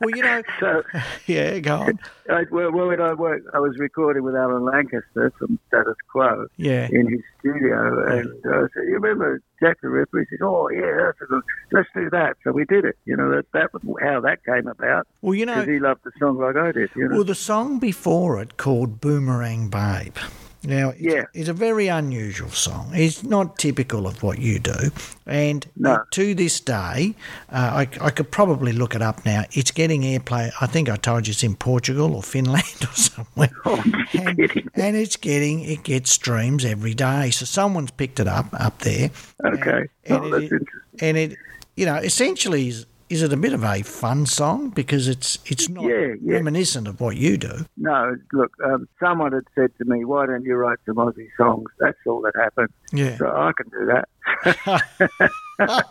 Well, 0.00 0.10
you 0.10 0.22
know, 0.22 0.42
So, 0.60 0.82
yeah, 1.26 1.58
go 1.60 1.76
on. 1.76 1.98
I, 2.28 2.42
where, 2.50 2.70
where 2.72 2.86
would 2.86 3.00
I 3.00 3.12
work? 3.14 3.42
I 3.54 3.60
was 3.60 3.78
recording 3.78 4.24
with 4.24 4.34
Alan 4.34 4.64
Lancaster 4.64 5.32
from 5.38 5.58
Status 5.68 5.94
Quo 6.10 6.46
Yeah, 6.56 6.88
in 6.90 7.08
his 7.08 7.20
studio, 7.38 8.04
and 8.08 8.28
uh, 8.44 8.50
I 8.56 8.60
said, 8.74 8.82
"You 8.88 8.94
remember 8.94 9.40
Jack 9.60 9.80
the 9.80 9.88
Ripper?" 9.90 10.20
He 10.20 10.26
said, 10.30 10.44
"Oh 10.44 10.68
yeah, 10.70 11.04
that's 11.06 11.20
a 11.20 11.26
good. 11.26 11.42
Let's 11.70 11.88
do 11.94 12.10
that." 12.10 12.36
So 12.42 12.50
we 12.50 12.64
did 12.64 12.84
it. 12.84 12.96
You 13.04 13.16
know 13.16 13.30
that 13.30 13.44
that 13.52 13.72
was 13.72 13.82
how 14.02 14.20
that 14.22 14.44
came 14.44 14.66
about 14.66 15.06
well, 15.22 15.34
you 15.34 15.46
know, 15.46 15.54
because 15.54 15.68
he 15.68 15.78
loved 15.78 16.00
the 16.04 16.10
song 16.18 16.38
like 16.38 16.56
I 16.56 16.72
did. 16.72 16.90
You 16.96 17.08
know, 17.08 17.14
Well, 17.16 17.24
the 17.24 17.34
song 17.36 17.78
before 17.78 18.40
it 18.40 18.45
called 18.56 19.00
Boomerang 19.00 19.68
Babe. 19.68 20.16
Now, 20.64 20.88
it's, 20.90 21.00
Yeah. 21.00 21.24
it's 21.32 21.48
a 21.48 21.52
very 21.52 21.86
unusual 21.86 22.50
song. 22.50 22.90
It's 22.92 23.22
not 23.22 23.56
typical 23.56 24.04
of 24.06 24.20
what 24.24 24.40
you 24.40 24.58
do. 24.58 24.90
And 25.24 25.64
No. 25.76 26.02
to 26.10 26.34
this 26.34 26.58
day, 26.58 27.14
uh, 27.52 27.86
I, 27.86 27.88
I 28.00 28.10
could 28.10 28.32
probably 28.32 28.72
look 28.72 28.94
it 28.96 29.02
up 29.02 29.24
now. 29.24 29.44
It's 29.52 29.70
getting 29.70 30.02
airplay. 30.02 30.50
I 30.60 30.66
think 30.66 30.88
I 30.88 30.96
told 30.96 31.28
you 31.28 31.32
it's 31.32 31.44
in 31.44 31.54
Portugal 31.54 32.14
or 32.16 32.22
Finland 32.22 32.64
or 32.82 32.94
somewhere. 32.94 33.50
oh, 33.64 33.80
and, 34.14 34.40
and 34.74 34.96
it's 34.96 35.16
getting, 35.16 35.60
it 35.60 35.84
gets 35.84 36.10
streams 36.10 36.64
every 36.64 36.94
day. 36.94 37.30
So 37.30 37.44
someone's 37.44 37.92
picked 37.92 38.18
it 38.18 38.26
up 38.26 38.46
up 38.58 38.78
there. 38.80 39.10
Okay, 39.44 39.86
And, 40.06 40.18
oh, 40.20 40.24
it- 40.26 40.30
that's 40.30 40.42
interesting. 40.52 40.68
and 41.00 41.16
it, 41.16 41.36
you 41.76 41.86
know, 41.86 41.96
essentially 41.96 42.68
is, 42.68 42.86
is 43.08 43.22
it 43.22 43.32
a 43.32 43.36
bit 43.36 43.52
of 43.52 43.62
a 43.64 43.82
fun 43.82 44.26
song 44.26 44.70
because 44.70 45.08
it's 45.08 45.38
it's 45.46 45.68
not 45.68 45.84
Yeah, 45.84 46.14
yeah. 46.22 46.34
reminiscent 46.34 46.88
of 46.88 47.00
what 47.00 47.16
you 47.16 47.36
do. 47.36 47.66
No, 47.76 48.16
look, 48.32 48.52
um, 48.64 48.88
someone 49.00 49.32
had 49.32 49.44
said 49.54 49.70
to 49.78 49.84
me, 49.84 50.04
"Why 50.04 50.26
don't 50.26 50.44
you 50.44 50.54
write 50.56 50.78
some 50.86 50.96
Aussie 50.96 51.28
songs?" 51.36 51.68
That's 51.78 51.98
all 52.06 52.20
that 52.22 52.32
happened. 52.36 52.70
Yeah. 52.92 53.16
So 53.18 53.26
I 53.26 53.52
can 53.56 53.68
do 53.70 53.86
that. 53.92 55.30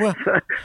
Well, 0.00 0.14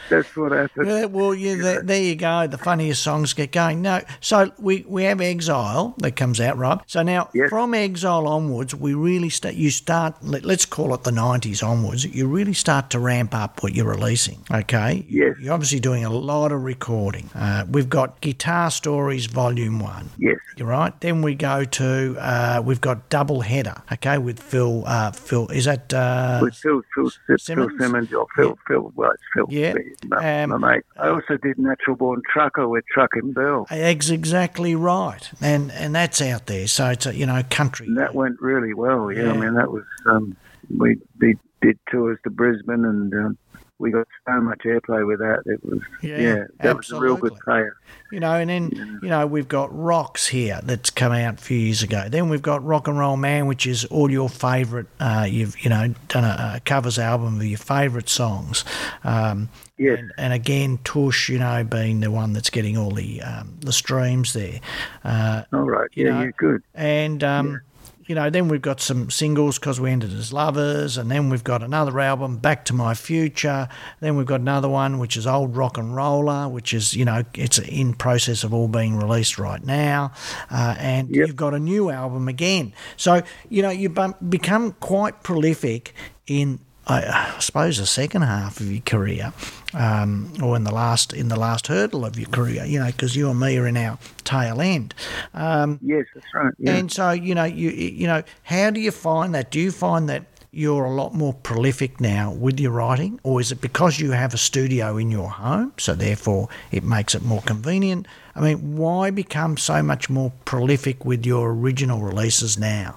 That's 0.09 0.35
what 0.37 0.51
happened. 0.51 0.87
Yeah, 0.87 1.05
well, 1.05 1.33
yeah, 1.33 1.55
there, 1.55 1.81
there 1.81 2.01
you 2.01 2.15
go. 2.15 2.45
The 2.47 2.57
funniest 2.57 3.01
songs 3.01 3.33
get 3.33 3.51
going. 3.51 3.81
No, 3.81 4.01
so 4.21 4.51
we, 4.59 4.85
we 4.87 5.03
have 5.05 5.19
Exile 5.21 5.95
that 5.97 6.15
comes 6.15 6.39
out, 6.39 6.57
right? 6.57 6.79
So 6.87 7.01
now 7.01 7.29
Yes. 7.33 7.49
from 7.49 7.73
Exile 7.73 8.27
onwards, 8.27 8.75
we 8.75 8.93
really 8.93 9.29
start. 9.29 9.55
You 9.55 9.71
start. 9.71 10.15
Let, 10.23 10.45
let's 10.45 10.65
call 10.65 10.93
it 10.93 11.03
the 11.03 11.11
nineties 11.11 11.63
onwards. 11.63 12.05
You 12.05 12.27
really 12.27 12.53
start 12.53 12.91
to 12.91 12.99
ramp 12.99 13.33
up 13.33 13.63
what 13.63 13.73
you're 13.73 13.87
releasing. 13.89 14.39
Okay. 14.51 15.05
Yes. 15.09 15.35
You're 15.39 15.53
obviously 15.53 15.79
doing 15.79 16.05
a 16.05 16.11
lot 16.11 16.51
of 16.51 16.63
recording. 16.63 17.29
Uh, 17.33 17.65
we've 17.69 17.89
got 17.89 18.21
Guitar 18.21 18.69
Stories 18.69 19.25
Volume 19.25 19.79
One. 19.79 20.09
Yes. 20.19 20.37
You're 20.57 20.67
right. 20.67 20.99
Then 21.01 21.21
we 21.23 21.33
go 21.33 21.63
to 21.65 22.15
uh, 22.19 22.61
we've 22.63 22.81
got 22.81 23.09
Double 23.09 23.41
Header. 23.41 23.81
Okay, 23.93 24.19
with 24.19 24.39
Phil. 24.39 24.83
Uh, 24.85 25.11
Phil 25.11 25.47
is 25.49 25.65
that 25.65 25.91
uh, 25.93 26.39
with 26.41 26.55
Phil, 26.55 26.81
Phil, 26.95 27.09
Phil 27.39 27.62
Simmons? 27.69 27.81
Simmons 28.09 28.13
or 28.13 28.27
Phil, 28.35 28.57
Phil, 28.67 28.91
well, 28.95 29.11
it's 29.11 29.23
Phil, 29.33 29.45
Yeah. 29.49 29.73
my, 30.07 30.43
Um, 30.43 30.49
my 30.61 30.75
mate. 30.75 30.83
I 30.97 31.09
also 31.09 31.37
did 31.37 31.57
Natural 31.57 31.95
Born 31.95 32.21
Trucker 32.31 32.67
with 32.67 32.83
Truckin' 32.93 33.33
Bill. 33.33 33.65
That's 33.69 34.09
exactly 34.09 34.75
right, 34.75 35.29
and 35.41 35.71
and 35.71 35.93
that's 35.95 36.21
out 36.21 36.45
there. 36.47 36.67
So 36.67 36.89
it's 36.89 37.05
a, 37.05 37.15
you 37.15 37.25
know 37.25 37.41
country. 37.49 37.87
And 37.87 37.97
that 37.97 38.15
went 38.15 38.41
really 38.41 38.73
well. 38.73 39.11
Yeah, 39.11 39.31
I 39.31 39.37
mean 39.37 39.53
that 39.55 39.71
was 39.71 39.83
um, 40.05 40.35
we 40.77 40.97
did, 41.19 41.39
did 41.61 41.79
tours 41.89 42.17
to 42.23 42.29
Brisbane 42.29 42.85
and 42.85 43.13
um, 43.13 43.37
we 43.83 43.91
got 43.91 44.07
so 44.27 44.39
much 44.41 44.61
airplay 44.65 45.05
with 45.05 45.19
that. 45.19 45.43
It 45.45 45.63
was 45.63 45.79
Yeah, 46.01 46.17
yeah, 46.17 46.43
that 46.61 46.77
was 46.77 46.89
a 46.91 46.99
real 46.99 47.15
good 47.17 47.33
absolutely. 47.33 47.39
player. 47.43 47.75
You 48.11 48.19
know, 48.21 48.33
and 48.33 48.49
then 48.49 48.99
you 49.03 49.09
know 49.09 49.27
we've 49.27 49.47
got 49.47 49.69
Rocks 49.77 50.27
here 50.27 50.59
that's 50.63 50.89
come 50.89 51.11
out 51.11 51.35
a 51.35 51.37
few 51.37 51.57
years 51.57 51.83
ago. 51.83 52.07
Then 52.09 52.29
we've 52.29 52.41
got 52.41 52.63
Rock 52.63 52.87
and 52.87 52.97
Roll 52.97 53.17
Man, 53.17 53.45
which 53.47 53.67
is 53.67 53.85
all 53.85 54.09
your 54.09 54.29
favourite. 54.29 54.85
Uh, 54.99 55.27
you've 55.29 55.61
you 55.63 55.69
know 55.69 55.93
done 56.07 56.23
a, 56.23 56.53
a 56.55 56.59
covers 56.61 56.97
album 56.97 57.35
of 57.37 57.45
your 57.45 57.57
favourite 57.59 58.09
songs. 58.09 58.63
Um, 59.03 59.49
Yes. 59.75 59.97
and, 59.99 60.11
and 60.19 60.33
again, 60.33 60.77
Tush, 60.83 61.29
you 61.29 61.39
know, 61.39 61.63
being 61.63 61.99
the 61.99 62.11
one 62.11 62.31
that's 62.31 62.51
getting 62.51 62.77
all 62.77 62.91
the 62.91 63.21
um, 63.23 63.57
the 63.59 63.73
streams 63.73 64.31
there. 64.33 64.59
Uh, 65.03 65.43
All 65.51 65.63
right, 65.63 65.89
You 65.95 66.05
yeah, 66.05 66.11
know, 66.13 66.21
you're 66.21 66.31
good. 66.33 66.63
and 66.75 67.23
um, 67.23 67.61
you 68.05 68.15
know, 68.15 68.29
then 68.29 68.47
we've 68.47 68.61
got 68.61 68.81
some 68.81 69.09
singles 69.09 69.57
because 69.57 69.79
we 69.79 69.89
ended 69.91 70.11
as 70.13 70.33
lovers, 70.33 70.97
and 70.97 71.09
then 71.09 71.29
we've 71.29 71.43
got 71.43 71.63
another 71.63 71.99
album, 71.99 72.37
Back 72.37 72.65
to 72.65 72.73
My 72.73 72.93
Future. 72.93 73.67
Then 73.99 74.17
we've 74.17 74.25
got 74.25 74.41
another 74.41 74.69
one, 74.69 74.99
which 74.99 75.15
is 75.15 75.25
Old 75.25 75.55
Rock 75.55 75.77
and 75.77 75.95
Roller, 75.95 76.49
which 76.49 76.73
is, 76.73 76.93
you 76.93 77.05
know, 77.05 77.23
it's 77.33 77.59
in 77.59 77.93
process 77.93 78.43
of 78.43 78.53
all 78.53 78.67
being 78.67 78.97
released 78.97 79.37
right 79.37 79.63
now. 79.63 80.11
Uh, 80.51 80.75
and 80.77 81.09
Yep. 81.09 81.27
you've 81.27 81.35
got 81.35 81.53
a 81.53 81.59
new 81.59 81.89
album 81.89 82.27
again. 82.27 82.73
So, 82.97 83.21
you 83.49 83.61
know, 83.61 83.69
you've 83.69 83.97
become 84.29 84.73
quite 84.79 85.23
prolific 85.23 85.93
in. 86.27 86.59
I 86.87 87.33
I 87.35 87.39
suppose 87.39 87.77
the 87.77 87.85
second 87.85 88.23
half 88.23 88.59
of 88.59 88.71
your 88.71 88.81
career, 88.81 89.33
um, 89.73 90.33
or 90.41 90.55
in 90.55 90.63
the 90.63 90.73
last 90.73 91.13
in 91.13 91.27
the 91.29 91.39
last 91.39 91.67
hurdle 91.67 92.05
of 92.05 92.17
your 92.19 92.29
career, 92.29 92.65
you 92.65 92.79
know, 92.79 92.87
because 92.87 93.15
you 93.15 93.29
and 93.29 93.39
me 93.39 93.57
are 93.57 93.67
in 93.67 93.77
our 93.77 93.97
tail 94.23 94.61
end. 94.61 94.93
Um, 95.33 95.79
Yes, 95.81 96.05
that's 96.13 96.25
right. 96.33 96.53
Yeah. 96.57 96.75
and 96.75 96.91
so, 96.91 97.11
you 97.11 97.35
know, 97.35 97.45
you 97.45 97.69
you 97.69 98.07
know, 98.07 98.23
how 98.43 98.69
do 98.69 98.79
you 98.79 98.91
find 98.91 99.33
that? 99.35 99.51
Do 99.51 99.59
you 99.59 99.71
find 99.71 100.09
that 100.09 100.25
you're 100.55 100.85
a 100.85 100.91
lot 100.91 101.15
more 101.15 101.33
prolific 101.33 101.99
now 101.99 102.31
with 102.31 102.59
your 102.59 102.71
writing, 102.71 103.19
or 103.23 103.41
is 103.41 103.51
it 103.51 103.59
because 103.61 103.99
you 103.99 104.11
have 104.11 104.33
a 104.33 104.37
studio 104.37 104.97
in 104.97 105.09
your 105.09 105.29
home, 105.29 105.73
so 105.77 105.95
therefore 105.95 106.47
it 106.71 106.83
makes 106.83 107.15
it 107.15 107.23
more 107.23 107.41
convenient? 107.41 108.07
I 108.35 108.41
mean, 108.41 108.77
why 108.77 109.09
become 109.09 109.57
so 109.57 109.81
much 109.81 110.09
more 110.09 110.31
prolific 110.45 111.05
with 111.05 111.25
your 111.25 111.51
original 111.51 112.01
releases 112.01 112.57
now? 112.57 112.95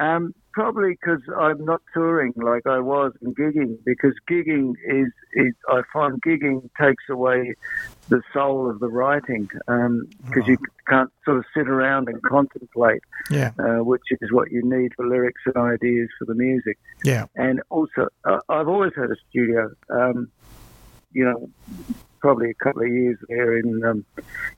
Um, 0.00 0.34
probably 0.56 0.92
because 0.92 1.20
I'm 1.38 1.62
not 1.66 1.82
touring 1.92 2.32
like 2.34 2.66
I 2.66 2.78
was 2.78 3.12
and 3.20 3.36
gigging. 3.36 3.76
Because 3.84 4.14
gigging 4.28 4.72
is, 4.88 5.12
is 5.34 5.52
I 5.68 5.82
find 5.92 6.18
gigging 6.22 6.70
takes 6.80 7.04
away 7.10 7.54
the 8.08 8.22
soul 8.32 8.70
of 8.70 8.80
the 8.80 8.88
writing. 8.88 9.50
Because 9.66 10.48
you 10.48 10.56
can't 10.88 11.12
sort 11.26 11.36
of 11.36 11.44
sit 11.54 11.68
around 11.68 12.08
and 12.08 12.22
contemplate, 12.22 13.02
Yeah, 13.30 13.50
uh, 13.58 13.84
which 13.84 14.04
is 14.10 14.32
what 14.32 14.50
you 14.50 14.62
need 14.64 14.92
for 14.96 15.06
lyrics 15.06 15.42
and 15.44 15.56
ideas 15.58 16.08
for 16.18 16.24
the 16.24 16.34
music. 16.34 16.78
yeah, 17.04 17.26
And 17.36 17.60
also, 17.68 18.08
uh, 18.24 18.38
I've 18.48 18.68
always 18.68 18.92
had 18.96 19.10
a 19.10 19.16
studio. 19.28 19.70
Um, 19.90 20.30
you 21.12 21.26
know, 21.26 21.50
probably 22.20 22.48
a 22.48 22.54
couple 22.64 22.80
of 22.80 22.88
years 22.88 23.18
there 23.28 23.58
in 23.58 23.84
um, 23.84 24.06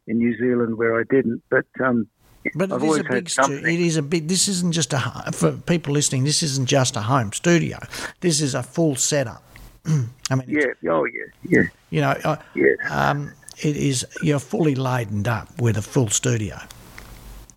in 0.07 0.19
New 0.19 0.39
Zealand 0.39 0.79
where 0.79 0.99
I 1.01 1.03
didn't, 1.11 1.43
but. 1.51 1.67
Um, 1.85 2.07
but 2.55 2.73
I've 2.73 2.83
it 2.83 2.87
is 2.87 2.99
a 2.99 3.03
big. 3.03 3.13
had 3.13 3.29
Stu- 3.29 3.67
it 3.67 3.81
is 3.81 3.97
a 3.97 4.03
big. 4.03 4.29
This 4.29 4.49
isn't 4.49 4.73
just 4.73 4.93
a 4.93 4.99
for 5.33 5.53
people 5.53 5.93
listening. 5.93 6.25
This 6.25 6.43
isn't 6.43 6.69
just 6.69 6.97
a 6.97 7.03
home 7.03 7.33
studio. 7.33 7.79
This 8.21 8.41
is 8.41 8.55
a 8.55 8.63
full 8.63 8.97
setup. 8.97 9.43
I 10.31 10.35
mean, 10.35 10.49
yeah, 10.49 10.91
oh 10.91 11.05
yeah, 11.05 11.25
yeah, 11.43 11.63
you 11.91 12.01
know, 12.01 12.15
uh, 12.25 12.37
yeah. 12.55 12.75
um, 12.91 13.33
it 13.63 13.77
is 13.77 14.07
you're 14.23 14.39
fully 14.39 14.75
laden 14.75 15.27
up 15.27 15.61
with 15.61 15.77
a 15.77 15.83
full 15.83 16.09
studio. 16.09 16.59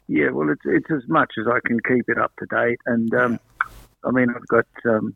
Yeah, 0.08 0.30
well, 0.32 0.50
it's 0.50 0.62
it's 0.66 0.92
as 0.92 1.08
much 1.08 1.34
as 1.40 1.48
I 1.48 1.60
can 1.66 1.80
keep 1.88 2.10
it 2.10 2.18
up 2.18 2.34
to 2.40 2.46
date, 2.46 2.80
and 2.86 3.14
um, 3.14 3.40
I 4.04 4.12
mean, 4.12 4.30
I've 4.30 4.48
got 4.48 4.68
um, 4.86 5.16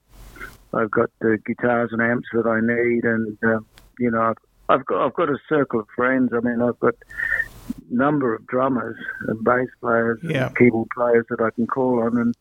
I've 0.73 0.91
got 0.91 1.09
the 1.19 1.37
guitars 1.45 1.89
and 1.91 2.01
amps 2.01 2.27
that 2.33 2.45
I 2.45 2.59
need, 2.61 3.03
and 3.03 3.37
um, 3.43 3.65
you 3.99 4.11
know, 4.11 4.21
I've, 4.21 4.37
I've 4.69 4.85
got 4.85 5.05
I've 5.05 5.13
got 5.13 5.29
a 5.29 5.37
circle 5.47 5.79
of 5.79 5.87
friends. 5.95 6.31
I 6.33 6.39
mean, 6.39 6.61
I've 6.61 6.79
got 6.79 6.95
number 7.89 8.33
of 8.35 8.45
drummers 8.47 8.97
and 9.27 9.43
bass 9.43 9.67
players, 9.81 10.19
Yeah. 10.23 10.47
and 10.47 10.57
keyboard 10.57 10.89
players 10.93 11.25
that 11.29 11.41
I 11.41 11.49
can 11.51 11.67
call 11.67 12.01
on, 12.03 12.17
and 12.17 12.33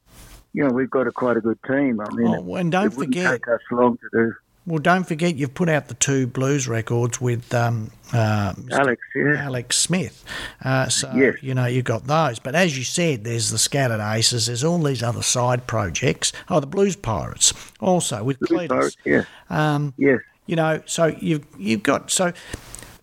you 0.52 0.62
know, 0.62 0.70
we've 0.70 0.90
got 0.90 1.06
a 1.08 1.12
quite 1.12 1.36
a 1.36 1.40
good 1.40 1.58
team. 1.66 2.00
I 2.00 2.08
mean, 2.14 2.28
Oh, 2.28 2.54
and 2.54 2.70
don't 2.70 2.86
it 2.86 2.92
forget- 2.94 3.32
take 3.32 3.48
us 3.48 3.60
long 3.72 3.96
to 3.98 4.08
do. 4.12 4.32
Well, 4.66 4.78
don't 4.78 5.04
forget 5.06 5.34
you've 5.36 5.52
put 5.52 5.68
out 5.68 5.88
the 5.88 5.94
two 5.94 6.26
blues 6.26 6.66
records 6.66 7.20
with 7.20 7.52
um, 7.52 7.90
uh, 8.14 8.54
Alex, 8.72 9.02
yeah, 9.14 9.34
Alex 9.44 9.76
Smith. 9.76 10.24
Uh, 10.64 10.88
so, 10.88 11.12
Yes. 11.14 11.34
you 11.42 11.52
know, 11.54 11.66
you've 11.66 11.84
got 11.84 12.06
those. 12.06 12.38
But 12.38 12.54
as 12.54 12.78
you 12.78 12.82
said, 12.82 13.24
there's 13.24 13.50
the 13.50 13.58
Scattered 13.58 14.00
Aces, 14.00 14.46
there's 14.46 14.64
all 14.64 14.78
these 14.82 15.02
other 15.02 15.22
side 15.22 15.66
projects. 15.66 16.32
Oh, 16.48 16.60
the 16.60 16.66
Blues 16.66 16.96
Pirates 16.96 17.52
also 17.78 18.24
with 18.24 18.38
Blues 18.38 18.60
Cletus. 18.62 18.68
Pirates, 18.68 18.96
yeah, 19.04 19.24
Um, 19.50 19.92
yes. 19.98 20.20
you 20.46 20.56
know, 20.56 20.80
so 20.86 21.14
you've, 21.20 21.44
you've 21.58 21.82
got, 21.82 22.10
so, 22.10 22.32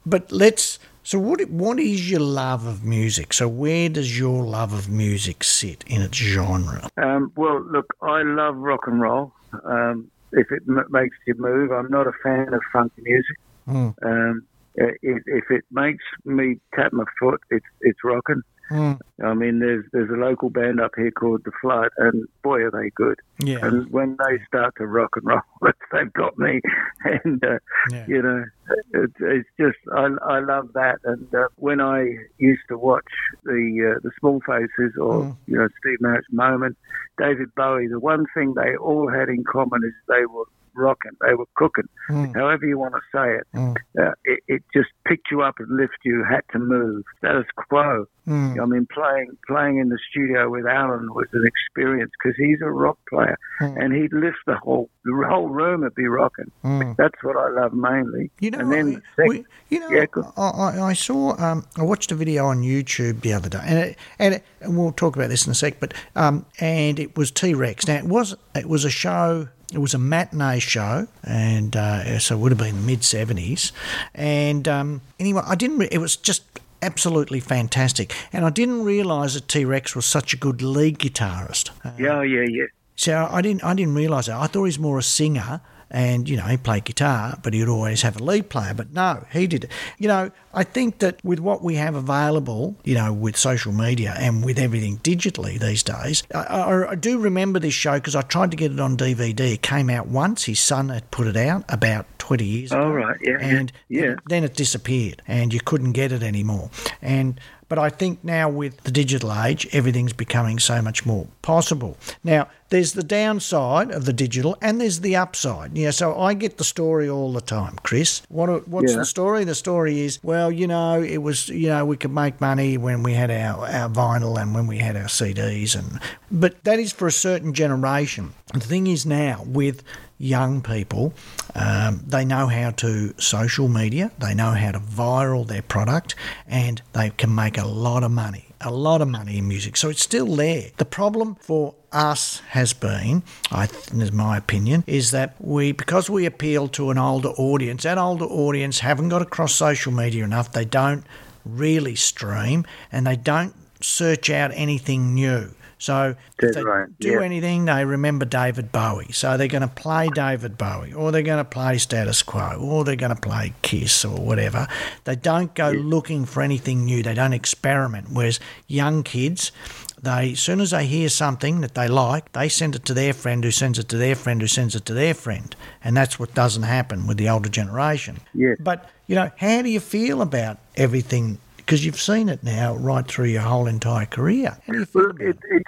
but 0.04 0.32
let's, 0.32 0.80
so 1.04 1.20
what, 1.20 1.42
what 1.50 1.80
is 1.80 2.10
your 2.10 2.20
love 2.20 2.66
of 2.66 2.84
music? 2.84 3.34
So 3.34 3.48
where 3.48 3.90
does 3.90 4.18
your 4.18 4.44
love 4.44 4.74
of 4.74 4.90
music 4.90 5.44
sit 5.44 5.84
in 5.88 6.02
its 6.02 6.18
genre? 6.18 6.90
Um, 6.98 7.32
well, 7.36 7.62
look, 7.62 7.94
I 8.02 8.22
love 8.24 8.56
rock 8.58 8.88
and 8.88 9.02
roll. 9.02 9.34
Um, 9.66 10.12
if 10.32 10.52
it 10.52 10.64
m- 10.68 10.86
makes 10.90 11.18
you 11.26 11.36
move, 11.38 11.72
I'm 11.72 11.90
not 11.90 12.08
a 12.08 12.14
fan 12.24 12.54
of 12.54 12.62
funky 12.72 13.02
music. 13.02 13.38
Mm. 13.68 13.94
Um, 14.04 14.44
if, 14.76 15.24
if 15.26 15.52
it 15.52 15.64
makes 15.72 16.04
me 16.24 16.58
tap 16.76 16.94
my 16.94 17.04
foot, 17.20 17.42
it's 17.50 17.66
it's 17.82 18.00
rocking. 18.04 18.42
Mm. 18.72 19.00
I 19.24 19.34
mean, 19.34 19.60
there's 19.60 19.86
there's 19.92 20.10
a 20.10 20.14
local 20.14 20.50
band 20.50 20.80
up 20.80 20.92
here 20.96 21.12
called 21.12 21.42
The 21.44 21.52
Flood, 21.62 21.90
and 21.98 22.26
boy, 22.44 22.62
are 22.62 22.72
they 22.72 22.90
good. 22.92 23.20
Yeah. 23.40 23.60
And 23.66 23.92
when 23.92 24.18
they 24.18 24.40
start 24.48 24.76
to 24.78 24.88
rock 24.88 25.12
and 25.18 25.26
roll, 25.26 25.42
they've 25.92 26.14
got 26.14 26.38
me. 26.40 26.62
And 27.04 27.44
uh, 27.44 27.58
Yeah. 27.90 28.06
you 28.08 28.22
know, 28.22 28.46
it's, 28.94 29.14
it's 29.20 29.50
just 29.60 29.78
I, 29.94 30.08
I 30.24 30.40
love 30.40 30.70
that. 30.74 31.00
And 31.04 31.34
uh, 31.36 31.48
when 31.58 31.82
I 31.82 32.06
used 32.38 32.62
to 32.70 32.78
watch 32.78 33.12
the 33.44 33.96
uh, 33.96 34.00
the 34.04 34.12
Small 34.20 34.40
Faces 34.48 34.96
or 35.00 35.24
Mm. 35.24 35.36
you 35.48 35.58
know 35.58 35.68
Steve 35.80 36.00
Marriott 36.00 36.26
Moment, 36.32 36.78
David 37.18 37.54
Bowie, 37.56 37.88
the 37.88 38.00
one 38.00 38.26
thing 38.34 38.54
they 38.54 38.76
all 38.78 39.10
had 39.10 39.30
in 39.30 39.44
common 39.44 39.82
is 39.84 39.94
they 40.08 40.26
were 40.26 40.46
rocking, 40.74 41.12
they 41.28 41.34
were 41.34 41.48
cooking, 41.56 41.90
Mm. 42.10 42.34
however 42.36 42.66
you 42.66 42.78
want 42.78 42.94
to 42.94 43.02
say 43.14 43.36
it. 43.40 43.48
Mm. 43.54 43.76
Uh, 44.00 44.14
it. 44.24 44.40
It 44.48 44.64
just 44.74 44.90
picked 45.06 45.30
you 45.32 45.42
up 45.42 45.56
and 45.60 45.70
lifted 45.76 46.00
you, 46.06 46.24
had 46.24 46.42
to 46.54 46.60
move. 46.60 47.04
Status 47.18 47.46
quo. 47.56 48.06
Mm. 48.28 48.62
I 48.62 48.66
mean, 48.66 48.88
playing 48.94 49.36
playing 49.48 49.78
in 49.80 49.90
the 49.90 49.98
studio 50.12 50.48
with 50.50 50.66
Alan 50.68 51.12
was 51.14 51.28
an 51.34 51.44
experience 51.46 52.12
because 52.22 52.38
he's 52.38 52.62
a 52.62 52.70
rock 52.70 52.98
player, 53.10 53.38
Mm. 53.62 53.84
and 53.84 53.94
he'd 53.94 54.14
lift 54.14 54.38
the 54.46 54.56
whole 54.56 54.90
the 55.04 55.26
whole 55.28 55.50
room 55.50 55.82
would 55.82 55.96
be 55.96 56.06
rocking. 56.08 56.52
Mm. 56.64 56.96
That's 56.98 57.22
what 57.24 57.36
I 57.36 57.50
love 57.50 57.74
mainly. 57.74 58.30
You 58.40 58.52
know, 58.52 58.60
and 58.60 58.72
then 58.72 58.88
I, 58.96 59.16
sec- 59.16 59.28
we, 59.28 59.46
you 59.70 59.80
know, 59.80 59.90
Yeah, 59.90 60.06
I, 60.38 60.80
I, 60.82 60.94
saw, 60.94 61.36
um, 61.44 61.66
I 61.76 61.82
watched 61.82 62.12
a 62.12 62.16
video 62.16 62.46
on 62.46 62.62
YouTube 62.62 63.22
the 63.22 63.34
other 63.34 63.50
day, 63.50 63.62
and 63.66 63.80
it, 63.80 63.98
and, 64.20 64.34
it, 64.36 64.44
and 64.62 64.78
we'll 64.78 64.92
talk 64.92 65.16
about 65.16 65.30
this 65.30 65.46
in 65.48 65.52
a 65.52 65.56
sec. 65.56 65.80
But 65.80 65.94
um, 66.16 66.46
and 66.60 67.00
it 67.00 67.18
was 67.18 67.32
T 67.32 67.56
Rex. 67.56 67.88
Now 67.88 67.96
it 67.96 68.06
was 68.06 68.36
it 68.56 68.68
was 68.70 68.86
a 68.86 68.92
show. 68.92 69.48
It 69.74 69.78
was 69.80 69.94
a 69.94 69.98
matinee 69.98 70.60
show, 70.60 71.08
and 71.24 71.76
uh, 71.78 72.20
so 72.20 72.36
it 72.36 72.40
would 72.40 72.52
have 72.52 72.60
been 72.60 72.76
the 72.76 72.82
mid 72.86 73.04
seventies. 73.06 73.72
And 74.14 74.68
um, 74.68 75.02
anyway, 75.20 75.42
I 75.46 75.56
didn't. 75.56 75.78
Re- 75.80 75.88
it 75.92 76.00
was 76.00 76.18
just 76.18 76.44
absolutely 76.82 77.40
fantastic, 77.40 78.14
and 78.34 78.46
I 78.46 78.50
didn't 78.50 78.84
realise 78.84 79.34
that 79.36 79.48
T 79.48 79.66
Rex 79.66 79.96
was 79.96 80.06
such 80.06 80.34
a 80.34 80.38
good 80.38 80.62
lead 80.62 81.00
guitarist. 81.00 81.72
Yeah, 81.98 82.22
yeah, 82.22 82.46
yeah. 82.50 82.66
so 82.96 83.28
I 83.32 83.42
didn't 83.42 83.64
I 83.64 83.74
didn't 83.74 83.96
realise 83.96 84.28
that. 84.28 84.38
I 84.38 84.48
thought 84.48 84.60
he 84.60 84.60
was 84.60 84.80
more 84.80 84.98
a 85.00 85.04
singer 85.04 85.62
and, 85.92 86.28
you 86.28 86.38
know, 86.38 86.44
he 86.44 86.58
played 86.58 86.86
guitar, 86.86 87.38
but 87.44 87.54
he'd 87.54 87.68
always 87.68 88.02
have 88.02 88.20
a 88.20 88.24
lead 88.24 88.50
player. 88.50 88.74
But 88.74 88.94
no, 88.94 89.26
he 89.32 89.46
did. 89.46 89.70
You 89.98 90.08
know, 90.08 90.32
I 90.54 90.64
think 90.64 91.00
that 91.00 91.24
with 91.24 91.40
what 91.40 91.62
we 91.64 91.76
have 91.76 91.96
available, 91.96 92.76
you 92.84 92.96
know, 92.96 93.14
with 93.14 93.38
social 93.38 93.74
media 93.74 94.16
and 94.18 94.44
with 94.44 94.58
everything 94.58 94.98
digitally 95.00 95.60
these 95.60 95.84
days, 95.84 96.24
I, 96.34 96.40
I, 96.40 96.92
I 96.92 96.96
do 96.96 97.20
remember 97.20 97.60
this 97.60 97.74
show 97.74 97.96
because 97.96 98.16
I 98.16 98.22
tried 98.22 98.52
to 98.52 98.58
get 98.58 98.72
it 98.72 98.80
on 98.80 98.98
DVD. 98.98 99.54
It 99.54 99.62
came 99.62 99.90
out 99.90 100.08
once. 100.08 100.46
His 100.46 100.60
son 100.60 100.90
had 100.90 101.10
put 101.12 101.28
it 101.28 101.38
out 101.38 101.66
about 101.70 102.06
20 102.20 102.46
years 102.46 102.72
oh, 102.72 102.78
ago. 102.78 102.88
Oh, 102.88 102.92
right, 102.92 103.18
yeah, 103.22 103.38
yeah, 103.40 103.58
And 103.58 103.72
yeah. 103.90 104.16
then 104.28 104.44
it 104.44 104.56
disappeared 104.56 105.22
and 105.28 105.54
you 105.54 105.60
couldn't 105.60 105.92
get 105.92 106.12
it 106.12 106.24
anymore. 106.24 106.70
And 107.02 107.40
but 107.72 107.80
I 107.80 107.88
think 107.90 108.22
now 108.22 108.50
with 108.50 108.84
the 108.84 108.92
digital 108.92 109.32
age, 109.34 109.66
everything's 109.72 110.12
becoming 110.12 110.60
so 110.60 110.82
much 110.82 111.06
more 111.06 111.26
possible. 111.42 111.96
Now, 112.22 112.50
there's 112.68 112.92
the 112.92 113.02
downside 113.04 113.92
of 113.92 114.04
the 114.04 114.12
digital 114.12 114.58
and 114.62 114.82
there's 114.82 115.00
the 115.00 115.16
upside. 115.16 115.78
Yeah, 115.78 115.92
so 115.92 116.20
I 116.20 116.34
get 116.34 116.58
the 116.58 116.66
story 116.66 117.08
all 117.10 117.32
the 117.32 117.40
time, 117.40 117.78
Chris. 117.84 118.24
What 118.28 118.68
what's 118.68 118.92
Yeah. 118.92 118.98
the 118.98 119.06
story? 119.06 119.46
The 119.46 119.56
story 119.56 120.02
is, 120.02 120.20
well, 120.22 120.52
you 120.52 120.68
know, 120.68 121.02
it 121.02 121.20
was, 121.20 121.48
you 121.48 121.70
know, 121.70 121.86
we 121.86 121.96
could 121.96 122.12
make 122.12 122.42
money 122.42 122.78
when 122.78 123.04
we 123.04 123.14
had 123.14 123.32
our, 123.32 123.66
our 123.66 123.88
vinyl 123.90 124.38
and 124.38 124.54
when 124.54 124.68
we 124.68 124.80
had 124.80 124.98
our 124.98 125.08
CDs 125.08 125.74
and 125.74 126.02
but 126.30 126.62
that 126.66 126.78
is 126.78 126.92
for 126.92 127.08
a 127.08 127.12
certain 127.12 127.54
generation. 127.54 128.34
The 128.54 128.60
thing 128.60 128.88
is 128.88 129.06
now 129.06 129.44
with 129.48 129.82
young 130.22 130.62
people, 130.62 131.14
um, 131.56 132.04
they 132.08 132.24
know 132.24 132.48
how 132.48 132.72
to 132.72 133.14
social 133.18 133.68
media, 133.68 134.12
they 134.20 134.34
know 134.34 134.52
how 134.52 134.72
to 134.72 134.80
viral 134.80 135.48
their 135.48 135.62
product, 135.62 136.16
and 136.48 136.82
they 136.94 137.10
can 137.10 137.34
make 137.34 137.58
a 137.58 137.66
lot 137.66 138.04
of 138.04 138.12
money. 138.12 138.46
A 138.64 138.70
lot 138.70 139.02
of 139.02 139.08
money 139.08 139.40
in 139.40 139.48
music, 139.48 139.76
so 139.76 139.90
it's 139.90 140.04
still 140.04 140.36
there. 140.36 140.70
The 140.78 140.86
problem 140.86 141.34
for 141.36 141.74
us 141.92 142.42
has 142.50 142.74
been, 142.74 143.24
I, 143.52 143.68
is 143.92 144.12
my 144.12 144.38
opinion, 144.38 144.84
is 144.86 145.10
that 145.12 145.34
we 145.40 145.72
because 145.72 146.12
we 146.12 146.28
appeal 146.28 146.68
to 146.70 146.92
an 146.92 147.00
older 147.00 147.30
audience. 147.30 147.82
That 147.84 147.98
older 147.98 148.26
audience 148.26 148.82
haven't 148.82 149.10
got 149.10 149.24
across 149.24 149.56
social 149.56 149.92
media 149.92 150.24
enough. 150.24 150.52
They 150.52 150.66
don't 150.66 151.04
really 151.44 151.96
stream, 151.96 152.66
and 152.92 153.08
they 153.08 153.16
don't 153.16 153.56
search 153.82 154.30
out 154.30 154.52
anything 154.54 155.16
new. 155.16 155.56
So 155.82 156.16
if 156.38 156.54
they 156.54 156.64
right, 156.64 156.88
do 157.00 157.14
yeah. 157.14 157.24
anything, 157.24 157.66
they 157.66 157.84
remember 157.84 158.24
David 158.24 158.72
Bowie. 158.72 159.12
So 159.14 159.36
they're 159.36 159.48
going 159.48 159.68
to 159.68 159.68
play 159.68 160.10
David 160.14 160.56
Bowie, 160.56 160.94
or 160.94 161.12
they're 161.12 161.24
going 161.24 161.44
to 161.44 161.50
play 161.50 161.80
Status 161.80 162.22
Quo, 162.22 162.60
or 162.62 162.84
they're 162.84 162.96
going 162.96 163.16
to 163.16 163.20
play 163.20 163.54
Kiss, 163.64 164.06
or 164.06 164.16
whatever. 164.16 164.68
They 165.06 165.16
don't 165.16 165.56
go 165.56 165.72
looking 165.72 166.26
for 166.26 166.44
anything 166.44 166.86
new. 166.86 167.02
They 167.02 167.16
don't 167.16 167.34
experiment. 167.34 168.10
Whereas 168.12 168.40
young 168.68 169.02
kids, 169.02 169.52
they, 170.00 170.34
as 170.34 170.40
soon 170.40 170.62
as 170.62 170.70
they 170.70 170.86
hear 170.86 171.10
something 171.10 171.62
that 171.62 171.74
they 171.74 171.88
like, 171.88 172.32
they 172.34 172.48
send 172.48 172.76
it 172.76 172.86
to 172.86 172.94
their 172.94 173.14
friend, 173.14 173.44
who 173.44 173.50
sends 173.50 173.80
it 173.80 173.90
to 173.90 173.98
their 173.98 174.16
friend, 174.16 174.40
who 174.40 174.48
sends 174.48 174.76
it 174.76 174.86
to 174.86 174.94
their 174.94 175.16
friend, 175.16 175.56
and 175.84 175.98
that's 175.98 176.20
what 176.20 176.36
doesn't 176.36 176.64
happen 176.64 177.08
with 177.08 177.18
the 177.18 177.28
older 177.28 177.50
generation. 177.50 178.20
Yeah. 178.36 178.54
But 178.60 178.88
you 179.08 179.16
know, 179.16 179.32
how 179.38 179.64
do 179.64 179.70
you 179.70 179.80
feel 179.80 180.22
about 180.22 180.60
everything? 180.76 181.40
Because 181.66 181.86
you've 181.86 182.00
seen 182.00 182.30
it 182.30 182.44
now 182.44 182.76
right 182.76 183.06
through 183.08 183.26
your 183.26 183.42
whole 183.42 183.68
entire 183.68 184.06
career. 184.06 184.58
How 184.66 184.74
do 184.74 184.80
you 184.80 184.86
feel 184.86 185.04
Look, 185.04 185.20
it, 185.20 185.38
it, 185.50 185.64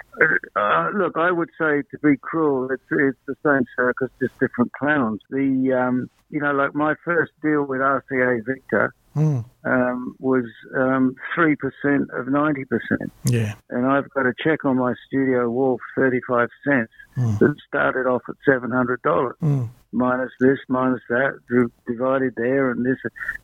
uh, 0.56 0.90
look, 0.94 1.16
I 1.16 1.30
would 1.30 1.50
say 1.58 1.82
to 1.90 1.98
be 2.02 2.16
cruel, 2.16 2.70
it's 2.70 2.82
it's 2.90 3.18
the 3.26 3.36
same 3.44 3.64
circus, 3.76 4.10
just 4.20 4.38
different 4.38 4.72
clowns. 4.72 5.20
The 5.30 5.72
um, 5.72 6.10
you 6.30 6.40
know, 6.40 6.52
like 6.52 6.74
my 6.74 6.94
first 7.04 7.32
deal 7.42 7.64
with 7.64 7.80
RCA 7.80 8.44
Victor 8.44 8.94
Mm, 9.16 9.44
um, 9.64 10.16
was 10.18 10.44
um, 10.76 11.14
three 11.36 11.54
percent 11.54 12.10
of 12.10 12.26
ninety 12.26 12.64
percent, 12.64 13.12
yeah. 13.24 13.54
and 13.70 13.86
I've 13.86 14.10
got 14.10 14.26
a 14.26 14.32
check 14.42 14.64
on 14.64 14.76
my 14.76 14.94
studio 15.06 15.48
wall 15.48 15.78
for 15.78 16.02
thirty-five 16.02 16.48
cents 16.66 16.90
Mm. 17.16 17.38
that 17.38 17.54
started 17.68 18.08
off 18.08 18.22
at 18.28 18.34
seven 18.44 18.72
hundred 18.72 19.00
dollars. 19.02 19.36
Mm, 19.40 19.68
minus 19.92 20.32
this, 20.40 20.58
minus 20.68 21.00
that, 21.08 21.38
divided 21.86 22.34
there 22.36 22.72
and 22.72 22.84
this. 22.84 22.98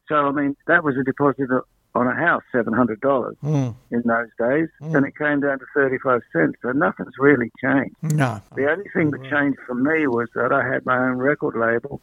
So, 0.09 0.17
I 0.17 0.33
mean, 0.33 0.57
that 0.67 0.83
was 0.83 0.97
a 0.97 1.05
deposit 1.05 1.49
on 1.95 2.07
a 2.07 2.15
house, 2.15 2.43
$700 2.55 2.99
mm, 3.43 3.75
in 3.91 4.03
those 4.07 4.29
days, 4.39 4.69
Mm. 4.81 4.95
and 4.97 5.07
it 5.07 5.17
came 5.17 5.41
down 5.41 5.59
to 5.59 5.65
35 5.75 6.21
cents. 6.33 6.57
So 6.63 6.71
nothing's 6.73 7.15
really 7.19 7.51
changed. 7.63 7.97
no. 8.03 8.41
The 8.55 8.71
only 8.71 8.89
thing 8.95 9.11
that 9.11 9.23
changed 9.29 9.59
for 9.67 9.75
me 9.75 10.07
was 10.07 10.29
that 10.35 10.53
I 10.53 10.67
had 10.67 10.87
my 10.87 10.97
own 10.99 11.19
record 11.19 11.57
label, 11.57 12.01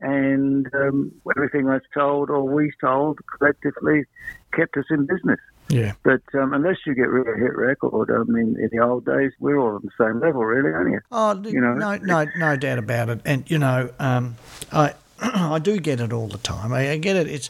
and 0.00 0.68
um, 0.74 1.12
everything 1.36 1.68
I 1.68 1.78
sold 1.94 2.28
or 2.30 2.42
we 2.44 2.72
sold 2.80 3.20
collectively 3.38 4.04
kept 4.52 4.76
us 4.76 4.84
in 4.90 5.06
business. 5.06 5.40
Yeah. 5.68 5.92
But 6.02 6.20
um, 6.34 6.52
unless 6.52 6.78
you 6.86 6.94
get 6.94 7.08
rid 7.08 7.26
of 7.26 7.36
hit 7.38 7.56
record, 7.56 8.10
I 8.10 8.24
mean, 8.30 8.56
in 8.60 8.68
the 8.72 8.84
old 8.84 9.06
days, 9.06 9.32
we're 9.40 9.56
all 9.58 9.76
on 9.76 9.82
the 9.82 9.90
same 10.04 10.20
level, 10.20 10.44
really, 10.44 10.70
aren't 10.70 10.90
you? 10.90 11.00
Oh, 11.10 11.40
You 11.42 11.60
know, 11.60 11.72
no, 11.74 11.96
no, 11.96 12.26
no 12.36 12.56
doubt 12.56 12.78
about 12.78 13.08
it. 13.08 13.20
And 13.24 13.50
you 13.50 13.58
know, 13.58 13.88
um, 13.98 14.36
I, 14.72 14.92
I 15.34 15.58
do 15.60 15.78
get 15.78 16.00
it 16.00 16.12
all 16.12 16.26
the 16.26 16.38
time. 16.38 16.72
I, 16.72 16.90
I 16.90 16.96
get 16.96 17.16
it. 17.16 17.28
It's, 17.28 17.48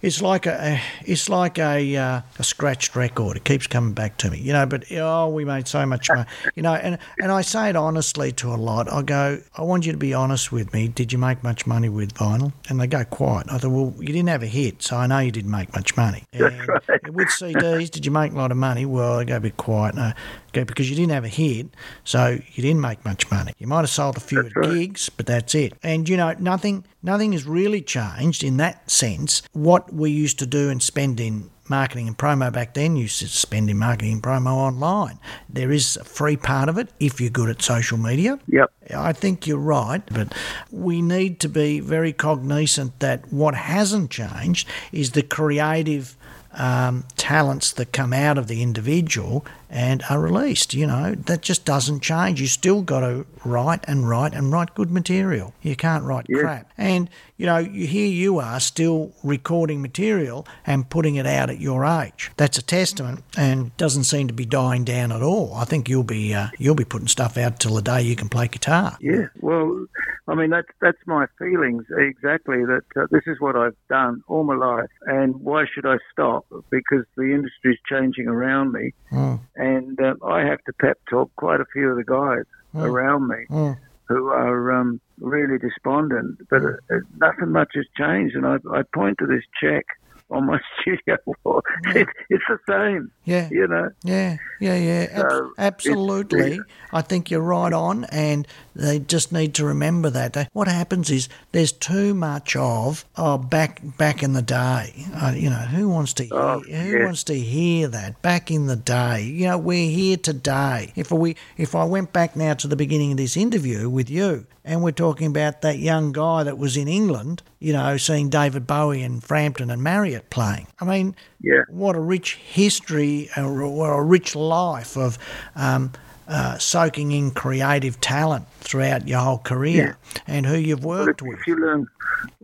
it's 0.00 0.20
like 0.20 0.46
a, 0.46 0.52
a 0.60 0.82
it's 1.06 1.28
like 1.28 1.58
a, 1.58 1.96
uh, 1.96 2.20
a 2.38 2.44
scratched 2.44 2.96
record. 2.96 3.36
It 3.36 3.44
keeps 3.44 3.66
coming 3.68 3.92
back 3.92 4.16
to 4.18 4.30
me. 4.30 4.38
You 4.38 4.52
know, 4.52 4.66
but 4.66 4.90
oh, 4.92 5.28
we 5.28 5.44
made 5.44 5.68
so 5.68 5.86
much 5.86 6.08
money. 6.08 6.24
You 6.56 6.62
know, 6.62 6.74
and 6.74 6.98
and 7.20 7.30
I 7.30 7.42
say 7.42 7.70
it 7.70 7.76
honestly 7.76 8.32
to 8.32 8.48
a 8.52 8.56
lot. 8.56 8.92
I 8.92 9.02
go, 9.02 9.40
I 9.56 9.62
want 9.62 9.86
you 9.86 9.92
to 9.92 9.98
be 9.98 10.12
honest 10.14 10.50
with 10.50 10.72
me. 10.72 10.88
Did 10.88 11.12
you 11.12 11.18
make 11.18 11.42
much 11.44 11.66
money 11.66 11.88
with 11.88 12.12
vinyl? 12.14 12.52
And 12.68 12.80
they 12.80 12.86
go, 12.88 13.04
quiet. 13.04 13.46
I 13.50 13.58
thought, 13.58 13.70
well, 13.70 13.94
you 13.98 14.06
didn't 14.08 14.28
have 14.28 14.42
a 14.42 14.46
hit, 14.46 14.82
so 14.82 14.96
I 14.96 15.06
know 15.06 15.20
you 15.20 15.30
didn't 15.30 15.50
make 15.50 15.72
much 15.74 15.96
money. 15.96 16.24
That's 16.32 16.54
And 16.54 16.68
right. 16.68 17.12
with 17.14 17.28
CDs, 17.28 17.90
did 17.90 18.04
you 18.04 18.10
make 18.10 18.32
a 18.32 18.36
lot 18.36 18.50
of 18.50 18.56
money? 18.56 18.84
Well, 18.84 19.20
I 19.20 19.24
go 19.24 19.36
a 19.36 19.40
bit 19.40 19.56
quiet. 19.56 19.94
No, 19.94 20.12
go 20.52 20.64
because 20.64 20.88
you 20.88 20.96
didn't 20.96 21.12
have 21.12 21.24
a 21.24 21.28
hit, 21.28 21.68
so 22.04 22.38
you 22.52 22.62
didn't 22.62 22.80
make 22.80 23.04
much 23.04 23.30
money. 23.30 23.52
You 23.58 23.66
might 23.66 23.80
have 23.80 23.90
sold 23.90 24.16
a 24.16 24.20
few 24.20 24.42
right. 24.42 24.70
gigs, 24.70 25.08
but 25.08 25.26
that's 25.26 25.54
it. 25.54 25.74
And 25.82 26.08
you 26.08 26.16
know, 26.16 26.34
nothing, 26.38 26.84
nothing 27.02 27.32
has 27.32 27.46
really 27.46 27.80
changed 27.80 28.44
in 28.44 28.56
that 28.58 28.90
sense. 28.90 29.42
What 29.52 29.92
we 29.92 30.10
used 30.10 30.38
to 30.40 30.46
do 30.46 30.70
and 30.70 30.82
spend 30.82 31.20
in 31.20 31.50
marketing 31.68 32.06
and 32.06 32.18
promo 32.18 32.52
back 32.52 32.74
then, 32.74 32.96
you 32.96 33.02
used 33.02 33.20
to 33.20 33.28
spend 33.28 33.70
in 33.70 33.78
marketing 33.78 34.12
and 34.12 34.22
promo 34.22 34.54
online. 34.54 35.18
There 35.48 35.72
is 35.72 35.96
a 35.96 36.04
free 36.04 36.36
part 36.36 36.68
of 36.68 36.76
it 36.76 36.88
if 37.00 37.20
you're 37.20 37.30
good 37.30 37.48
at 37.48 37.62
social 37.62 37.98
media. 37.98 38.38
Yep. 38.48 38.70
I 38.94 39.12
think 39.12 39.46
you're 39.46 39.58
right, 39.58 40.02
but 40.12 40.34
we 40.70 41.00
need 41.00 41.40
to 41.40 41.48
be 41.48 41.80
very 41.80 42.12
cognizant 42.12 43.00
that 43.00 43.32
what 43.32 43.54
hasn't 43.54 44.10
changed 44.10 44.68
is 44.92 45.12
the 45.12 45.22
creative 45.22 46.16
um, 46.54 47.04
talents 47.16 47.72
that 47.72 47.92
come 47.92 48.12
out 48.12 48.36
of 48.36 48.46
the 48.46 48.62
individual 48.62 49.44
and 49.72 50.04
are 50.10 50.20
released. 50.20 50.74
You 50.74 50.86
know, 50.86 51.14
that 51.14 51.40
just 51.42 51.64
doesn't 51.64 52.00
change. 52.02 52.40
You 52.40 52.46
still 52.46 52.82
got 52.82 53.00
to 53.00 53.24
write 53.44 53.80
and 53.88 54.08
write 54.08 54.34
and 54.34 54.52
write 54.52 54.74
good 54.74 54.90
material. 54.90 55.54
You 55.62 55.74
can't 55.74 56.04
write 56.04 56.26
Yeah. 56.28 56.40
crap. 56.40 56.70
And, 56.76 57.08
you 57.38 57.46
know, 57.46 57.64
here 57.64 58.06
you 58.06 58.38
are 58.38 58.60
still 58.60 59.12
recording 59.24 59.80
material 59.82 60.46
and 60.66 60.88
putting 60.88 61.16
it 61.16 61.26
out 61.26 61.48
at 61.50 61.58
your 61.60 61.84
age. 61.86 62.30
That's 62.36 62.58
a 62.58 62.62
testament 62.62 63.24
and 63.36 63.74
doesn't 63.78 64.04
seem 64.04 64.28
to 64.28 64.34
be 64.34 64.44
dying 64.44 64.84
down 64.84 65.10
at 65.10 65.22
all. 65.22 65.54
I 65.56 65.64
think 65.64 65.88
you'll 65.88 66.04
be 66.04 66.34
uh, 66.34 66.48
you'll 66.58 66.74
be 66.74 66.84
putting 66.84 67.08
stuff 67.08 67.36
out 67.38 67.58
till 67.58 67.74
the 67.74 67.82
day 67.82 68.02
you 68.02 68.14
can 68.14 68.28
play 68.28 68.46
guitar. 68.48 68.96
Yeah, 69.00 69.26
well, 69.40 69.86
I 70.28 70.34
mean 70.34 70.50
that's 70.50 70.68
that's 70.80 70.98
my 71.06 71.26
feelings 71.38 71.84
exactly. 71.96 72.64
That 72.64 72.82
uh, 72.96 73.06
this 73.10 73.22
is 73.26 73.40
what 73.40 73.56
I've 73.56 73.76
done 73.88 74.22
all 74.28 74.44
my 74.44 74.54
life, 74.54 74.90
and 75.06 75.34
why 75.36 75.64
should 75.72 75.86
I 75.86 75.96
stop? 76.12 76.44
Because 76.70 77.04
the 77.16 77.32
industry's 77.34 77.78
changing 77.88 78.28
around 78.28 78.72
me, 78.72 78.92
Mm, 79.10 79.40
and 79.62 80.00
uh, 80.00 80.14
I 80.26 80.40
have 80.40 80.62
to 80.64 80.72
pep 80.72 80.98
talk 81.08 81.30
quite 81.36 81.60
a 81.60 81.64
few 81.72 81.90
of 81.90 81.96
the 81.96 82.04
guys 82.04 82.44
around 82.74 83.28
me 83.28 83.46
mm. 83.48 83.78
who 84.08 84.28
are 84.28 84.72
um, 84.72 85.00
really 85.20 85.58
despondent. 85.58 86.48
But 86.50 86.62
uh, 86.62 86.68
uh, 86.90 86.98
nothing 87.16 87.52
much 87.52 87.72
has 87.74 87.86
changed, 87.96 88.34
and 88.34 88.46
I, 88.46 88.56
I 88.70 88.82
point 88.94 89.18
to 89.18 89.26
this 89.26 89.44
check 89.60 89.84
on 90.32 90.46
my 90.46 90.58
studio 90.80 91.16
wall. 91.44 91.62
It, 91.94 92.08
it's 92.30 92.44
the 92.48 92.58
same, 92.68 93.10
Yeah. 93.24 93.48
you 93.50 93.66
know. 93.68 93.90
Yeah, 94.02 94.36
yeah, 94.60 94.76
yeah. 94.76 95.06
Ab- 95.12 95.30
So, 95.30 95.50
absolutely. 95.58 96.60
I 96.92 97.02
think 97.02 97.30
you're 97.30 97.40
right 97.40 97.72
on, 97.72 98.04
and 98.04 98.46
they 98.74 98.98
just 98.98 99.32
need 99.32 99.54
to 99.54 99.64
remember 99.64 100.10
that. 100.10 100.48
What 100.52 100.68
happens 100.68 101.10
is 101.10 101.28
there's 101.52 101.72
too 101.72 102.14
much 102.14 102.56
of 102.56 103.04
oh 103.16 103.38
back 103.38 103.80
back 103.98 104.22
in 104.22 104.32
the 104.32 104.42
day. 104.42 105.06
Uh, 105.14 105.32
you 105.36 105.50
know 105.50 105.56
who 105.56 105.88
wants 105.88 106.14
to 106.14 106.24
hear, 106.24 106.34
Oh, 106.34 106.60
who 106.60 106.70
yeah. 106.70 107.04
wants 107.04 107.24
to 107.24 107.34
hear 107.38 107.88
that 107.88 108.20
back 108.22 108.50
in 108.50 108.66
the 108.66 108.76
day? 108.76 109.22
You 109.24 109.46
know 109.48 109.58
we're 109.58 109.90
here 109.90 110.16
today. 110.16 110.92
If 110.96 111.10
we 111.10 111.36
if 111.56 111.74
I 111.74 111.84
went 111.84 112.12
back 112.12 112.36
now 112.36 112.54
to 112.54 112.68
the 112.68 112.76
beginning 112.76 113.12
of 113.12 113.18
this 113.18 113.36
interview 113.36 113.88
with 113.88 114.08
you, 114.10 114.46
and 114.64 114.82
we're 114.82 114.92
talking 114.92 115.26
about 115.26 115.62
that 115.62 115.78
young 115.78 116.12
guy 116.12 116.42
that 116.44 116.58
was 116.58 116.76
in 116.76 116.88
England, 116.88 117.42
you 117.62 117.72
know, 117.72 117.96
seeing 117.96 118.28
David 118.28 118.66
Bowie 118.66 119.02
and 119.02 119.22
Frampton 119.22 119.70
and 119.70 119.82
Marriott 119.82 120.30
playing. 120.30 120.66
I 120.80 120.84
mean, 120.84 121.14
Yeah. 121.40 121.62
what 121.68 121.94
a 121.96 122.00
rich 122.00 122.34
history, 122.34 123.30
what 123.36 123.86
a 123.90 124.02
rich 124.02 124.34
life 124.34 124.96
of 124.96 125.18
um, 125.54 125.92
uh, 126.28 126.56
soaking 126.58 127.12
in 127.12 127.30
creative 127.30 128.00
talent 128.00 128.46
throughout 128.60 129.08
your 129.08 129.20
whole 129.20 129.38
career 129.38 129.96
and 130.26 130.46
who 130.46 130.56
you've 130.56 130.84
worked 130.84 131.20
if, 131.20 131.26
with. 131.28 131.38
if 131.40 131.46
you 131.46 131.56
learn, 131.56 131.86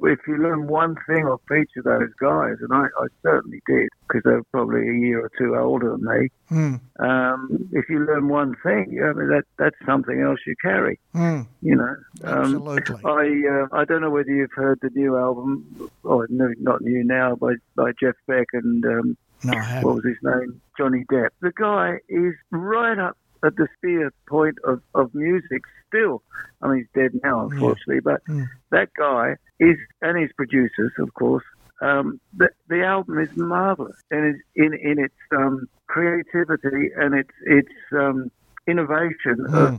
if 0.03 0.19
you 0.27 0.37
learn 0.37 0.67
one 0.67 0.97
thing 1.07 1.25
off 1.27 1.41
each 1.57 1.71
of 1.77 1.85
those 1.85 2.13
guys, 2.21 2.57
and 2.61 2.73
I, 2.73 2.85
I 2.99 3.07
certainly 3.23 3.63
did, 3.67 3.89
because 4.09 4.23
they 4.25 4.33
were 4.33 4.43
probably 4.51 4.89
a 4.89 4.93
year 4.93 5.21
or 5.21 5.31
two 5.39 5.57
older 5.57 5.93
than 5.97 6.05
me. 6.05 6.29
Hmm, 6.49 6.75
Um, 6.99 7.69
if 7.73 7.89
you 7.89 8.01
learn 8.01 8.29
one 8.29 8.57
thing, 8.63 9.01
I 9.03 9.13
mean 9.13 9.29
that 9.29 9.45
that's 9.59 9.77
something 9.87 10.21
else 10.21 10.41
you 10.47 10.55
carry. 10.61 10.99
hmm, 11.13 11.43
You 11.63 11.77
know. 11.77 11.95
Um, 12.25 12.55
absolutely. 12.69 13.01
I 13.05 13.63
uh, 13.63 13.67
I 13.73 13.85
don't 13.85 14.01
know 14.01 14.11
whether 14.11 14.31
you've 14.31 14.53
heard 14.55 14.79
the 14.83 14.91
new 14.95 15.17
album, 15.17 15.91
or 16.03 16.27
no, 16.31 16.53
not 16.59 16.81
new 16.83 17.05
now, 17.05 17.37
by 17.37 17.55
by 17.77 17.93
Jeff 18.01 18.15
Beck 18.27 18.49
and 18.55 18.85
um, 18.85 19.17
no, 19.45 19.53
what 19.83 19.97
was 19.97 20.05
his 20.05 20.17
name, 20.23 20.61
Johnny 20.77 21.05
Depp. 21.13 21.29
The 21.41 21.53
guy 21.53 21.99
is 22.09 22.35
right 22.51 22.99
up 22.99 23.17
at 23.45 23.57
the 23.57 23.69
spear 23.77 24.13
point 24.29 24.57
of, 24.65 24.81
of 24.95 25.15
music 25.15 25.63
still. 25.87 26.23
I 26.61 26.69
mean, 26.69 26.79
he's 26.79 27.03
dead 27.03 27.13
now, 27.23 27.49
unfortunately, 27.49 28.01
but 28.01 28.21
Mm. 28.29 28.47
that 28.71 28.89
guy 28.99 29.37
is, 29.61 29.77
and 30.03 30.19
his 30.19 30.31
producers, 30.37 30.93
of 30.99 31.13
course. 31.15 31.45
Um, 31.81 32.21
the, 32.37 32.49
the 32.69 32.83
album 32.83 33.19
is 33.21 33.29
marvelous, 33.37 33.97
and 34.11 34.35
it's 34.35 34.43
in 34.57 34.75
in 34.75 34.99
its 34.99 35.15
um, 35.37 35.69
creativity 35.87 36.91
and 36.97 37.15
its 37.15 37.31
its 37.47 37.73
um, 37.93 38.31
innovation 38.67 39.47
of 39.55 39.79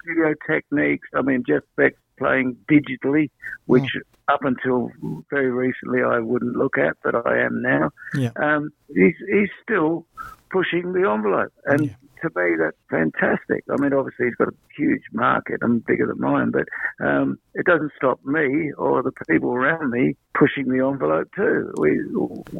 studio 0.00 0.34
techniques. 0.48 1.08
I 1.12 1.22
mean, 1.22 1.42
Jeff 1.46 1.62
Beck 1.76 1.94
playing 2.18 2.56
digitally, 2.70 3.30
which 3.66 3.88
up 4.32 4.44
until 4.44 4.90
very 5.30 5.50
recently 5.50 6.02
I 6.02 6.18
wouldn't 6.18 6.56
look 6.56 6.78
at, 6.78 6.96
but 7.02 7.14
I 7.26 7.40
am 7.40 7.62
now. 7.62 7.90
Yeah. 8.14 8.30
Um, 8.36 8.70
he's 8.94 9.14
he's 9.32 9.50
still 9.62 10.06
pushing 10.50 10.92
the 10.92 11.08
envelope, 11.10 11.52
and 11.66 11.86
Yeah. 11.86 11.92
to 12.22 12.28
me 12.36 12.56
that's 12.58 12.76
fantastic. 12.90 13.64
I 13.70 13.76
mean, 13.80 13.92
obviously 13.92 14.26
he's 14.26 14.34
got 14.34 14.48
a 14.48 14.54
huge 14.76 15.02
market 15.12 15.58
and 15.62 15.84
bigger 15.84 16.06
than 16.06 16.20
mine, 16.20 16.50
but 16.50 16.66
um, 17.04 17.38
it 17.54 17.66
doesn't 17.66 17.92
stop 17.96 18.18
me 18.24 18.72
or 18.78 19.02
the 19.02 19.12
people 19.28 19.52
around 19.52 19.90
me 19.90 20.16
pushing 20.34 20.68
the 20.68 20.84
envelope 20.86 21.28
too. 21.36 21.72
We, 21.76 21.98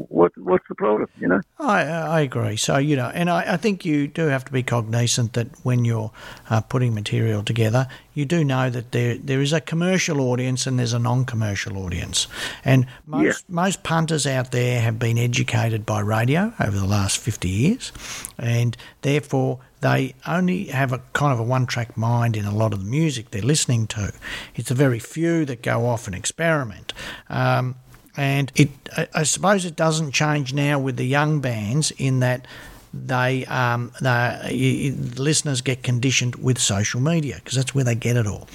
what 0.08 0.32
what's 0.36 0.66
the 0.68 0.74
problem? 0.74 1.08
You 1.18 1.28
know? 1.28 1.40
I, 1.58 1.82
I 1.82 2.20
agree. 2.20 2.56
So, 2.56 2.76
you 2.78 2.96
know, 2.96 3.10
and 3.14 3.30
I, 3.30 3.54
I 3.54 3.56
think 3.56 3.84
you 3.84 4.06
do 4.06 4.26
have 4.26 4.44
to 4.46 4.52
be 4.52 4.62
cognizant 4.62 5.32
that 5.32 5.48
when 5.64 5.84
you're 5.84 6.10
uh, 6.50 6.60
putting 6.60 6.94
material 6.94 7.42
together, 7.42 7.88
you 8.14 8.24
do 8.24 8.44
know 8.44 8.70
that 8.70 8.92
there 8.92 9.16
there 9.16 9.40
is 9.40 9.52
a 9.52 9.60
commercial 9.60 10.20
audience 10.20 10.66
and 10.66 10.78
there's 10.78 10.92
a 10.92 10.98
non-commercial 11.66 11.84
audience. 11.84 12.26
And 12.64 12.86
most 13.06 13.48
most 13.48 13.82
punters 13.82 14.26
out 14.26 14.52
there 14.52 14.80
have 14.80 14.98
been 14.98 15.18
educated 15.18 15.86
by 15.86 16.00
radio 16.00 16.52
over 16.60 16.78
the 16.78 16.86
last 16.86 17.18
50 17.18 17.48
years, 17.48 17.92
and 18.38 18.76
therefore 19.02 19.60
they 19.80 20.14
only 20.26 20.64
have 20.66 20.92
a 20.92 21.00
kind 21.14 21.32
of 21.32 21.40
a 21.40 21.42
one-track 21.42 21.96
mind 21.96 22.36
in 22.36 22.44
a 22.44 22.54
lot 22.54 22.72
of 22.72 22.84
the 22.84 22.90
music 22.90 23.30
they're 23.30 23.42
listening 23.42 23.86
to. 23.86 24.12
It's 24.54 24.70
a 24.70 24.74
very 24.74 24.98
few 24.98 25.44
that 25.46 25.62
go 25.62 25.86
off 25.86 26.06
and 26.06 26.14
experiment. 26.14 26.92
Um, 27.30 27.76
and 28.16 28.52
it, 28.56 28.68
I, 28.94 29.08
I 29.14 29.22
suppose 29.22 29.64
it 29.64 29.76
doesn't 29.76 30.12
change 30.12 30.52
now 30.52 30.78
with 30.78 30.96
the 30.96 31.06
young 31.06 31.40
bands 31.40 31.92
in 31.92 32.20
that 32.20 32.46
they, 32.92 33.46
um, 33.46 33.92
they 34.02 34.90
listeners 35.16 35.60
get 35.60 35.82
conditioned 35.82 36.34
with 36.36 36.58
social 36.58 37.00
media 37.00 37.36
because 37.36 37.54
that's 37.54 37.74
where 37.74 37.84
they 37.84 37.94
get 37.94 38.16
it 38.16 38.26
all. 38.26 38.48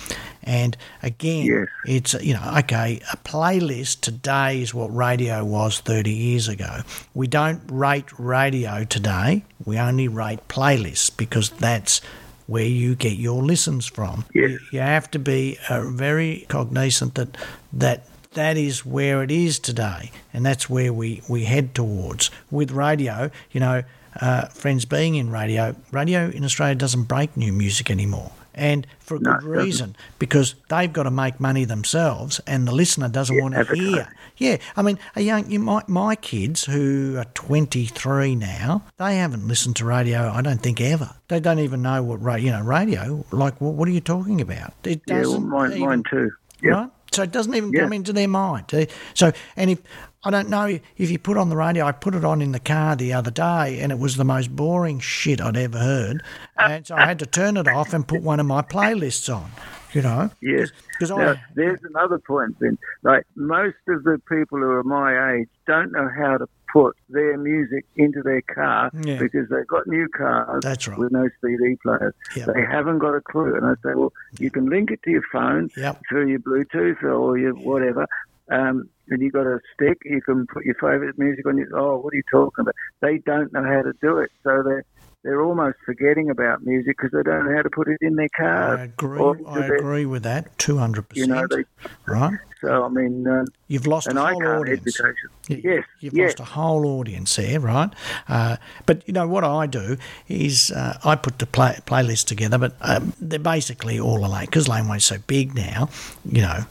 And 0.46 0.78
again, 1.02 1.46
Yes. 1.46 1.68
it's 1.86 2.14
you 2.24 2.34
know 2.34 2.54
okay, 2.60 3.02
a 3.12 3.18
playlist 3.18 4.02
today 4.02 4.62
is 4.62 4.74
what 4.74 4.96
radio 4.96 5.44
was 5.44 5.80
30 5.80 6.12
years 6.12 6.48
ago. 6.48 6.82
We 7.14 7.28
don't 7.28 7.62
rate 7.70 8.06
radio 8.20 8.84
today. 8.84 9.44
We 9.66 9.80
only 9.80 10.08
rate 10.08 10.48
playlists 10.48 11.16
because 11.16 11.50
that's 11.50 12.02
where 12.48 12.66
you 12.66 12.96
get 12.96 13.18
your 13.18 13.42
listens 13.44 13.88
from. 13.88 14.26
Yes. 14.34 14.60
You, 14.72 14.80
have 14.80 15.10
to 15.12 15.20
be 15.20 15.58
uh, 15.68 15.82
very 15.90 16.46
cognizant 16.48 17.16
that 17.16 17.36
that 17.74 18.06
that 18.34 18.58
is 18.58 18.86
where 18.86 19.24
it 19.24 19.32
is 19.32 19.58
today, 19.60 20.12
and 20.34 20.46
that's 20.46 20.70
where 20.70 20.92
we, 20.94 21.22
we 21.30 21.46
head 21.46 21.74
towards. 21.74 22.30
With 22.52 22.70
radio, 22.72 23.32
you 23.52 23.62
know, 23.62 23.84
uh, 24.22 24.46
friends 24.48 24.86
being 24.86 25.16
in 25.16 25.32
radio, 25.32 25.76
radio 25.92 26.30
in 26.30 26.44
Australia 26.44 26.76
doesn't 26.76 27.04
break 27.04 27.36
new 27.38 27.54
music 27.54 27.90
anymore. 27.90 28.32
And 28.58 28.88
for 29.00 29.18
a 29.18 29.20
No, 29.20 29.32
good 29.34 29.40
doesn't. 29.42 29.50
reason, 29.66 29.96
because 30.18 30.56
they've 30.70 30.92
got 30.92 31.04
to 31.04 31.12
make 31.12 31.40
money 31.42 31.66
themselves, 31.66 32.40
and 32.48 32.66
the 32.66 32.72
listener 32.72 33.10
doesn't 33.10 33.40
want 33.42 33.54
to 33.54 33.76
hear. 33.76 34.08
Yeah, 34.38 34.58
I 34.78 34.82
mean, 34.82 34.98
a 35.16 35.22
young, 35.22 35.52
you 35.52 35.60
might, 35.60 35.90
my 35.90 36.16
kids 36.16 36.64
who 36.66 37.16
are 37.18 37.26
23 37.34 38.36
now, 38.36 38.84
they 38.98 39.18
haven't 39.18 39.48
listened 39.48 39.76
to 39.78 39.86
radio. 39.86 40.30
I 40.32 40.42
don't 40.42 40.62
think 40.62 40.80
ever. 40.82 41.12
They 41.28 41.40
don't 41.40 41.60
even 41.60 41.82
know 41.82 42.02
what 42.04 42.22
ra- 42.22 42.36
you 42.36 42.52
know 42.52 42.62
radio. 42.62 43.26
Like, 43.32 43.60
what, 43.60 43.74
what 43.74 43.88
are 43.88 43.92
you 43.92 44.02
talking 44.02 44.40
about? 44.42 44.74
It 44.84 45.02
Yeah, 45.06 45.16
well, 45.16 45.24
doesn't 45.24 45.50
mine, 45.50 45.72
even- 45.72 45.82
mine 45.86 46.04
too. 46.10 46.32
Yeah. 46.62 46.72
right? 46.72 46.90
So 47.12 47.24
it 47.24 47.32
doesn't 47.32 47.54
even 47.56 47.72
Yeah. 47.74 47.82
come 47.84 47.94
into 47.94 48.14
their 48.14 48.28
mind. 48.28 48.66
So, 49.14 49.32
and 49.56 49.70
if 49.72 49.80
I 50.26 50.32
don't 50.32 50.50
know 50.50 50.80
if 50.98 51.10
you 51.12 51.20
put 51.20 51.38
on 51.38 51.50
the 51.50 51.56
radio, 51.56 51.86
I 51.86 51.92
put 51.92 52.16
it 52.16 52.26
on 52.26 52.42
in 52.42 52.52
the 52.52 52.60
car 52.60 52.96
the 52.96 53.14
other 53.14 53.32
day, 53.32 53.80
and 53.80 53.92
it 53.92 54.00
was 54.00 54.18
the 54.18 54.24
most 54.26 54.56
boring 54.56 55.00
shit 55.00 55.40
I'd 55.40 55.56
ever 55.58 55.78
heard, 55.78 56.24
and 56.58 56.86
so 56.86 56.96
I 56.96 57.06
had 57.06 57.20
to 57.20 57.26
turn 57.28 57.58
it 57.58 57.68
off 57.68 57.94
and 57.94 58.08
put 58.08 58.22
one 58.22 58.40
of 58.40 58.46
my 58.46 58.62
playlists 58.62 59.34
on. 59.34 59.52
You 59.94 60.02
know, 60.02 60.30
Yes. 60.42 60.72
because 60.92 61.10
Now, 61.10 61.30
I 61.34 61.42
there's 61.54 61.80
another 61.86 62.20
point, 62.20 62.58
Vin. 62.60 62.78
Like 63.04 63.26
most 63.36 63.78
of 63.88 64.04
the 64.04 64.20
people 64.28 64.58
who 64.58 64.70
are 64.70 64.84
my 64.84 65.36
age 65.36 65.48
don't 65.68 65.94
know 65.94 66.10
how 66.18 66.38
to 66.38 66.48
put 66.74 66.98
their 67.08 67.38
music 67.38 67.86
into 67.96 68.22
their 68.22 68.42
car 68.42 68.92
Yeah. 69.06 69.20
because 69.20 69.48
they've 69.48 69.66
got 69.68 69.88
new 69.88 70.10
cars 70.10 70.62
That's 70.64 70.90
right. 70.90 70.98
with 71.00 71.14
no 71.14 71.30
CD 71.42 71.78
players. 71.82 72.14
Yep. 72.36 72.50
They 72.54 72.62
haven't 72.70 73.00
got 73.00 73.14
a 73.16 73.22
clue. 73.22 73.56
And 73.56 73.66
I 73.66 73.76
say, 73.76 73.96
well, 73.96 74.12
you 74.38 74.52
can 74.52 74.66
link 74.66 74.92
it 74.92 75.02
to 75.04 75.12
your 75.12 75.24
phone 75.32 75.70
Yep. 75.78 76.02
through 76.10 76.28
your 76.28 76.40
Bluetooth 76.40 77.02
or 77.02 77.38
your 77.38 77.54
whatever. 77.54 78.06
Um, 78.52 78.90
and 79.10 79.22
you 79.22 79.32
got 79.32 79.46
a 79.48 79.60
stick, 79.74 79.98
you 80.06 80.22
can 80.22 80.46
put 80.48 80.66
your 80.66 80.76
favourite 80.76 81.18
music 81.18 81.46
on 81.46 81.58
your. 81.58 81.68
Oh, 81.78 81.98
what 81.98 82.14
are 82.14 82.18
you 82.18 82.24
talking 82.32 82.62
about? 82.64 82.76
They 83.02 83.20
don't 83.20 83.52
know 83.54 83.64
how 83.64 83.82
to 83.82 83.94
do 84.02 84.18
it, 84.20 84.32
so 84.44 84.64
they're 84.64 84.86
they're 85.24 85.42
almost 85.42 85.78
forgetting 85.86 86.30
about 86.30 86.64
music 86.64 86.98
because 86.98 87.12
they 87.12 87.24
don't 87.24 87.46
know 87.50 87.56
how 87.56 87.64
to 87.64 87.70
put 87.72 87.88
it 87.88 87.98
in 88.02 88.16
their 88.16 88.30
car. 88.30 88.78
I 88.78 88.84
agree. 88.84 89.44
I 89.48 89.66
agree 89.66 90.06
with 90.06 90.22
that. 90.24 90.56
Two 90.60 90.78
hundred 90.78 91.10
percent. 91.10 91.30
You 91.30 91.34
know, 91.34 91.64
Right? 92.06 92.38
so 92.62 92.84
I 92.84 92.90
mean, 92.90 93.28
um, 93.28 93.46
You've 93.68 93.88
lost 93.88 94.08
a 94.08 94.14
whole 94.14 94.46
audience. 94.46 94.82
education. 94.82 95.30
You- 95.48 95.62
Yes, 95.64 95.84
You've 96.00 96.14
yes. 96.14 96.30
lost 96.38 96.40
a 96.40 96.54
whole 96.54 96.86
audience 97.00 97.36
there, 97.36 97.60
right? 97.60 97.90
Uh, 98.28 98.58
but 98.86 99.02
you 99.08 99.14
know 99.14 99.28
what 99.28 99.44
I 99.44 99.66
do 99.66 99.98
is 100.28 100.72
uh, 100.72 100.98
I 101.04 101.16
put 101.16 101.40
the 101.40 101.46
play, 101.48 101.78
playlist 101.88 102.26
together, 102.28 102.58
but 102.60 102.76
um, 102.82 103.14
they're 103.20 103.40
basically 103.40 104.00
all 104.00 104.24
alike 104.26 104.50
because 104.50 104.68
Laneway's 104.68 105.06
so 105.06 105.18
big 105.26 105.56
now. 105.56 105.90
You 106.24 106.42
know, 106.44 106.66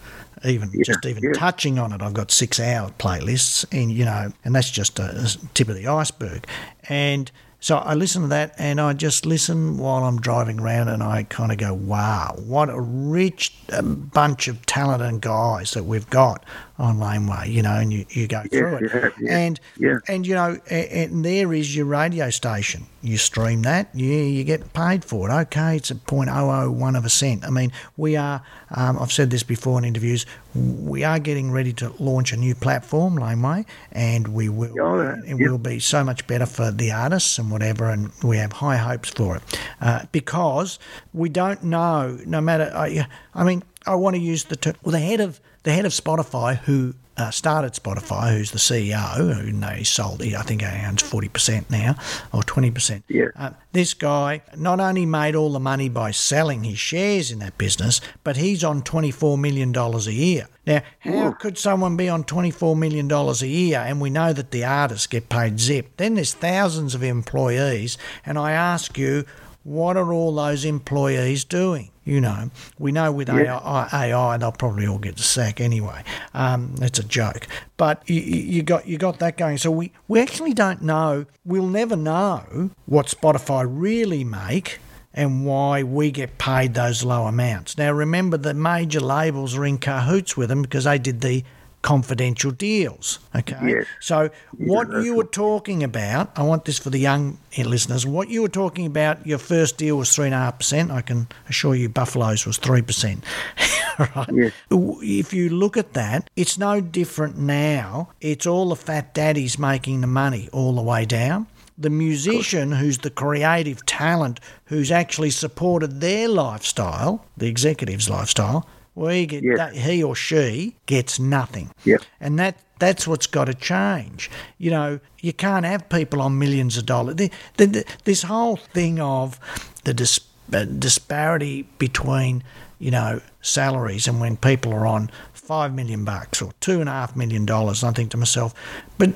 even 0.45 0.71
just 0.85 1.05
even 1.07 1.23
yeah. 1.23 1.33
touching 1.33 1.79
on 1.79 1.93
it, 1.93 2.03
I've 2.03 2.15
got 2.15 2.31
six 2.31 2.61
hour 2.61 2.91
playlists, 2.99 3.65
and 3.73 3.91
you 3.91 4.05
know, 4.05 4.33
and 4.45 4.55
that's 4.55 4.71
just 4.71 4.99
a, 4.99 5.11
a 5.11 5.29
tip 5.55 5.69
of 5.69 5.77
the 5.77 5.87
iceberg. 5.87 6.47
And 6.89 7.31
so 7.61 7.79
I 7.79 7.95
listen 7.95 8.23
to 8.23 8.29
that, 8.29 8.55
and 8.59 8.81
I 8.81 8.93
just 8.93 9.25
listen 9.25 9.79
while 9.79 10.05
I'm 10.05 10.21
driving 10.21 10.61
around, 10.61 10.89
and 10.89 11.03
I 11.03 11.23
kind 11.23 11.51
of 11.51 11.59
go, 11.59 11.73
"Wow, 11.73 12.37
what 12.45 12.69
a 12.69 12.79
rich 12.79 13.57
bunch 13.71 14.49
of 14.49 14.67
talented 14.67 15.09
and 15.09 15.21
guys 15.21 15.73
that 15.73 15.85
we've 15.85 16.09
got 16.11 16.45
on 16.79 16.99
Laneway." 16.99 17.49
You 17.51 17.63
know, 17.63 17.75
and 17.75 17.93
you, 17.93 18.05
you 18.11 18.27
go 18.27 18.43
through 18.51 18.77
it, 18.77 18.91
have, 18.91 19.13
yeah. 19.21 19.37
and 19.39 19.61
Yeah. 19.77 19.99
and 20.09 20.27
you 20.27 20.35
know, 20.35 20.59
a- 20.71 21.05
and 21.05 21.25
there 21.25 21.53
is 21.53 21.75
your 21.77 21.87
radio 21.87 22.31
station. 22.31 22.87
You 23.03 23.19
stream 23.19 23.61
that, 23.63 23.91
yeah, 23.93 24.23
you 24.23 24.45
get 24.45 24.73
paid 24.73 25.05
for 25.05 25.29
it. 25.29 25.33
Okay, 25.35 25.77
it's 25.77 25.91
a 25.91 25.95
point 25.95 26.31
oh 26.33 26.51
oh 26.51 26.71
one 26.71 26.97
of 26.97 27.05
a 27.05 27.11
cent. 27.11 27.45
I 27.45 27.51
mean, 27.51 27.71
we 27.99 28.17
are. 28.17 28.43
Um, 28.71 28.99
I've 28.99 29.13
said 29.13 29.29
this 29.31 29.43
before 29.43 29.79
in 29.79 29.85
interviews. 29.85 30.25
We 30.55 31.05
are 31.05 31.19
getting 31.19 31.51
ready 31.51 31.73
to 31.75 31.93
launch 31.99 32.33
a 32.33 32.37
new 32.39 32.55
platform, 32.55 33.17
Laneway, 33.17 33.67
and 33.93 34.29
we 34.29 34.49
will. 34.49 34.73
Oh, 34.81 35.03
yeah. 35.03 35.17
It 35.27 35.35
will 35.35 35.59
be 35.59 35.81
so 35.81 36.03
much 36.03 36.27
better 36.27 36.47
for 36.47 36.71
the 36.71 36.93
artists 36.93 37.39
and 37.39 37.51
whatever, 37.51 37.91
and 37.91 38.11
we 38.23 38.39
have 38.39 38.53
high 38.53 38.77
hopes 38.77 39.11
for 39.11 39.37
it 39.37 39.43
uh, 39.83 40.07
because 40.11 40.79
we 41.13 41.29
don't 41.29 41.63
know. 41.63 42.19
No 42.25 42.41
matter, 42.41 42.73
I, 42.75 43.07
I 43.35 43.45
mean, 43.45 43.63
I 43.87 43.97
want 43.97 44.17
to 44.17 44.21
use 44.23 44.45
the 44.45 44.57
term. 44.57 44.77
Well, 44.83 44.93
the 44.93 44.99
head 45.01 45.21
of 45.21 45.41
the 45.65 45.73
head 45.73 45.85
of 45.85 45.93
Spotify, 45.93 46.59
who 46.59 46.95
uh, 47.17 47.31
started 47.31 47.73
Spotify, 47.73 48.37
who's 48.37 48.51
the 48.51 48.59
CEO, 48.59 49.35
who 49.35 49.75
he 49.77 49.85
sold, 49.85 50.23
I 50.23 50.43
think 50.43 50.63
he 50.63 50.87
owns 50.87 51.03
forty 51.03 51.29
percent 51.29 51.71
now 51.71 51.97
or 52.33 52.43
twenty 52.43 52.71
percent. 52.71 53.05
Yeah. 53.09 53.29
Uh, 53.37 53.51
this 53.73 53.95
guy 53.95 54.43
not 54.57 54.81
only 54.81 55.07
made 55.07 55.35
all 55.35 55.53
the 55.53 55.61
money 55.61 55.89
by 55.89 56.11
selling 56.11 56.65
his 56.65 56.79
shares 56.79 57.31
in 57.31 57.39
that 57.39 57.57
business, 57.57 58.01
but 58.25 58.37
he's 58.37 58.65
on 58.65 58.83
twenty 58.83 59.11
four 59.11 59.39
million 59.39 59.73
dollars 59.73 60.07
a 60.07 60.13
year. 60.13 60.49
Now, 60.67 60.83
how 61.01 61.33
could 61.33 61.57
someone 61.57 61.97
be 61.97 62.09
on 62.09 62.25
twenty 62.25 62.51
four 62.51 62.75
million 62.75 63.07
dollars 63.07 63.43
a 63.43 63.49
year? 63.49 63.79
And 63.79 64.01
we 64.01 64.11
know 64.11 64.33
that 64.33 64.51
the 64.51 64.65
artists 64.65 65.07
get 65.07 65.29
paid 65.29 65.61
zip. 65.61 65.97
Then 65.97 66.15
there's 66.15 66.35
thousands 66.35 66.95
of 66.95 67.03
employees, 67.03 67.97
and 68.27 68.39
I 68.39 68.53
ask 68.53 68.99
you, 68.99 69.25
what 69.65 69.97
are 69.97 70.13
all 70.13 70.35
those 70.35 70.65
employees 70.65 71.45
doing? 71.45 71.91
You 72.05 72.21
know, 72.21 72.51
we 72.79 72.93
know 72.93 73.11
with 73.11 73.31
AI, 73.31 73.89
AI, 73.91 74.37
they'll 74.37 74.53
probably 74.53 74.87
all 74.87 74.99
get 74.99 75.17
the 75.17 75.23
sack 75.23 75.59
anyway. 75.59 76.05
Um, 76.35 76.77
that's 76.77 76.99
a 76.99 77.03
joke, 77.03 77.47
but 77.79 78.03
you, 78.07 78.21
you 78.21 78.37
you 78.43 78.63
got 78.63 78.87
you 78.87 78.99
got 78.99 79.19
that 79.21 79.39
going. 79.39 79.57
So 79.57 79.71
we 79.71 79.91
we 80.07 80.21
actually 80.21 80.53
don't 80.53 80.83
know. 80.83 81.25
We'll 81.47 81.67
never 81.67 81.97
know 81.97 82.71
what 82.85 83.07
Spotify 83.07 83.65
really 83.67 84.23
make 84.23 84.81
and 85.15 85.47
why 85.47 85.83
we 85.83 86.11
get 86.11 86.37
paid 86.37 86.75
those 86.75 87.05
low 87.05 87.27
amounts. 87.27 87.79
Now 87.79 87.93
remember, 87.93 88.37
the 88.37 88.53
major 88.53 89.01
labels 89.01 89.57
are 89.57 89.65
in 89.65 89.79
cahoots 89.79 90.37
with 90.37 90.51
them 90.51 90.61
because 90.61 90.85
they 90.85 90.99
did 90.99 91.23
the 91.23 91.43
confidential 91.85 92.51
deals. 92.51 93.19
Okay, 93.37 93.59
Yes. 93.63 93.87
so 94.01 94.31
what 94.57 94.89
you 95.05 95.15
were 95.15 95.23
talking 95.45 95.85
about, 95.85 96.31
I 96.35 96.43
want 96.43 96.65
this 96.65 96.79
for 96.79 96.89
the 96.91 96.99
young 96.99 97.39
eh, 97.57 97.63
listeners. 97.63 98.07
What 98.07 98.29
you 98.31 98.41
were 98.43 98.49
talking 98.49 98.87
about, 98.87 99.25
your 99.27 99.39
first 99.39 99.77
deal 99.77 99.97
was 99.99 100.13
three 100.15 100.25
and 100.27 100.35
a 100.35 100.39
half 100.39 100.59
percent. 100.59 100.91
I 100.91 101.03
can 101.03 101.29
assure 101.49 101.75
you, 101.75 101.89
Buffalo's 101.91 102.47
was 102.47 102.57
three 102.57 102.81
percent. 102.83 103.23
right? 103.99 104.29
Yes. 104.33 104.53
If 104.71 105.35
you 105.35 105.51
look 105.51 105.77
at 105.77 105.93
that, 105.93 106.31
it's 106.37 106.57
no 106.59 106.81
different 106.81 107.37
now. 107.37 108.09
It's 108.21 108.47
all 108.47 108.71
the 108.71 108.77
fat 108.77 109.13
daddies 109.15 109.59
making 109.59 110.01
the 110.01 110.07
money 110.09 110.49
all 110.53 110.73
the 110.75 110.83
way 110.83 111.05
down. 111.05 111.47
The 111.77 111.91
musician 111.91 112.73
who's 112.73 112.99
the 112.99 113.11
creative 113.11 113.85
talent 113.85 114.41
who's 114.67 114.91
actually 114.91 115.31
supported 115.31 116.01
their 116.01 116.29
lifestyle, 116.29 117.25
the 117.37 117.49
executive's 117.49 118.09
lifestyle, 118.09 118.67
he, 118.95 119.27
get, 119.27 119.43
that, 119.57 119.75
he 119.75 120.03
or 120.03 120.15
she 120.15 120.77
gets 120.87 121.19
nothing. 121.19 121.71
Yep. 121.85 122.03
And 122.21 122.39
that 122.39 122.59
that's 122.79 123.07
what's 123.07 123.27
got 123.27 123.47
to 123.47 123.55
change. 123.55 124.31
You 124.59 124.71
know, 124.71 125.01
you 125.21 125.33
can't 125.33 125.65
have 125.65 125.89
people 125.89 126.21
on 126.21 126.39
millions 126.39 126.77
of 126.77 126.87
dollars. 126.87 127.17
The, 127.17 127.31
the, 127.57 127.67
the, 127.67 127.85
this 128.05 128.23
whole 128.23 128.57
thing 128.57 129.01
of 129.01 129.39
the 129.85 129.95
dis, 129.95 130.21
uh, 130.53 130.65
disparity 130.65 131.63
between, 131.79 132.43
you 132.79 132.91
know, 132.91 133.21
salaries 133.41 134.07
and 134.07 134.21
when 134.21 134.37
people 134.37 134.73
are 134.73 134.87
on 134.87 135.11
five 135.33 135.75
million 135.75 136.05
bucks 136.05 136.43
or 136.43 136.53
two 136.61 136.81
and 136.81 136.89
a 136.89 136.93
half 136.93 137.17
million 137.17 137.47
dollars, 137.47 137.85
I 137.85 137.93
think 137.93 138.11
to 138.11 138.17
myself, 138.17 138.55
but 138.99 139.15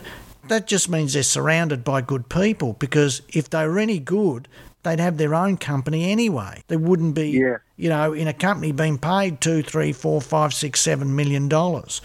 that 0.49 0.67
just 0.67 0.89
means 0.89 1.13
they're 1.13 1.23
surrounded 1.23 1.85
by 1.85 2.01
good 2.01 2.29
people 2.29 2.75
because 2.75 3.23
if 3.29 3.51
they 3.51 3.67
were 3.67 3.79
any 3.79 3.99
good, 3.99 4.49
they'd 4.83 5.01
have 5.01 5.17
their 5.19 5.35
own 5.35 5.57
company 5.57 6.11
anyway. 6.11 6.63
They 6.69 6.77
wouldn't 6.77 7.15
be 7.15 7.31
Yeah. 7.31 7.57
you 7.77 7.89
know, 7.89 8.13
in 8.13 8.29
a 8.29 8.33
company 8.33 8.73
being 8.73 8.99
paid 8.99 9.41
two, 9.41 9.63
three, 9.63 9.93
four, 9.93 10.21
five, 10.21 10.55
six, 10.55 10.81
seven 10.81 11.15
million 11.17 11.49
dollars. 11.49 12.01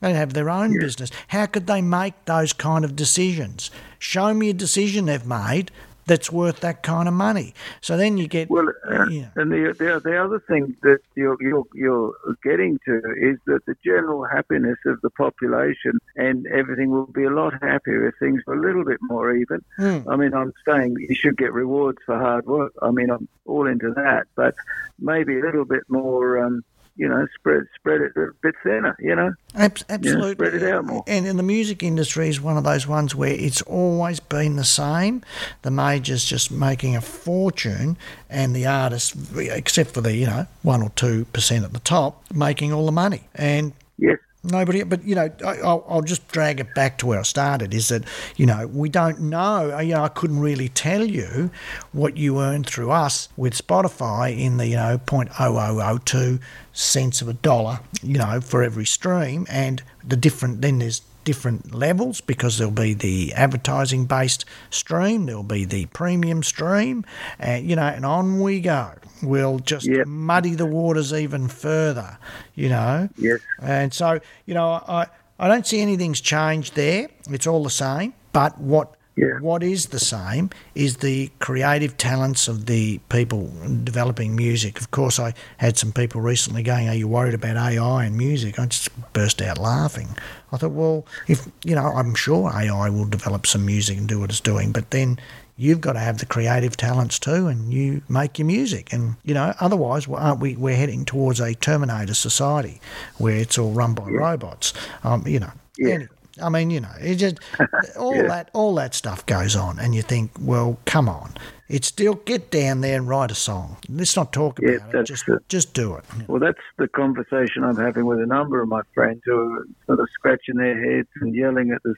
They'd 0.00 0.14
have 0.14 0.32
their 0.32 0.48
own 0.48 0.78
business. 0.78 1.10
How 1.28 1.46
could 1.46 1.66
they 1.66 1.82
make 1.82 2.14
those 2.26 2.52
kind 2.52 2.84
of 2.84 2.94
decisions? 2.94 3.70
Show 3.98 4.32
me 4.32 4.48
a 4.50 4.54
decision 4.54 5.06
they've 5.06 5.26
made 5.26 5.72
that's 6.08 6.32
worth 6.32 6.60
that 6.60 6.82
kind 6.82 7.06
of 7.06 7.14
money. 7.14 7.54
So 7.80 7.96
then 7.96 8.18
you 8.18 8.26
get, 8.26 8.50
Well, 8.50 8.68
uh, 8.90 9.06
yeah, 9.08 9.28
and 9.36 9.52
the, 9.52 9.74
the 9.78 10.00
the 10.00 10.22
other 10.22 10.40
thing 10.40 10.76
that 10.82 10.98
you're, 11.14 11.36
you're 11.40 11.64
you're 11.74 12.12
getting 12.42 12.80
to 12.86 12.96
is 13.16 13.38
that 13.46 13.64
the 13.66 13.76
general 13.84 14.24
happiness 14.24 14.78
of 14.86 15.00
the 15.02 15.10
population 15.10 15.98
and 16.16 16.46
everything 16.48 16.90
will 16.90 17.06
be 17.06 17.24
a 17.24 17.30
lot 17.30 17.52
happier 17.62 18.08
if 18.08 18.14
things 18.18 18.42
were 18.46 18.54
a 18.54 18.60
little 18.60 18.84
bit 18.84 18.98
more 19.02 19.34
even. 19.34 19.64
Hmm. 19.76 20.00
I 20.08 20.16
mean, 20.16 20.34
I'm 20.34 20.52
saying 20.66 20.96
you 20.98 21.14
should 21.14 21.36
get 21.36 21.52
rewards 21.52 21.98
for 22.04 22.18
hard 22.18 22.46
work. 22.46 22.72
I 22.82 22.90
mean, 22.90 23.10
I'm 23.10 23.28
all 23.46 23.66
into 23.66 23.92
that, 23.94 24.26
but 24.34 24.54
maybe 24.98 25.38
a 25.38 25.42
little 25.42 25.64
bit 25.64 25.84
more. 25.88 26.44
Um, 26.44 26.64
you 26.98 27.08
know, 27.08 27.26
spread 27.34 27.62
spread 27.76 28.00
it 28.00 28.12
a 28.16 28.26
bit 28.42 28.54
thinner, 28.62 28.96
you 28.98 29.14
know. 29.14 29.32
Ab- 29.54 29.78
absolutely. 29.88 30.32
spread 30.32 30.54
it 30.54 30.62
out 30.64 30.84
more. 30.84 31.04
And 31.06 31.26
in 31.26 31.36
the 31.36 31.42
music 31.42 31.82
industry 31.82 32.28
is 32.28 32.40
one 32.40 32.56
of 32.56 32.64
those 32.64 32.86
ones 32.86 33.14
where 33.14 33.32
it's 33.32 33.62
always 33.62 34.20
been 34.20 34.56
the 34.56 34.64
same. 34.64 35.22
The 35.62 35.70
majors 35.70 36.24
just 36.24 36.50
making 36.50 36.96
a 36.96 37.00
fortune, 37.00 37.96
and 38.28 38.54
the 38.54 38.66
artists, 38.66 39.16
except 39.36 39.92
for 39.92 40.00
the 40.00 40.14
you 40.14 40.26
know 40.26 40.46
one 40.62 40.82
or 40.82 40.90
two 40.90 41.24
percent 41.26 41.64
at 41.64 41.72
the 41.72 41.78
top, 41.80 42.24
making 42.34 42.72
all 42.72 42.84
the 42.84 42.92
money. 42.92 43.22
And 43.34 43.72
Yes. 43.96 44.18
Nobody, 44.44 44.84
but 44.84 45.02
you 45.04 45.16
know, 45.16 45.30
I, 45.44 45.56
I'll, 45.58 45.84
I'll 45.88 46.02
just 46.02 46.28
drag 46.28 46.60
it 46.60 46.72
back 46.72 46.98
to 46.98 47.06
where 47.06 47.18
I 47.18 47.22
started. 47.22 47.74
Is 47.74 47.88
that 47.88 48.04
you 48.36 48.46
know 48.46 48.68
we 48.68 48.88
don't 48.88 49.20
know. 49.20 49.74
Uh, 49.74 49.80
you 49.80 49.94
know, 49.94 50.04
I 50.04 50.08
couldn't 50.08 50.38
really 50.38 50.68
tell 50.68 51.04
you 51.04 51.50
what 51.90 52.16
you 52.16 52.40
earn 52.40 52.62
through 52.62 52.92
us 52.92 53.28
with 53.36 53.52
Spotify 53.54 54.38
in 54.38 54.56
the 54.56 54.68
you 54.68 54.76
know 54.76 54.98
point 54.98 55.30
oh 55.40 55.56
oh 55.56 55.80
oh 55.82 55.98
two 55.98 56.38
cents 56.72 57.20
of 57.20 57.28
a 57.28 57.32
dollar. 57.32 57.80
You 58.00 58.18
know, 58.18 58.40
for 58.40 58.62
every 58.62 58.86
stream, 58.86 59.44
and 59.50 59.82
the 60.06 60.16
different. 60.16 60.62
Then 60.62 60.78
there's 60.78 61.02
different 61.28 61.74
levels 61.74 62.22
because 62.22 62.56
there'll 62.56 62.72
be 62.72 62.94
the 62.94 63.34
advertising 63.34 64.06
based 64.06 64.46
stream, 64.70 65.26
there'll 65.26 65.42
be 65.42 65.66
the 65.66 65.84
premium 65.86 66.42
stream, 66.42 67.04
and 67.38 67.68
you 67.68 67.76
know, 67.76 67.82
and 67.82 68.06
on 68.06 68.40
we 68.40 68.60
go. 68.62 68.92
We'll 69.22 69.58
just 69.58 69.84
Yep. 69.86 70.06
muddy 70.06 70.54
the 70.54 70.64
waters 70.64 71.12
even 71.12 71.48
further, 71.48 72.16
you 72.54 72.70
know. 72.70 73.10
Yes. 73.18 73.40
And 73.60 73.92
so, 73.92 74.20
you 74.46 74.54
know, 74.54 74.82
I, 74.88 75.06
I 75.38 75.48
don't 75.48 75.66
see 75.66 75.80
anything's 75.82 76.22
changed 76.22 76.74
there. 76.76 77.08
It's 77.28 77.46
all 77.46 77.62
the 77.62 77.68
same. 77.68 78.14
But 78.32 78.58
what 78.58 78.94
Yeah. 79.18 79.38
what 79.40 79.62
is 79.64 79.86
the 79.86 79.98
same 79.98 80.50
is 80.74 80.98
the 80.98 81.30
creative 81.40 81.96
talents 81.96 82.46
of 82.46 82.66
the 82.66 82.98
people 83.08 83.50
developing 83.82 84.36
music. 84.36 84.80
Of 84.80 84.90
course, 84.92 85.18
I 85.18 85.34
had 85.56 85.76
some 85.76 85.92
people 85.92 86.20
recently 86.20 86.62
going, 86.62 86.88
"Are 86.88 86.94
you 86.94 87.08
worried 87.08 87.34
about 87.34 87.56
AI 87.56 88.04
and 88.04 88.16
music?" 88.16 88.58
I 88.60 88.66
just 88.66 88.90
burst 89.12 89.42
out 89.42 89.58
laughing. 89.58 90.10
I 90.52 90.56
thought, 90.56 90.70
well, 90.70 91.04
if 91.26 91.48
you 91.64 91.74
know, 91.74 91.86
I'm 91.86 92.14
sure 92.14 92.50
AI 92.54 92.88
will 92.90 93.06
develop 93.06 93.46
some 93.46 93.66
music 93.66 93.98
and 93.98 94.06
do 94.08 94.20
what 94.20 94.30
it's 94.30 94.40
doing, 94.40 94.70
but 94.72 94.90
then 94.92 95.18
you've 95.56 95.80
got 95.80 95.94
to 95.94 95.98
have 95.98 96.18
the 96.18 96.26
creative 96.26 96.76
talents 96.76 97.18
too, 97.18 97.48
and 97.48 97.72
you 97.74 98.02
make 98.08 98.38
your 98.38 98.46
music. 98.46 98.92
And 98.92 99.16
you 99.24 99.34
know, 99.34 99.52
otherwise, 99.60 100.06
aren't 100.06 100.40
we? 100.40 100.54
We're 100.54 100.76
heading 100.76 101.04
towards 101.04 101.40
a 101.40 101.54
Terminator 101.54 102.14
society 102.14 102.80
where 103.16 103.36
it's 103.36 103.58
all 103.58 103.72
run 103.72 103.94
by 103.94 104.04
robots. 104.08 104.72
Um, 105.02 105.26
you 105.26 105.40
know. 105.40 105.52
Yeah. 105.76 106.04
I 106.42 106.48
mean, 106.48 106.70
you 106.70 106.80
know, 106.80 106.92
it 107.00 107.16
just 107.16 107.38
all 107.98 108.16
Yeah. 108.16 108.28
that 108.28 108.50
all 108.52 108.74
that 108.76 108.94
stuff 108.94 109.24
goes 109.26 109.56
on, 109.56 109.78
and 109.78 109.94
you 109.94 110.02
think, 110.02 110.30
well, 110.40 110.78
come 110.84 111.08
on, 111.08 111.34
it's 111.68 111.86
still 111.88 112.14
get 112.14 112.50
down 112.50 112.80
there 112.80 112.96
and 112.96 113.08
write 113.08 113.30
a 113.30 113.34
song. 113.34 113.76
Let's 113.88 114.16
not 114.16 114.32
talk 114.32 114.58
Yeah, 114.62 114.76
about 114.76 114.94
it. 114.94 115.06
Just 115.06 115.28
it. 115.28 115.40
just 115.48 115.74
do 115.74 115.94
it. 115.96 116.04
Well, 116.28 116.40
that's 116.40 116.58
the 116.78 116.88
conversation 116.88 117.64
I'm 117.64 117.76
having 117.76 118.06
with 118.06 118.20
a 118.20 118.26
number 118.26 118.62
of 118.62 118.68
my 118.68 118.80
friends 118.94 119.20
who 119.24 119.38
are 119.54 119.64
sort 119.86 120.00
of 120.00 120.08
scratching 120.14 120.56
their 120.56 120.78
heads 120.96 121.08
and 121.20 121.34
yelling 121.34 121.70
at 121.70 121.82
this, 121.84 121.96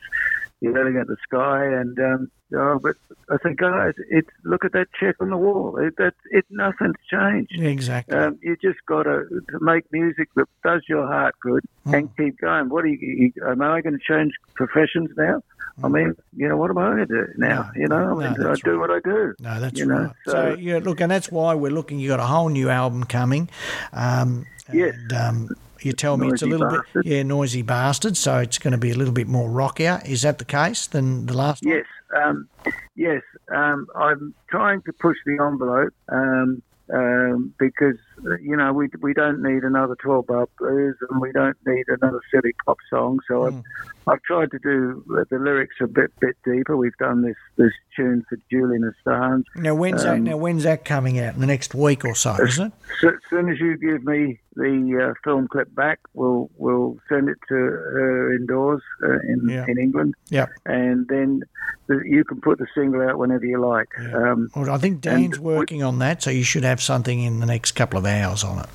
yelling 0.60 0.96
at 0.96 1.06
the 1.06 1.16
sky. 1.22 1.64
And 1.64 1.98
um, 1.98 2.30
oh, 2.54 2.78
but 2.82 2.96
I 3.30 3.36
think, 3.38 3.58
guys, 3.58 3.94
it's 4.10 4.28
look 4.44 4.64
at 4.64 4.72
that 4.72 4.88
check 4.98 5.16
on 5.20 5.30
the 5.30 5.36
wall. 5.36 5.76
It, 5.78 5.96
that 5.98 6.14
it 6.30 6.44
nothing's 6.50 6.94
changed. 7.10 7.58
Exactly. 7.60 8.16
Um, 8.16 8.38
you 8.42 8.56
just 8.62 8.78
got 8.86 9.04
to 9.04 9.24
make 9.60 9.90
music 9.92 10.28
that 10.36 10.46
does 10.64 10.82
your 10.88 11.06
heart 11.06 11.34
good 11.40 11.64
Hmm. 11.84 11.94
and 11.94 12.16
keep 12.16 12.38
going. 12.40 12.68
What 12.68 12.84
are 12.84 12.88
you? 12.88 12.98
you 13.36 13.46
am 13.46 13.62
I 13.62 13.80
going 13.80 13.98
to 13.98 14.04
change 14.06 14.34
professions 14.54 15.10
now? 15.16 15.42
I 15.82 15.88
mean, 15.88 16.14
you 16.36 16.46
know, 16.46 16.58
what 16.58 16.68
am 16.68 16.76
I 16.76 16.88
going 16.90 16.98
to 16.98 17.06
do 17.06 17.26
now? 17.38 17.70
No, 17.74 17.80
you 17.80 17.88
know, 17.88 17.96
I 18.20 18.28
no, 18.28 18.36
mean, 18.38 18.46
I 18.46 18.54
do 18.56 18.78
what 18.78 18.90
I 18.90 19.00
do. 19.00 19.34
No, 19.40 19.60
that's 19.60 19.78
you 19.78 19.86
know, 19.86 19.94
right. 19.98 20.12
So, 20.26 20.32
so- 20.32 20.54
yeah, 20.58 20.76
look, 20.82 21.00
and 21.00 21.10
that's 21.10 21.32
why 21.32 21.54
we're 21.54 21.70
looking. 21.70 21.98
You 21.98 22.08
got 22.08 22.20
a 22.20 22.24
whole 22.24 22.50
new 22.50 22.68
album 22.68 23.04
coming. 23.04 23.48
Um, 23.94 24.44
Yes. 24.72 24.94
And, 24.94 25.12
um, 25.14 25.48
you 25.84 25.92
tell 25.92 26.16
me 26.16 26.28
it's 26.28 26.42
a 26.42 26.46
little 26.46 26.68
Bastard. 26.68 27.04
bit, 27.04 27.06
yeah, 27.06 27.22
noisy 27.22 27.62
bastard. 27.62 28.16
So 28.16 28.38
it's 28.38 28.58
going 28.58 28.72
to 28.72 28.78
be 28.78 28.90
a 28.90 28.94
little 28.94 29.14
bit 29.14 29.28
more 29.28 29.48
rockier. 29.48 30.00
Is 30.04 30.22
that 30.22 30.38
the 30.38 30.44
case 30.44 30.86
than 30.86 31.26
the 31.26 31.34
last 31.34 31.64
one? 31.64 31.74
Yes, 31.74 31.86
um, 32.16 32.48
yes. 32.94 33.22
Um, 33.54 33.86
I'm 33.94 34.34
trying 34.48 34.82
to 34.82 34.92
push 34.92 35.16
the 35.26 35.32
envelope 35.32 35.94
um, 36.08 36.62
um, 36.92 37.54
because 37.58 37.98
you 38.42 38.56
know 38.56 38.72
we 38.72 38.88
we 39.00 39.12
don't 39.14 39.42
need 39.42 39.62
another 39.62 39.96
12 39.96 40.26
bar 40.26 40.48
blues 40.58 40.96
and 41.10 41.20
we 41.20 41.32
don't 41.32 41.56
need 41.66 41.84
another 41.88 42.20
silly 42.30 42.52
pop 42.64 42.78
song. 42.88 43.18
So 43.28 43.46
I've, 43.46 43.62
I've 44.06 44.22
tried 44.22 44.50
to 44.52 44.58
do 44.58 45.04
the 45.30 45.38
lyrics 45.38 45.76
a 45.80 45.86
bit 45.86 46.10
bit 46.20 46.36
deeper. 46.44 46.76
We've 46.76 46.96
done 46.98 47.22
this 47.22 47.36
this 47.56 47.72
tune 47.96 48.24
for 48.28 48.38
Julian 48.50 48.92
Assange. 49.06 49.44
Now 49.56 49.74
when's 49.74 50.02
that? 50.02 50.14
Um, 50.16 50.24
Now 50.24 50.36
when's 50.36 50.64
that 50.64 50.84
coming 50.84 51.18
out? 51.18 51.34
In 51.34 51.40
the 51.40 51.46
next 51.46 51.74
week 51.74 52.04
or 52.04 52.14
so, 52.14 52.36
isn't 52.42 52.68
it? 52.68 52.72
So, 53.00 53.08
as 53.08 53.14
soon 53.28 53.48
as 53.50 53.58
you 53.60 53.76
give 53.76 54.04
me 54.04 54.40
the 54.56 55.10
uh, 55.10 55.14
film 55.24 55.48
clip 55.48 55.74
back, 55.74 56.00
we'll 56.14 56.50
we'll 56.58 56.98
send 57.08 57.28
it 57.28 57.38
to 57.48 57.54
her 57.54 58.34
indoors 58.34 58.82
uh, 59.02 59.18
in 59.20 59.48
Yeah. 59.48 59.64
in 59.68 59.78
England, 59.78 60.14
Yeah. 60.28 60.46
and 60.66 61.06
then 61.08 61.42
the, 61.86 62.00
you 62.04 62.24
can 62.24 62.40
put 62.40 62.58
the 62.58 62.66
single 62.74 63.00
out 63.02 63.18
whenever 63.18 63.44
you 63.46 63.60
like. 63.64 63.88
Um, 64.12 64.50
Well, 64.56 64.70
I 64.70 64.78
think 64.78 65.00
Dan's 65.00 65.38
we- 65.38 65.54
working 65.54 65.82
on 65.82 65.98
that, 66.00 66.22
so 66.22 66.30
you 66.30 66.42
should 66.44 66.64
have 66.64 66.80
something 66.82 67.20
in 67.22 67.38
the 67.40 67.46
next 67.46 67.72
couple 67.72 67.98
of 67.98 68.04
hours 68.06 68.09
on 68.44 68.58
it. 68.60 68.68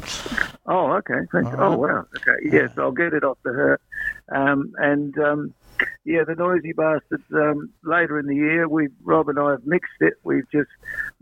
Oh, 0.65 0.93
okay. 0.93 1.19
Thanks. 1.31 1.53
All 1.57 1.73
Oh, 1.73 1.77
wow. 1.77 2.05
Okay. 2.17 2.49
Yes, 2.51 2.71
I'll 2.77 2.91
get 2.91 3.13
it 3.13 3.23
off 3.23 3.37
to 3.43 3.53
her. 3.53 3.79
Um, 4.29 4.73
and 4.77 5.17
um, 5.19 5.53
yeah, 6.05 6.23
the 6.23 6.35
noisy 6.35 6.73
bastards. 6.73 7.23
Um, 7.33 7.71
later 7.83 8.19
in 8.19 8.27
the 8.27 8.35
year, 8.35 8.67
we 8.67 8.89
Rob 9.03 9.29
and 9.29 9.39
I 9.39 9.51
have 9.51 9.65
mixed 9.65 10.01
it. 10.01 10.13
We've 10.23 10.49
just 10.51 10.69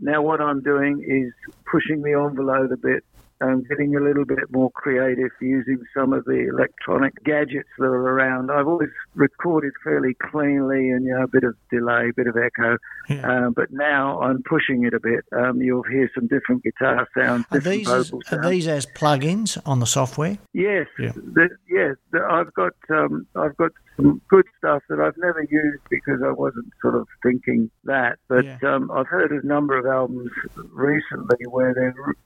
now 0.00 0.22
what 0.22 0.40
I'm 0.40 0.62
doing 0.62 1.04
is 1.06 1.32
pushing 1.70 2.02
the 2.02 2.12
envelope 2.12 2.70
a 2.70 2.76
bit. 2.76 3.04
Um, 3.44 3.62
getting 3.68 3.94
a 3.96 4.00
little 4.00 4.24
bit 4.24 4.38
more 4.50 4.70
creative 4.70 5.30
using 5.40 5.78
some 5.94 6.12
of 6.14 6.24
the 6.24 6.48
electronic 6.48 7.12
gadgets 7.24 7.68
that 7.78 7.84
are 7.84 8.08
around. 8.14 8.50
I've 8.50 8.66
always 8.66 8.88
recorded 9.14 9.72
fairly 9.82 10.14
cleanly 10.30 10.90
and 10.90 11.04
you 11.04 11.12
know 11.14 11.24
a 11.24 11.28
bit 11.28 11.44
of 11.44 11.54
delay, 11.70 12.08
a 12.08 12.12
bit 12.14 12.26
of 12.26 12.36
echo, 12.36 12.78
Yeah. 13.08 13.46
uh, 13.46 13.50
but 13.50 13.70
now 13.70 14.20
I'm 14.22 14.42
pushing 14.44 14.84
it 14.84 14.94
a 14.94 15.00
bit. 15.00 15.24
Um, 15.36 15.60
you'll 15.60 15.82
hear 15.82 16.10
some 16.14 16.26
different 16.26 16.62
guitar 16.62 17.06
sounds, 17.16 17.44
Are 17.50 17.58
different 17.58 17.78
these 17.78 17.90
as, 17.90 18.10
vocal 18.10 18.38
are 18.38 18.50
these 18.50 18.66
as 18.68 18.86
plugins 18.86 19.60
on 19.66 19.80
the 19.80 19.86
software? 19.86 20.38
Yes, 20.54 20.86
Yeah. 20.98 21.12
the, 21.14 21.48
yes. 21.68 21.96
The, 22.12 22.20
I've 22.24 22.52
got 22.54 22.72
um, 22.90 23.26
I've 23.36 23.56
got 23.56 23.72
some 23.96 24.20
good 24.28 24.46
stuff 24.58 24.82
that 24.88 25.00
I've 25.00 25.16
never 25.18 25.42
used 25.42 25.82
because 25.90 26.20
I 26.24 26.30
wasn't 26.32 26.66
sort 26.82 26.94
of 26.96 27.06
thinking 27.22 27.70
that. 27.84 28.18
But 28.28 28.44
Yeah. 28.44 28.58
um, 28.64 28.90
I've 28.90 29.06
heard 29.06 29.32
a 29.32 29.46
number 29.46 29.76
of 29.78 29.86
albums 29.86 30.30
recently 30.72 31.46
where 31.48 31.74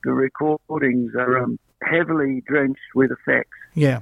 the 0.05 0.13
recordings 0.13 1.15
are 1.15 1.39
um, 1.39 1.59
heavily 1.83 2.43
drenched 2.47 2.81
with 2.95 3.11
effects, 3.11 3.57
Yeah, 3.75 4.01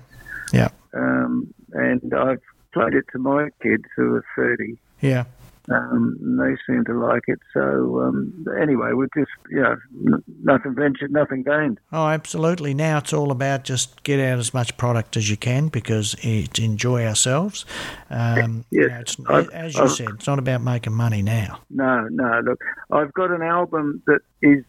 yeah, 0.52 0.68
um, 0.94 1.52
and 1.72 2.14
I've 2.14 2.42
played 2.72 2.94
it 2.94 3.04
to 3.12 3.18
my 3.18 3.48
kids 3.62 3.84
who 3.96 4.14
are 4.16 4.24
thirty. 4.36 4.78
yeah. 5.00 5.24
Um, 5.68 6.16
they 6.38 6.56
seem 6.66 6.84
to 6.84 6.94
like 6.94 7.24
it. 7.26 7.40
So 7.52 8.00
um, 8.02 8.46
anyway, 8.60 8.92
we're 8.92 9.08
just 9.16 9.30
you 9.50 9.60
know 9.62 9.76
n- 10.06 10.22
nothing 10.42 10.74
ventured, 10.74 11.10
nothing 11.10 11.42
gained. 11.42 11.80
Oh, 11.92 12.06
absolutely. 12.08 12.72
Now 12.74 12.98
it's 12.98 13.12
all 13.12 13.30
about 13.32 13.64
just 13.64 14.02
get 14.04 14.20
out 14.20 14.38
as 14.38 14.54
much 14.54 14.76
product 14.76 15.16
as 15.16 15.28
you 15.28 15.36
can 15.36 15.68
because 15.68 16.14
it's 16.22 16.58
enjoy 16.60 17.04
ourselves. 17.04 17.64
Um, 18.10 18.64
you 18.70 18.82
Yes. 18.88 19.18
know, 19.18 19.24
it's, 19.38 19.48
I've- 19.48 19.54
as 19.54 19.74
you 19.74 19.82
I've- 19.82 19.92
said, 19.92 20.08
it's 20.10 20.26
not 20.26 20.38
about 20.38 20.62
making 20.62 20.92
money 20.92 21.22
now. 21.22 21.60
No, 21.70 22.06
no. 22.10 22.40
Look, 22.44 22.60
I've 22.90 23.12
got 23.14 23.30
an 23.32 23.42
album 23.42 24.02
that 24.06 24.20
is 24.42 24.64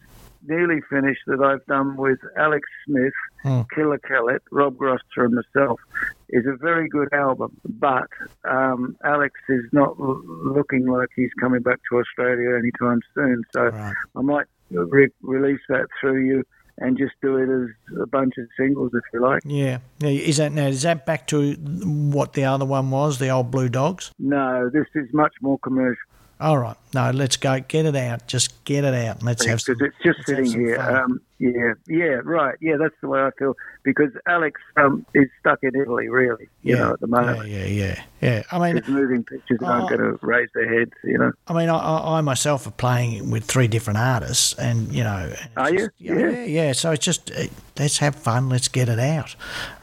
nearly 0.46 0.80
finished 0.88 1.20
that 1.26 1.40
I've 1.42 1.64
done 1.66 1.96
with 1.96 2.18
Alex 2.36 2.66
Smith, 2.86 3.12
Hmm. 3.42 3.60
Killer 3.74 3.98
Kellett, 3.98 4.42
Rob 4.50 4.76
Grosser, 4.76 5.02
and 5.24 5.34
myself. 5.34 5.80
Is 6.30 6.44
a 6.46 6.56
very 6.56 6.88
good 6.88 7.12
album, 7.14 7.56
but 7.64 8.08
um, 8.44 8.96
Alex 9.04 9.34
is 9.48 9.64
not 9.72 9.94
l- 9.98 10.20
looking 10.26 10.86
like 10.86 11.08
he's 11.16 11.30
coming 11.40 11.62
back 11.62 11.78
to 11.90 11.98
Australia 11.98 12.56
anytime 12.56 13.00
soon. 13.14 13.42
So 13.54 13.68
Right. 13.68 13.94
I 14.16 14.20
might 14.20 14.46
re- 14.70 15.08
release 15.22 15.60
that 15.70 15.86
through 16.00 16.24
you 16.26 16.42
and 16.80 16.98
just 16.98 17.14
do 17.22 17.36
it 17.38 17.48
as 17.48 17.98
a 18.02 18.06
bunch 18.06 18.34
of 18.38 18.46
singles, 18.58 18.92
if 18.94 19.02
you 19.12 19.20
like. 19.20 19.40
Yeah. 19.46 19.78
yeah. 20.00 20.10
Is 20.10 20.36
that 20.36 20.52
now? 20.52 20.66
Is 20.66 20.82
that 20.82 21.06
back 21.06 21.26
to 21.28 21.54
what 21.54 22.34
the 22.34 22.44
other 22.44 22.64
one 22.66 22.90
was, 22.90 23.18
the 23.18 23.30
old 23.30 23.50
Blue 23.50 23.68
Dogs? 23.68 24.12
No, 24.18 24.68
this 24.70 24.86
is 24.94 25.08
much 25.14 25.32
more 25.40 25.58
commercial. 25.60 26.02
All 26.40 26.56
right. 26.58 26.76
No, 26.94 27.10
let's 27.10 27.36
go. 27.36 27.58
Get 27.60 27.84
it 27.84 27.96
out. 27.96 28.26
Just 28.28 28.64
get 28.64 28.84
it 28.84 28.94
out. 28.94 29.16
and 29.16 29.24
Let's 29.24 29.44
have 29.44 29.60
some. 29.60 29.74
because 29.76 29.92
it's 29.92 30.04
just 30.16 30.26
sitting 30.26 30.46
here. 30.60 30.78
Um, 30.80 31.20
yeah, 31.38 31.74
yeah, 31.88 32.20
right. 32.24 32.56
Yeah, 32.60 32.76
that's 32.78 32.94
the 33.00 33.08
way 33.08 33.20
I 33.20 33.30
feel 33.38 33.54
because 33.82 34.10
Alex 34.26 34.60
um, 34.76 35.04
is 35.14 35.28
stuck 35.40 35.58
in 35.62 35.74
Italy, 35.74 36.08
really. 36.08 36.48
You 36.62 36.76
yeah. 36.76 36.84
know, 36.84 36.92
at 36.92 37.00
the 37.00 37.06
moment. 37.08 37.48
Yeah, 37.48 37.64
yeah, 37.64 37.66
yeah, 37.66 38.02
yeah. 38.20 38.42
I 38.52 38.58
mean, 38.58 38.82
His 38.82 38.88
moving 38.88 39.24
pictures 39.24 39.58
aren't 39.64 39.88
going 39.88 40.00
to 40.00 40.18
raise 40.24 40.48
their 40.54 40.78
heads, 40.78 40.92
you 41.04 41.18
know. 41.18 41.32
I 41.48 41.52
mean, 41.54 41.68
I, 41.68 41.76
I 42.18 42.20
myself 42.22 42.66
are 42.66 42.72
playing 42.72 43.30
with 43.30 43.44
three 43.44 43.68
different 43.68 43.98
artists, 43.98 44.54
and 44.54 44.92
you 44.92 45.02
know, 45.04 45.32
and 45.40 45.50
Are 45.56 45.70
you? 45.72 45.78
just- 45.78 45.90
yeah, 45.98 46.14
Yeah. 46.14 46.30
yeah, 46.30 46.44
yeah. 46.44 46.72
So 46.72 46.92
it's 46.92 47.04
just 47.04 47.30
uh, 47.32 47.44
let's 47.78 47.98
have 47.98 48.14
fun, 48.14 48.48
let's 48.48 48.68
get 48.68 48.88
it 48.88 48.98
out, 49.00 49.34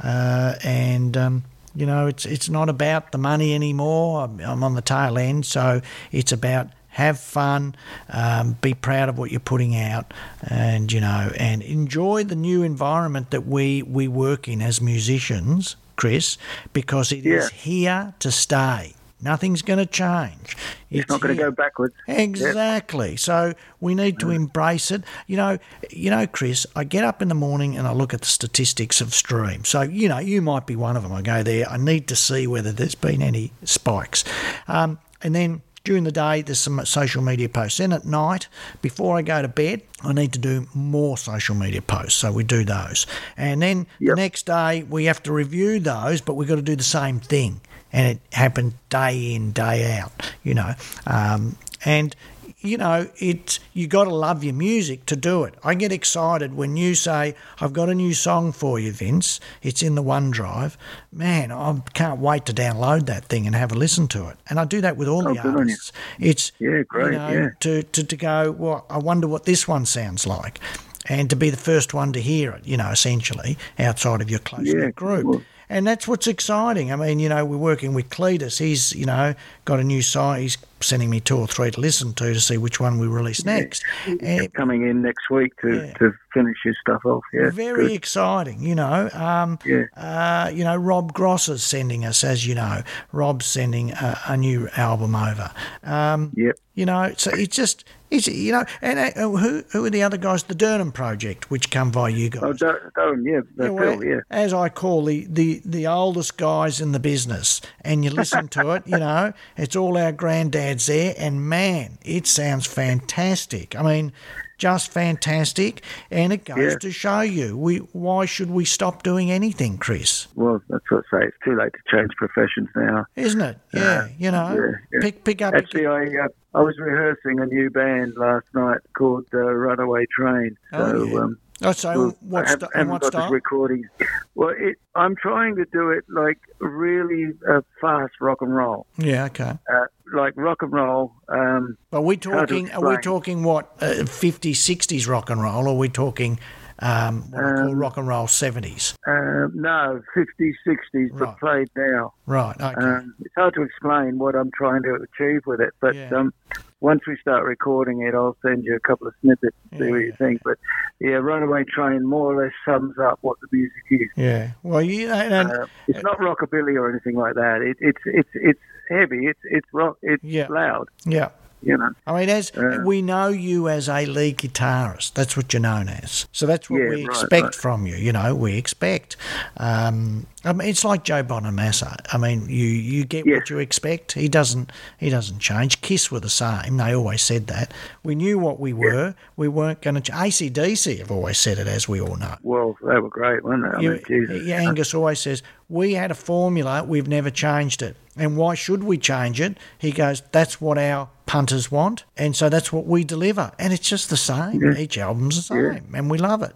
uh, 0.04 0.56
and 0.64 1.16
um, 1.18 1.44
you 1.76 1.86
know, 1.86 2.08
it's 2.08 2.26
it's 2.26 2.50
not 2.50 2.70
about 2.70 3.12
the 3.12 3.18
money 3.18 3.54
anymore. 3.54 4.24
I'm, 4.24 4.40
I'm 4.40 4.64
on 4.64 4.76
the 4.76 4.82
tail 4.82 5.18
end, 5.18 5.46
so 5.46 5.82
it's 6.12 6.32
about 6.32 6.70
have 6.90 7.20
fun, 7.20 7.76
um, 8.10 8.56
be 8.62 8.74
proud 8.74 9.10
of 9.10 9.18
what 9.18 9.30
you're 9.30 9.40
putting 9.42 9.76
out, 9.76 10.14
and 10.42 10.92
you 10.92 11.02
know, 11.02 11.32
and 11.38 11.62
enjoy 11.62 12.24
the 12.24 12.36
new 12.36 12.64
environment 12.64 13.32
that 13.32 13.46
we 13.46 13.82
we 13.84 14.08
work 14.08 14.48
in 14.48 14.62
as 14.62 14.80
musicians, 14.82 15.76
Chris, 15.98 16.38
because 16.72 17.12
it 17.12 17.26
is 17.26 17.52
Yeah. 17.52 17.58
here 17.58 18.14
to 18.20 18.32
stay. 18.32 18.94
Nothing's 19.26 19.64
going 19.64 19.80
to 19.80 19.88
change. 19.88 20.56
It's 20.92 21.10
not 21.10 21.20
going 21.20 21.36
to 21.36 21.44
go 21.44 21.50
backwards. 21.50 21.96
Exactly. 22.08 23.18
So 23.18 23.56
we 23.82 23.96
need 23.96 24.20
to 24.20 24.30
embrace 24.30 24.92
it. 24.92 25.04
You 25.26 25.36
know, 25.38 25.58
you 25.90 26.12
know, 26.12 26.28
Chris. 26.28 26.68
I 26.76 26.84
get 26.84 27.04
up 27.04 27.24
in 27.24 27.28
the 27.28 27.36
morning 27.36 27.76
and 27.76 27.88
I 27.88 27.92
look 27.92 28.14
at 28.14 28.22
the 28.22 28.28
statistics 28.28 29.02
of 29.02 29.14
stream. 29.16 29.66
So 29.66 29.82
you 29.82 30.08
know, 30.08 30.20
you 30.20 30.44
might 30.44 30.68
be 30.68 30.76
one 30.76 30.96
of 30.96 31.02
them. 31.02 31.12
I 31.12 31.24
go 31.24 31.42
there. 31.42 31.68
I 31.68 31.78
need 31.78 32.08
to 32.10 32.16
see 32.16 32.46
whether 32.46 32.72
there's 32.72 32.94
been 32.96 33.24
any 33.24 33.52
spikes, 33.64 34.24
um, 34.68 35.00
and 35.22 35.36
then. 35.36 35.62
During 35.84 36.04
the 36.04 36.12
day, 36.12 36.42
there's 36.42 36.60
some 36.60 36.84
social 36.84 37.22
media 37.22 37.48
posts. 37.48 37.78
Then 37.78 37.94
at 37.94 38.06
night, 38.06 38.48
before 38.82 39.20
I 39.20 39.22
go 39.22 39.44
to 39.44 39.48
bed, 39.48 39.84
I 40.02 40.14
need 40.14 40.34
to 40.34 40.40
do 40.40 40.66
more 40.74 41.16
social 41.16 41.54
media 41.54 41.84
posts. 41.84 42.16
So 42.20 42.32
we 42.32 42.44
do 42.44 42.64
those. 42.66 43.06
And 43.38 43.62
then 43.62 43.86
the 44.00 44.06
Yep. 44.08 44.18
next 44.18 44.46
day, 44.48 44.82
we 44.82 45.06
have 45.06 45.22
to 45.22 45.32
review 45.32 45.80
those, 45.80 46.22
but 46.22 46.34
we've 46.34 46.48
got 46.48 46.56
to 46.56 46.64
do 46.64 46.76
the 46.76 46.82
same 46.82 47.20
thing 47.20 47.62
and 47.96 48.06
it 48.08 48.36
happened 48.36 48.74
day 48.90 49.34
in 49.34 49.52
day 49.54 49.98
out 49.98 50.12
you 50.44 50.54
know 50.54 50.74
um, 51.08 51.56
and 51.86 52.16
you 52.60 52.78
know 52.78 53.08
it 53.20 53.60
you 53.74 53.88
got 53.88 54.06
to 54.06 54.14
love 54.14 54.44
your 54.44 54.54
music 54.54 55.06
to 55.06 55.16
do 55.16 55.44
it 55.44 55.54
i 55.64 55.74
get 55.74 55.92
excited 55.92 56.54
when 56.56 56.76
you 56.76 56.94
say 56.96 57.34
i've 57.62 57.74
got 57.74 57.90
a 57.90 57.96
new 57.96 58.14
song 58.14 58.52
for 58.52 58.80
you 58.80 58.92
vince 58.92 59.40
it's 59.62 59.82
in 59.84 59.96
the 59.96 60.04
onedrive 60.04 60.76
man 61.12 61.52
i 61.52 61.80
can't 61.94 62.20
wait 62.20 62.46
to 62.46 62.54
download 62.54 63.06
that 63.06 63.26
thing 63.26 63.46
and 63.46 63.56
have 63.56 63.72
a 63.72 63.76
listen 63.76 64.08
to 64.08 64.28
it 64.28 64.38
and 64.50 64.60
i 64.60 64.66
do 64.66 64.82
that 64.82 64.98
with 64.98 65.08
all 65.08 65.24
Oh, 65.28 65.34
the 65.34 65.40
good 65.42 65.46
on 65.46 65.54
you. 65.54 65.60
artists 65.60 65.92
it's 66.20 66.52
Yeah, 66.60 66.82
great, 66.88 67.14
you 67.14 67.18
know, 67.20 67.30
yeah. 67.30 67.50
to, 67.62 67.84
to, 67.84 68.04
to 68.04 68.16
go 68.18 68.52
well 68.52 68.86
i 68.90 68.98
wonder 68.98 69.28
what 69.28 69.46
this 69.46 69.68
one 69.68 69.86
sounds 69.86 70.26
like 70.28 70.60
and 71.08 71.30
to 71.30 71.36
be 71.36 71.52
the 71.52 71.58
first 71.72 71.94
one 71.94 72.12
to 72.14 72.20
hear 72.22 72.52
it 72.52 72.66
you 72.66 72.78
know 72.78 72.90
essentially 72.90 73.58
outside 73.78 74.22
of 74.22 74.30
your 74.30 74.40
close 74.40 74.66
Yeah, 74.74 74.90
group 74.92 75.24
cool. 75.24 75.46
And 75.70 75.86
that's 75.88 76.08
what's 76.08 76.28
exciting. 76.28 76.92
I 76.92 76.96
mean, 76.96 77.20
you 77.20 77.30
know, 77.30 77.44
we're 77.46 77.58
working 77.58 77.94
with 77.94 78.10
Cletus. 78.10 78.60
He's, 78.60 78.94
you 78.94 79.06
know, 79.06 79.34
got 79.66 79.80
a 79.80 79.84
new 79.84 80.02
song. 80.02 80.38
He's 80.40 80.58
sending 80.82 81.10
me 81.10 81.20
two 81.20 81.38
or 81.38 81.48
three 81.48 81.72
to 81.72 81.80
listen 81.80 82.14
to 82.14 82.34
to 82.34 82.40
see 82.40 82.58
which 82.58 82.80
one 82.80 83.00
we 83.00 83.08
release 83.08 83.44
next. 83.46 83.84
And 84.06 84.54
Coming 84.54 84.88
in 84.88 85.02
next 85.02 85.30
week 85.32 85.54
to, 85.62 85.76
Yeah. 85.88 85.94
to 85.94 86.14
finish 86.34 86.58
his 86.64 86.76
stuff 86.82 87.06
off. 87.06 87.24
Yeah, 87.34 87.50
very 87.50 87.88
good. 87.88 87.92
exciting, 87.94 88.62
you 88.62 88.76
know. 88.76 89.10
Um, 89.14 89.58
Yeah. 89.66 89.86
uh, 89.98 90.50
you 90.54 90.64
know, 90.64 90.76
Rob 90.76 91.14
Gross 91.14 91.50
is 91.50 91.64
sending 91.64 92.06
us, 92.06 92.24
as 92.24 92.46
you 92.46 92.54
know, 92.56 92.84
Rob's 93.12 93.46
sending 93.46 93.92
a, 93.92 94.20
a 94.28 94.38
new 94.38 94.68
album 94.78 95.16
over. 95.16 95.50
Um, 95.84 96.32
Yep. 96.36 96.56
You 96.76 96.86
know, 96.86 97.14
so 97.16 97.32
it's 97.34 97.56
just, 97.56 97.86
it's 98.12 98.28
you 98.28 98.52
know, 98.52 98.66
and 98.82 99.00
uh, 99.00 99.30
who 99.30 99.64
who 99.72 99.86
are 99.86 99.90
the 99.90 100.04
other 100.04 100.18
guys? 100.18 100.44
The 100.44 100.54
Durham 100.54 100.92
Project, 100.92 101.50
which 101.50 101.72
come 101.72 101.90
via 101.90 102.12
you 102.12 102.30
guys. 102.30 102.44
Oh, 102.44 102.52
Darren, 102.54 103.26
yeah, 103.26 103.34
Yeah, 103.36 103.42
the 103.56 103.74
well, 103.74 104.04
yeah. 104.04 104.20
As 104.30 104.54
I 104.54 104.68
call 104.68 105.06
the, 105.06 105.26
the, 105.30 105.62
the 105.64 105.88
oldest 105.88 106.38
guys 106.38 106.82
in 106.82 106.92
the 106.92 107.00
business, 107.00 107.62
and 107.82 108.04
you 108.04 108.12
listen 108.12 108.50
to 108.50 108.72
it, 108.72 108.84
you 108.86 108.98
know, 108.98 109.32
it's 109.56 109.76
all 109.78 109.98
our 109.98 110.12
granddads 110.12 110.88
there, 110.88 111.16
and 111.18 111.48
man, 111.48 111.98
it 112.04 112.28
sounds 112.28 112.68
fantastic. 112.68 113.74
I 113.78 113.82
mean, 113.82 114.12
just 114.58 114.92
fantastic, 114.92 115.82
and 116.12 116.32
it 116.34 116.44
goes 116.46 116.58
Yeah. 116.74 116.78
to 116.80 116.92
show 116.92 117.22
you 117.22 117.58
we 117.58 117.78
why 117.78 118.26
should 118.26 118.50
we 118.52 118.66
stop 118.66 119.04
doing 119.04 119.32
anything, 119.32 119.78
Chris? 119.78 120.28
Well, 120.36 120.62
that's 120.70 120.84
what 120.92 121.04
I 121.14 121.20
say. 121.20 121.26
It's 121.28 121.38
too 121.44 121.56
late 121.58 121.72
to 121.74 121.96
change 121.98 122.12
professions 122.18 122.70
now. 122.76 123.06
Isn't 123.16 123.42
it? 123.42 123.58
Yeah, 123.74 124.08
you 124.18 124.32
know, 124.32 124.56
yeah, 124.56 124.78
yeah. 124.94 125.00
pick 125.02 125.24
pick 125.24 125.42
up. 125.42 125.54
Actually, 125.54 125.88
I 125.88 126.04
uh, 126.06 126.28
I 126.56 126.62
was 126.62 126.76
rehearsing 126.80 127.40
a 127.42 127.46
new 127.46 127.70
band 127.70 128.14
last 128.18 128.46
night 128.54 128.80
called 128.98 129.26
uh, 129.34 129.40
Runaway 129.40 130.06
Train. 130.18 130.56
So, 130.72 130.78
Oh, 130.78 131.04
yeah. 131.06 131.20
um, 131.20 131.38
oh, 131.64 131.72
so 131.74 132.10
what, 132.22 132.46
I 132.46 132.50
have, 132.52 132.64
st- 132.74 132.88
what 132.90 133.02
the 133.02 133.08
style? 133.08 133.30
recordings. 133.30 133.88
Well, 134.36 134.54
it, 134.58 134.78
I'm 134.96 135.16
trying 135.18 135.56
to 135.58 135.66
do 135.74 135.90
it 135.90 136.06
like 136.08 136.38
really 136.62 137.34
uh, 137.50 137.60
fast 137.82 138.14
rock 138.22 138.42
and 138.42 138.56
roll, 138.56 138.86
Yeah, 138.98 139.26
okay. 139.26 139.58
uh, 139.74 139.86
like 140.14 140.34
rock 140.38 140.62
and 140.62 140.72
roll. 140.72 141.12
Um, 141.28 141.76
Are 141.92 142.02
we 142.02 142.16
talking? 142.16 142.72
Are 142.72 142.88
we 142.88 142.98
talking 143.02 143.44
what 143.44 143.72
uh, 143.82 144.04
50s, 144.06 144.52
60s 144.52 145.08
rock 145.10 145.30
and 145.30 145.42
roll? 145.42 145.66
Or 145.66 145.70
are 145.70 145.78
we 145.78 145.90
talking 145.90 146.40
um, 146.80 147.22
what 147.32 147.44
I 147.44 147.52
call 147.56 147.70
Um, 147.72 147.76
rock 147.80 147.98
and 147.98 148.08
roll 148.08 148.28
70s? 148.28 148.96
uh, 149.08 149.48
no, 149.54 150.02
50s, 150.16 150.54
60s, 150.66 151.10
Right. 151.12 151.20
but 151.20 151.40
played 151.40 151.70
now. 151.76 152.14
Right. 152.26 152.56
Okay. 152.60 152.74
Um, 152.82 153.14
it's 153.22 153.34
hard 153.36 153.54
to 153.56 153.62
explain 153.64 154.18
what 154.18 154.36
I'm 154.36 154.52
trying 154.56 154.84
to 154.84 154.96
achieve 154.96 155.42
with 155.46 155.62
it, 155.62 155.74
but 155.80 155.96
Yeah. 155.96 156.10
um, 156.16 156.34
once 156.82 157.02
we 157.08 157.16
start 157.18 157.44
recording 157.46 158.02
it, 158.02 158.14
I'll 158.14 158.38
send 158.42 158.64
you 158.66 158.76
a 158.76 158.80
couple 158.80 159.08
of 159.08 159.14
snippets, 159.22 159.56
to 159.72 159.78
see 159.78 159.90
what 159.90 159.98
you 160.02 160.14
think. 160.18 160.42
But 160.44 160.58
yeah, 161.00 161.16
Runaway 161.16 161.64
Train 161.64 162.04
more 162.06 162.34
or 162.34 162.44
less 162.44 162.54
sums 162.66 162.98
up 163.00 163.18
what 163.22 163.38
the 163.42 163.48
music 163.52 163.84
is. 163.90 164.10
Yeah. 164.16 164.52
Well, 164.62 164.82
you 164.82 165.10
and, 165.12 165.52
Uh, 165.52 165.66
it's 165.88 166.04
not 166.04 166.20
rockabilly 166.20 166.76
or 166.76 166.90
anything 166.90 167.16
like 167.16 167.36
that. 167.36 167.62
It, 167.62 167.78
it's 167.80 168.02
it's 168.06 168.30
it's 168.34 168.60
heavy. 168.90 169.26
It's 169.28 169.40
it's 169.46 169.68
rock. 169.74 169.98
It's 170.04 170.24
Yeah. 170.24 170.48
loud. 170.50 170.90
yeah. 171.06 171.30
You 171.66 171.78
know. 171.78 171.90
I 172.06 172.20
mean, 172.20 172.30
as 172.30 172.52
Uh, 172.56 172.82
we 172.86 173.02
know 173.02 173.28
you 173.30 173.68
as 173.70 173.90
a 173.90 174.06
lead 174.06 174.38
guitarist, 174.38 175.14
that's 175.14 175.36
what 175.36 175.52
you're 175.52 175.62
known 175.62 175.90
as. 175.90 176.28
So 176.32 176.46
that's 176.46 176.70
what 176.70 176.80
Yeah, 176.82 176.90
we 176.90 177.06
right, 177.06 177.16
expect 177.18 177.44
right. 177.44 177.56
from 177.56 177.88
you. 177.88 177.96
You 177.96 178.14
know, 178.14 178.36
we 178.36 178.56
expect. 178.58 179.18
Um, 179.58 180.28
I 180.46 180.54
mean, 180.54 180.68
it's 180.70 180.86
like 180.86 181.04
Joe 181.04 181.24
Bonamassa. 181.24 181.98
I 182.14 182.18
mean, 182.18 182.48
you 182.48 182.66
you 182.68 183.04
get 183.04 183.26
Yes. 183.26 183.40
what 183.42 183.50
you 183.50 183.58
expect. 183.60 184.14
He 184.14 184.28
doesn't 184.30 184.72
he 184.98 185.10
doesn't 185.10 185.40
change. 185.40 185.82
Kiss 185.82 186.12
were 186.12 186.20
the 186.20 186.30
same. 186.30 186.78
They 186.78 186.96
always 186.96 187.22
said 187.24 187.48
that. 187.48 187.74
We 188.04 188.16
knew 188.16 188.38
what 188.38 188.60
we 188.60 188.72
were. 188.72 189.16
We 189.36 189.48
weren't 189.48 189.82
going 189.82 189.96
to. 189.96 190.02
Ch- 190.02 190.12
ACDC 190.12 191.00
have 191.00 191.12
always 191.12 191.38
said 191.40 191.58
it, 191.58 191.68
as 191.68 191.90
we 191.90 192.00
all 192.00 192.16
know. 192.16 192.36
Well, 192.44 192.78
they 192.82 193.00
were 193.00 193.10
great, 193.10 193.44
weren't 193.44 193.64
they? 193.64 193.78
I 193.78 193.82
You- 193.82 194.02
mean, 194.10 194.44
yeah, 194.46 194.62
Angus 194.62 194.94
always 194.94 195.20
says, 195.20 195.42
We 195.68 195.94
had 195.96 196.12
a 196.12 196.16
formula, 196.16 196.84
we've 196.84 197.08
never 197.08 197.30
changed 197.32 197.82
it. 197.82 197.98
And 198.18 198.38
why 198.38 198.54
should 198.56 198.84
we 198.84 198.98
change 198.98 199.42
it? 199.42 199.58
He 199.78 199.92
goes, 199.92 200.22
That's 200.32 200.62
what 200.62 200.78
our 200.78 201.10
punters 201.26 201.72
want. 201.72 202.04
And 202.16 202.36
so 202.36 202.50
that's 202.50 202.72
what 202.72 202.86
we 202.86 203.04
deliver. 203.04 203.52
And 203.58 203.74
it's 203.74 203.90
just 203.90 204.10
the 204.12 204.18
same. 204.18 204.64
Each 204.78 204.98
album's 204.98 205.36
the 205.38 205.42
same. 205.42 205.92
And 205.96 206.10
we 206.10 206.18
love 206.20 206.44
it. 206.44 206.56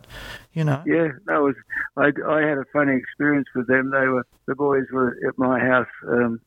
You 0.60 0.66
know? 0.66 0.84
Yeah, 0.86 1.08
that 1.28 1.38
was. 1.38 1.56
I, 1.96 2.12
I 2.28 2.42
had 2.42 2.58
a 2.58 2.66
funny 2.74 2.94
experience 2.94 3.48
with 3.56 3.68
them. 3.68 3.92
They 3.92 4.08
were 4.08 4.28
the 4.46 4.56
boys 4.56 4.84
were 4.92 5.18
at 5.26 5.38
my 5.38 5.58
house 5.58 5.88
um, 6.06 6.42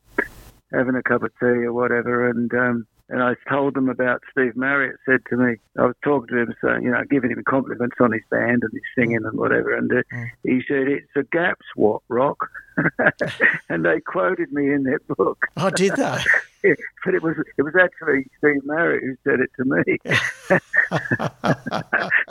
having 0.71 0.93
a 0.93 1.01
cup 1.01 1.23
of 1.23 1.31
tea 1.39 1.65
or 1.65 1.73
whatever, 1.73 2.29
and 2.29 2.53
um, 2.53 2.87
and 3.13 3.21
I 3.21 3.35
told 3.47 3.75
them 3.75 3.89
about 3.89 4.23
Steve 4.31 4.55
Marriott. 4.55 4.95
Said 5.05 5.19
to 5.29 5.37
me, 5.37 5.57
I 5.77 5.83
was 5.83 5.95
talking 6.03 6.29
to 6.29 6.41
him, 6.41 6.55
saying, 6.63 6.81
you 6.81 6.89
know, 6.89 7.03
giving 7.07 7.29
him 7.29 7.43
compliments 7.47 7.97
on 7.99 8.11
his 8.11 8.23
band 8.31 8.63
and 8.63 8.73
his 8.73 8.81
singing 8.97 9.23
and 9.23 9.37
whatever, 9.37 9.75
and 9.75 9.91
uh, 9.93 10.01
he 10.41 10.63
said 10.67 10.87
it's 10.87 11.11
a 11.15 11.21
Gaps 11.21 11.67
what 11.75 12.01
rock, 12.09 12.49
and 13.69 13.85
they 13.85 13.99
quoted 13.99 14.51
me 14.51 14.73
in 14.73 14.81
their 14.81 14.97
book. 15.15 15.45
Oh, 15.57 15.69
did 15.69 15.95
they? 15.95 16.17
but 17.05 17.13
it 17.13 17.21
was 17.21 17.35
it 17.55 17.61
was 17.61 17.75
actually 17.79 18.25
Steve 18.39 18.65
Marriott 18.65 19.03
who 19.03 19.15
said 19.23 19.41
it 19.41 19.51
to 19.57 19.65
me. 19.65 19.83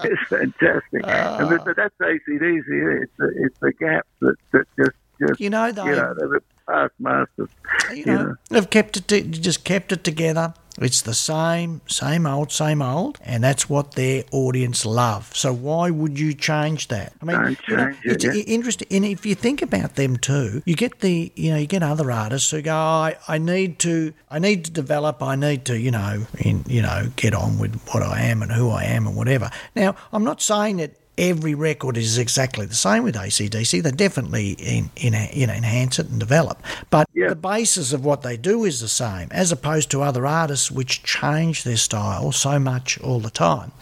it's 0.03 0.29
fantastic. 0.29 1.07
and 1.07 1.49
but, 1.49 1.65
but 1.65 1.77
that's 1.77 1.95
ACDC. 2.01 3.03
It's 3.03 3.13
the, 3.19 3.33
it's 3.37 3.59
the 3.61 3.73
gap 3.79 4.05
that, 4.21 4.35
that 4.51 4.67
just 4.77 4.97
just 5.21 5.41
You 5.41 5.51
know, 5.51 5.71
they, 5.71 5.85
you 5.85 5.95
know 5.95 6.41
past 6.67 6.93
masters. 6.99 7.49
you 7.95 8.05
know, 8.05 8.35
they've 8.51 8.69
kept 8.71 8.97
it, 8.97 9.09
to, 9.09 9.23
just 9.23 9.65
kept 9.65 9.93
it 9.93 10.05
together. 10.05 10.55
It's 10.81 11.03
the 11.03 11.15
same, 11.15 11.83
same 11.87 12.27
old, 12.27 12.51
same 12.51 12.81
old, 12.81 13.19
and 13.23 13.45
that's 13.45 13.69
what 13.69 13.93
their 13.93 14.25
audience 14.33 14.87
love. 14.87 15.35
So 15.37 15.53
why 15.53 15.91
would 15.91 16.19
you 16.19 16.33
change 16.33 16.89
that? 16.89 17.13
I 17.21 17.25
mean, 17.25 17.37
Don't 17.37 17.69
you 17.69 17.77
know, 17.77 17.89
it, 17.89 17.97
it's 18.05 18.25
yeah. 18.25 18.33
interesting. 18.47 18.89
And 18.91 19.05
if 19.05 19.27
you 19.27 19.35
think 19.35 19.61
about 19.61 19.97
them 19.97 20.17
too, 20.17 20.63
you 20.65 20.75
get 20.75 21.01
the, 21.01 21.31
you 21.37 21.51
know, 21.51 21.59
you 21.59 21.67
get 21.67 21.83
other 21.83 22.11
artists 22.11 22.51
who 22.51 22.63
go, 22.63 22.73
oh, 22.73 22.75
I, 22.75 23.17
I 23.29 23.39
need 23.39 23.79
to, 23.81 24.15
I 24.31 24.39
need 24.39 24.65
to 24.65 24.71
develop, 24.71 25.23
I 25.23 25.37
need 25.37 25.67
to, 25.67 25.79
you 25.79 25.91
know, 25.91 26.27
in, 26.39 26.65
you 26.67 26.81
know, 26.81 27.11
get 27.17 27.35
on 27.35 27.59
with 27.59 27.79
what 27.89 28.03
I 28.03 28.23
am 28.23 28.43
and 28.43 28.51
who 28.51 28.71
I 28.71 28.85
am 28.85 29.07
and 29.07 29.17
whatever. 29.17 29.51
Now, 29.77 29.95
I'm 30.13 30.25
not 30.25 30.41
saying 30.41 30.79
that 30.79 30.97
every 31.19 31.55
record 31.55 31.97
is 31.97 32.19
exactly 32.19 32.67
the 32.67 32.75
same 32.75 33.03
with 33.05 33.15
ACDC. 33.15 33.83
They 33.83 33.91
definitely 33.91 34.53
in, 34.53 34.91
in, 34.97 35.15
you 35.33 35.47
know, 35.47 35.53
enhance 35.53 35.99
it 35.99 36.09
and 36.09 36.19
develop. 36.19 36.63
But 36.91 37.09
Yeah. 37.13 37.29
the 37.29 37.37
basis 37.37 37.93
of 37.93 38.05
what 38.05 38.23
they 38.23 38.37
do 38.37 38.65
is 38.65 38.81
the 38.81 38.89
same, 38.89 39.29
as 39.31 39.53
opposed 39.53 39.91
to 39.91 40.03
other 40.03 40.27
artists 40.27 40.71
which 40.71 41.03
change 41.03 41.65
their 41.65 41.77
style 41.77 42.33
so 42.33 42.59
much 42.59 42.99
all 43.01 43.21
the 43.21 43.31
time. 43.31 43.73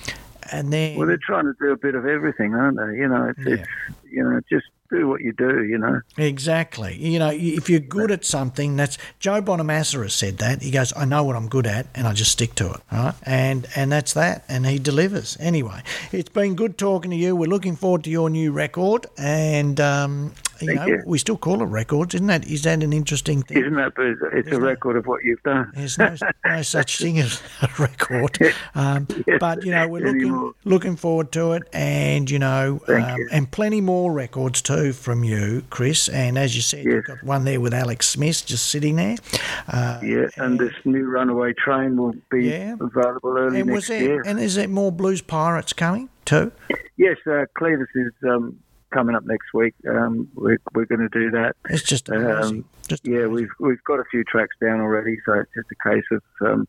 And 0.53 0.73
then, 0.73 0.97
Well, 0.97 1.07
they're 1.07 1.19
trying 1.25 1.45
to 1.45 1.55
do 1.61 1.71
a 1.73 1.77
bit 1.77 1.95
of 1.95 2.07
everything, 2.07 2.55
aren't 2.55 2.77
they? 2.77 2.99
You 2.99 3.09
know, 3.09 3.27
it's, 3.37 3.47
it's 3.47 3.69
you 4.11 4.25
know 4.25 4.41
just 4.51 4.67
do 4.91 5.09
what 5.09 5.21
you 5.21 5.33
do. 5.33 5.65
You 5.65 5.79
know. 5.79 6.01
exactly, 6.17 6.97
you 6.97 7.19
know, 7.19 7.31
if 7.33 7.71
you're 7.71 7.81
good 7.81 8.11
at 8.11 8.25
something, 8.25 8.77
that's 8.77 8.99
Joe 9.19 9.41
Bonamassa 9.41 10.03
has 10.03 10.15
said 10.15 10.39
that. 10.39 10.63
He 10.63 10.71
goes, 10.71 10.93
"I 10.97 11.05
know 11.05 11.25
what 11.25 11.37
I'm 11.37 11.49
good 11.49 11.67
at, 11.67 11.87
and 11.95 12.07
I 12.07 12.13
just 12.13 12.33
stick 12.33 12.55
to 12.57 12.73
it." 12.73 12.81
Right, 12.93 13.15
and 13.23 13.67
and 13.77 13.91
that's 13.91 14.13
that, 14.15 14.45
and 14.49 14.67
he 14.67 14.79
delivers. 14.79 15.37
Anyway, 15.41 15.83
it's 16.13 16.29
been 16.29 16.55
good 16.55 16.79
talking 16.79 17.11
to 17.11 17.17
you. 17.17 17.37
We're 17.37 17.49
looking 17.49 17.77
forward 17.77 18.05
to 18.05 18.11
your 18.11 18.31
new 18.31 18.53
record, 18.53 19.07
and 19.17 19.81
um, 19.81 20.33
you 20.61 20.69
Thank 20.69 20.81
know, 20.81 20.87
you. 20.87 21.03
we 21.07 21.19
still 21.19 21.37
call 21.37 21.63
it 21.63 21.67
records, 21.67 22.15
isn't 22.15 22.27
that? 22.27 22.47
Is 22.47 22.63
that 22.65 22.83
an 22.83 22.93
interesting 22.93 23.43
thing? 23.43 23.59
Isn't 23.59 23.75
that? 23.75 23.93
It's, 23.99 24.21
it's 24.33 24.53
a 24.57 24.61
record 24.61 24.97
of 24.97 25.07
what 25.07 25.25
you've 25.25 25.43
done. 25.43 25.71
There's 25.75 25.99
no, 25.99 26.15
no 26.45 26.63
such 26.77 26.99
thing 26.99 27.19
as 27.19 27.43
a 27.63 27.69
record, 27.79 28.39
um, 28.75 29.07
Yes, 29.27 29.39
but 29.41 29.65
you 29.65 29.71
know 29.73 29.89
we're 29.89 30.01
looking 30.05 30.21
anymore. 30.23 30.53
looking 30.65 30.97
forward 30.97 31.33
to 31.33 31.53
it, 31.53 31.63
and 31.73 32.31
you 32.31 32.39
know, 32.39 32.81
um, 32.89 33.17
you. 33.19 33.29
and 33.33 33.51
plenty 33.51 33.81
more 33.81 34.13
records 34.13 34.63
too 34.63 34.93
from 34.93 35.25
you, 35.25 35.63
Chris. 35.71 36.09
And 36.09 36.37
as 36.39 36.55
you 36.57 36.63
said, 36.63 36.85
you've 36.85 37.05
got 37.05 37.23
one 37.25 37.45
there 37.45 37.61
with 37.61 37.75
Alex 37.75 38.09
Smith 38.09 38.45
just 38.47 38.67
sitting 38.71 38.97
there. 38.97 39.17
Uh, 39.69 40.01
Yeah, 40.03 40.27
and 40.37 40.59
this 40.59 40.75
new 40.85 41.05
Runaway 41.07 41.53
Train 41.55 41.97
will 41.97 42.15
be 42.31 42.45
Yeah. 42.49 42.77
available 42.81 43.37
early 43.39 43.61
and 43.61 43.71
was 43.71 43.89
next 43.89 43.89
there 43.89 44.03
year. 44.03 44.23
and 44.27 44.39
is 44.41 44.55
there 44.57 44.69
more 44.69 44.91
Blues 44.93 45.21
Pirates 45.23 45.73
coming 45.73 46.09
too? 46.25 46.53
Yes, 46.97 47.17
uh, 47.27 47.45
Cletus 47.59 47.87
is 47.95 48.13
um, 48.29 48.59
coming 48.91 49.17
up 49.17 49.25
next 49.25 49.53
week. 49.55 49.75
Um, 49.89 50.29
we're 50.35 50.59
we're 50.75 50.87
going 50.87 51.09
to 51.09 51.19
do 51.19 51.31
that. 51.33 51.57
It's 51.69 51.83
just. 51.83 52.11
Um, 52.11 52.65
just 52.89 53.07
Yeah, 53.07 53.19
amazing. 53.19 53.33
we've 53.33 53.51
we've 53.61 53.85
got 53.85 54.01
a 54.01 54.05
few 54.11 54.25
tracks 54.25 54.57
down 54.61 54.81
already, 54.81 55.17
so 55.25 55.35
it's 55.35 55.51
just 55.55 55.69
a 55.71 55.89
case 55.89 56.05
of 56.11 56.23
um, 56.41 56.69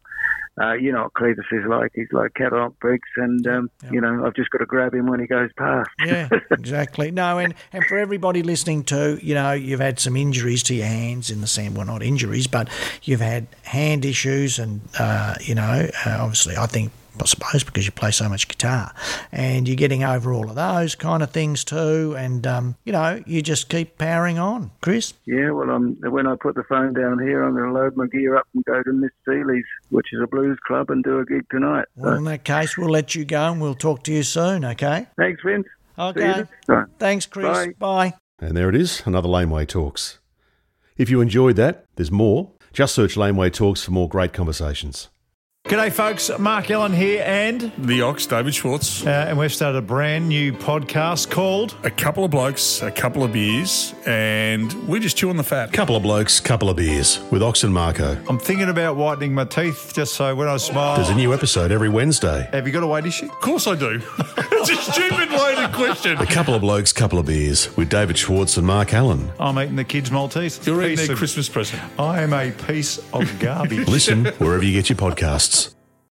uh, 0.62 0.74
you 0.74 0.92
know 0.92 1.04
what 1.04 1.14
Cletus 1.14 1.52
is 1.52 1.66
like. 1.68 1.92
He's 1.96 2.12
like 2.12 2.34
Cadillac 2.34 2.78
Briggs, 2.80 3.10
and 3.18 3.46
um, 3.48 3.72
you 3.90 4.02
know 4.02 4.26
I've 4.26 4.36
just 4.36 4.50
got 4.52 4.60
to 4.60 4.66
grab 4.66 4.94
him 4.94 5.08
when 5.08 5.20
he 5.20 5.26
goes 5.28 5.50
past. 5.58 5.90
Yeah, 6.06 6.30
exactly. 6.52 7.10
No, 7.12 7.40
and, 7.40 7.54
and 7.72 7.84
for 7.86 7.98
everybody 7.98 8.44
listening 8.44 8.84
to, 8.86 9.18
you 9.22 9.34
know, 9.34 9.54
you've 9.54 9.80
had 9.80 10.00
some 10.00 10.16
injuries 10.16 10.62
to 10.64 10.76
your 10.76 10.88
hands 10.88 11.32
in 11.32 11.42
the 11.42 11.48
sand. 11.48 11.76
Well, 11.76 11.86
not 11.86 12.04
injuries, 12.04 12.48
but 12.48 12.70
you've 13.04 13.22
had 13.22 13.48
hand 13.64 14.06
issues, 14.06 14.60
and 14.60 14.82
uh, 15.00 15.36
you 15.42 15.56
know, 15.56 15.90
uh, 16.06 16.18
obviously, 16.20 16.58
I 16.58 16.66
think. 16.68 16.92
I 17.20 17.26
suppose 17.26 17.64
because 17.64 17.86
you 17.86 17.92
play 17.92 18.12
so 18.12 18.30
much 18.30 18.48
guitar, 18.48 18.94
and 19.32 19.68
you're 19.68 19.76
getting 19.76 20.04
over 20.04 20.34
all 20.34 20.50
of 20.50 20.56
those 20.56 20.96
kind 20.96 21.22
of 21.22 21.32
things 21.32 21.64
too, 21.64 22.16
and 22.18 22.46
um, 22.48 22.76
you 22.86 22.94
know 22.94 23.22
you 23.26 23.42
just 23.42 23.70
keep 23.70 23.98
powering 23.98 24.40
on, 24.40 24.72
Chris. 24.82 25.14
Yeah, 25.26 25.52
well, 25.52 25.70
um, 25.70 25.98
when 26.02 26.28
I 26.28 26.36
put 26.36 26.56
the 26.56 26.64
phone 26.64 26.94
down 26.94 27.20
here, 27.20 27.44
I'm 27.44 27.54
going 27.56 27.74
to 27.74 27.74
load 27.74 27.96
my 27.96 28.08
gear 28.08 28.36
up 28.36 28.48
and 28.54 28.64
go 28.66 28.82
to 28.82 28.94
Miss 28.94 29.12
Seeley's, 29.26 29.66
which 29.90 30.08
is 30.14 30.22
a 30.22 30.28
blues 30.28 30.58
club, 30.66 30.90
and 30.90 31.04
do 31.04 31.20
a 31.20 31.26
gig 31.26 31.46
tonight. 31.52 31.86
So, 31.98 32.04
Well, 32.04 32.16
in 32.16 32.24
that 32.26 32.44
case, 32.44 32.78
we'll 32.78 32.90
let 32.90 33.16
you 33.16 33.26
go, 33.26 33.52
and 33.52 33.62
we'll 33.62 33.76
talk 33.76 34.04
to 34.04 34.14
you 34.14 34.24
soon. 34.24 34.66
Okay? 34.66 35.08
thanks, 35.18 35.42
Vince. 35.46 35.68
See 35.98 36.04
you 36.24 36.48
Okay. 36.70 36.92
Thanks, 36.98 37.26
Chris. 37.26 37.68
Bye. 37.68 37.74
Bye. 37.78 38.14
And 38.40 38.58
there 38.58 38.70
it 38.70 38.76
is, 38.76 39.04
another 39.06 39.28
Laneway 39.28 39.66
Talks. 39.66 40.20
If 40.98 41.10
you 41.10 41.22
enjoyed 41.22 41.58
that, 41.58 41.86
there's 41.96 42.12
more. 42.12 42.52
Just 42.74 42.96
search 42.96 43.16
Laneway 43.18 43.52
Talks 43.52 43.84
for 43.84 43.92
more 43.92 44.10
great 44.10 44.34
conversations. 44.34 45.10
G'day, 45.66 45.92
folks. 45.92 46.30
Mark 46.40 46.70
Ellen 46.72 46.92
here, 46.92 47.24
and 47.26 47.72
The 47.78 48.02
Ox, 48.02 48.26
David 48.26 48.54
Schwartz. 48.54 49.06
uh, 49.06 49.10
and 49.30 49.38
we've 49.38 49.54
started 49.54 49.78
a 49.78 49.82
brand 49.82 50.28
new 50.28 50.52
podcast 50.52 51.30
called 51.30 51.76
A 51.84 51.90
couple 51.92 52.26
of 52.26 52.32
blokes, 52.32 52.82
a 52.82 52.90
couple 52.92 53.24
of 53.24 53.32
beers, 53.32 53.94
and 54.08 54.74
we're 54.88 55.00
just 55.00 55.16
chew 55.18 55.30
on 55.30 55.38
the 55.38 55.44
fat. 55.44 55.70
A 55.70 55.72
couple 55.72 55.96
of 55.96 56.02
blokes, 56.04 56.40
couple 56.42 56.70
of 56.70 56.76
beers 56.78 57.20
with 57.32 57.42
Ox 57.44 57.64
and 57.64 57.74
Marco. 57.74 58.18
"I'm 58.28 58.40
thinking 58.40 58.70
about 58.70 58.96
whitening 58.98 59.34
my 59.36 59.46
teeth 59.46 59.92
just 59.94 60.16
so 60.16 60.36
when 60.36 60.48
I 60.50 60.58
smile." 60.58 60.96
There's 60.98 61.10
a 61.10 61.16
new 61.16 61.32
episode 61.34 61.72
every 61.72 61.90
Wednesday. 61.90 62.50
Have 62.52 62.66
you 62.66 62.74
got 62.74 62.84
a 62.84 62.88
weight 62.88 63.06
issue? 63.06 63.28
Of 63.28 63.40
course 63.40 63.68
I 63.68 63.76
do. 63.76 64.02
it's 64.38 64.70
a 64.72 64.76
stupid 64.92 65.30
loaded 65.30 65.72
question. 65.74 66.18
A 66.18 66.26
couple 66.26 66.54
of 66.56 66.62
blokes, 66.62 66.92
couple 66.92 67.20
of 67.20 67.28
beers 67.28 67.74
with 67.78 67.88
David 67.88 68.18
Schwartz 68.18 68.58
and 68.58 68.66
Mark 68.66 68.94
Allen. 68.96 69.32
I'm 69.40 69.58
eating 69.60 69.76
the 69.78 69.86
kids' 69.86 70.12
Maltese. 70.12 70.60
You're 70.68 70.82
eating 70.84 70.98
their 71.06 71.12
of- 71.14 71.18
Christmas 71.20 71.48
present. 71.48 71.82
I 72.00 72.24
am 72.24 72.34
a 72.34 72.52
piece 72.52 72.98
of 73.14 73.40
garbage. 73.40 73.88
Listen 73.88 74.26
wherever 74.40 74.64
you 74.66 74.74
get 74.74 74.90
your 74.90 74.98
podcasts. 74.98 75.51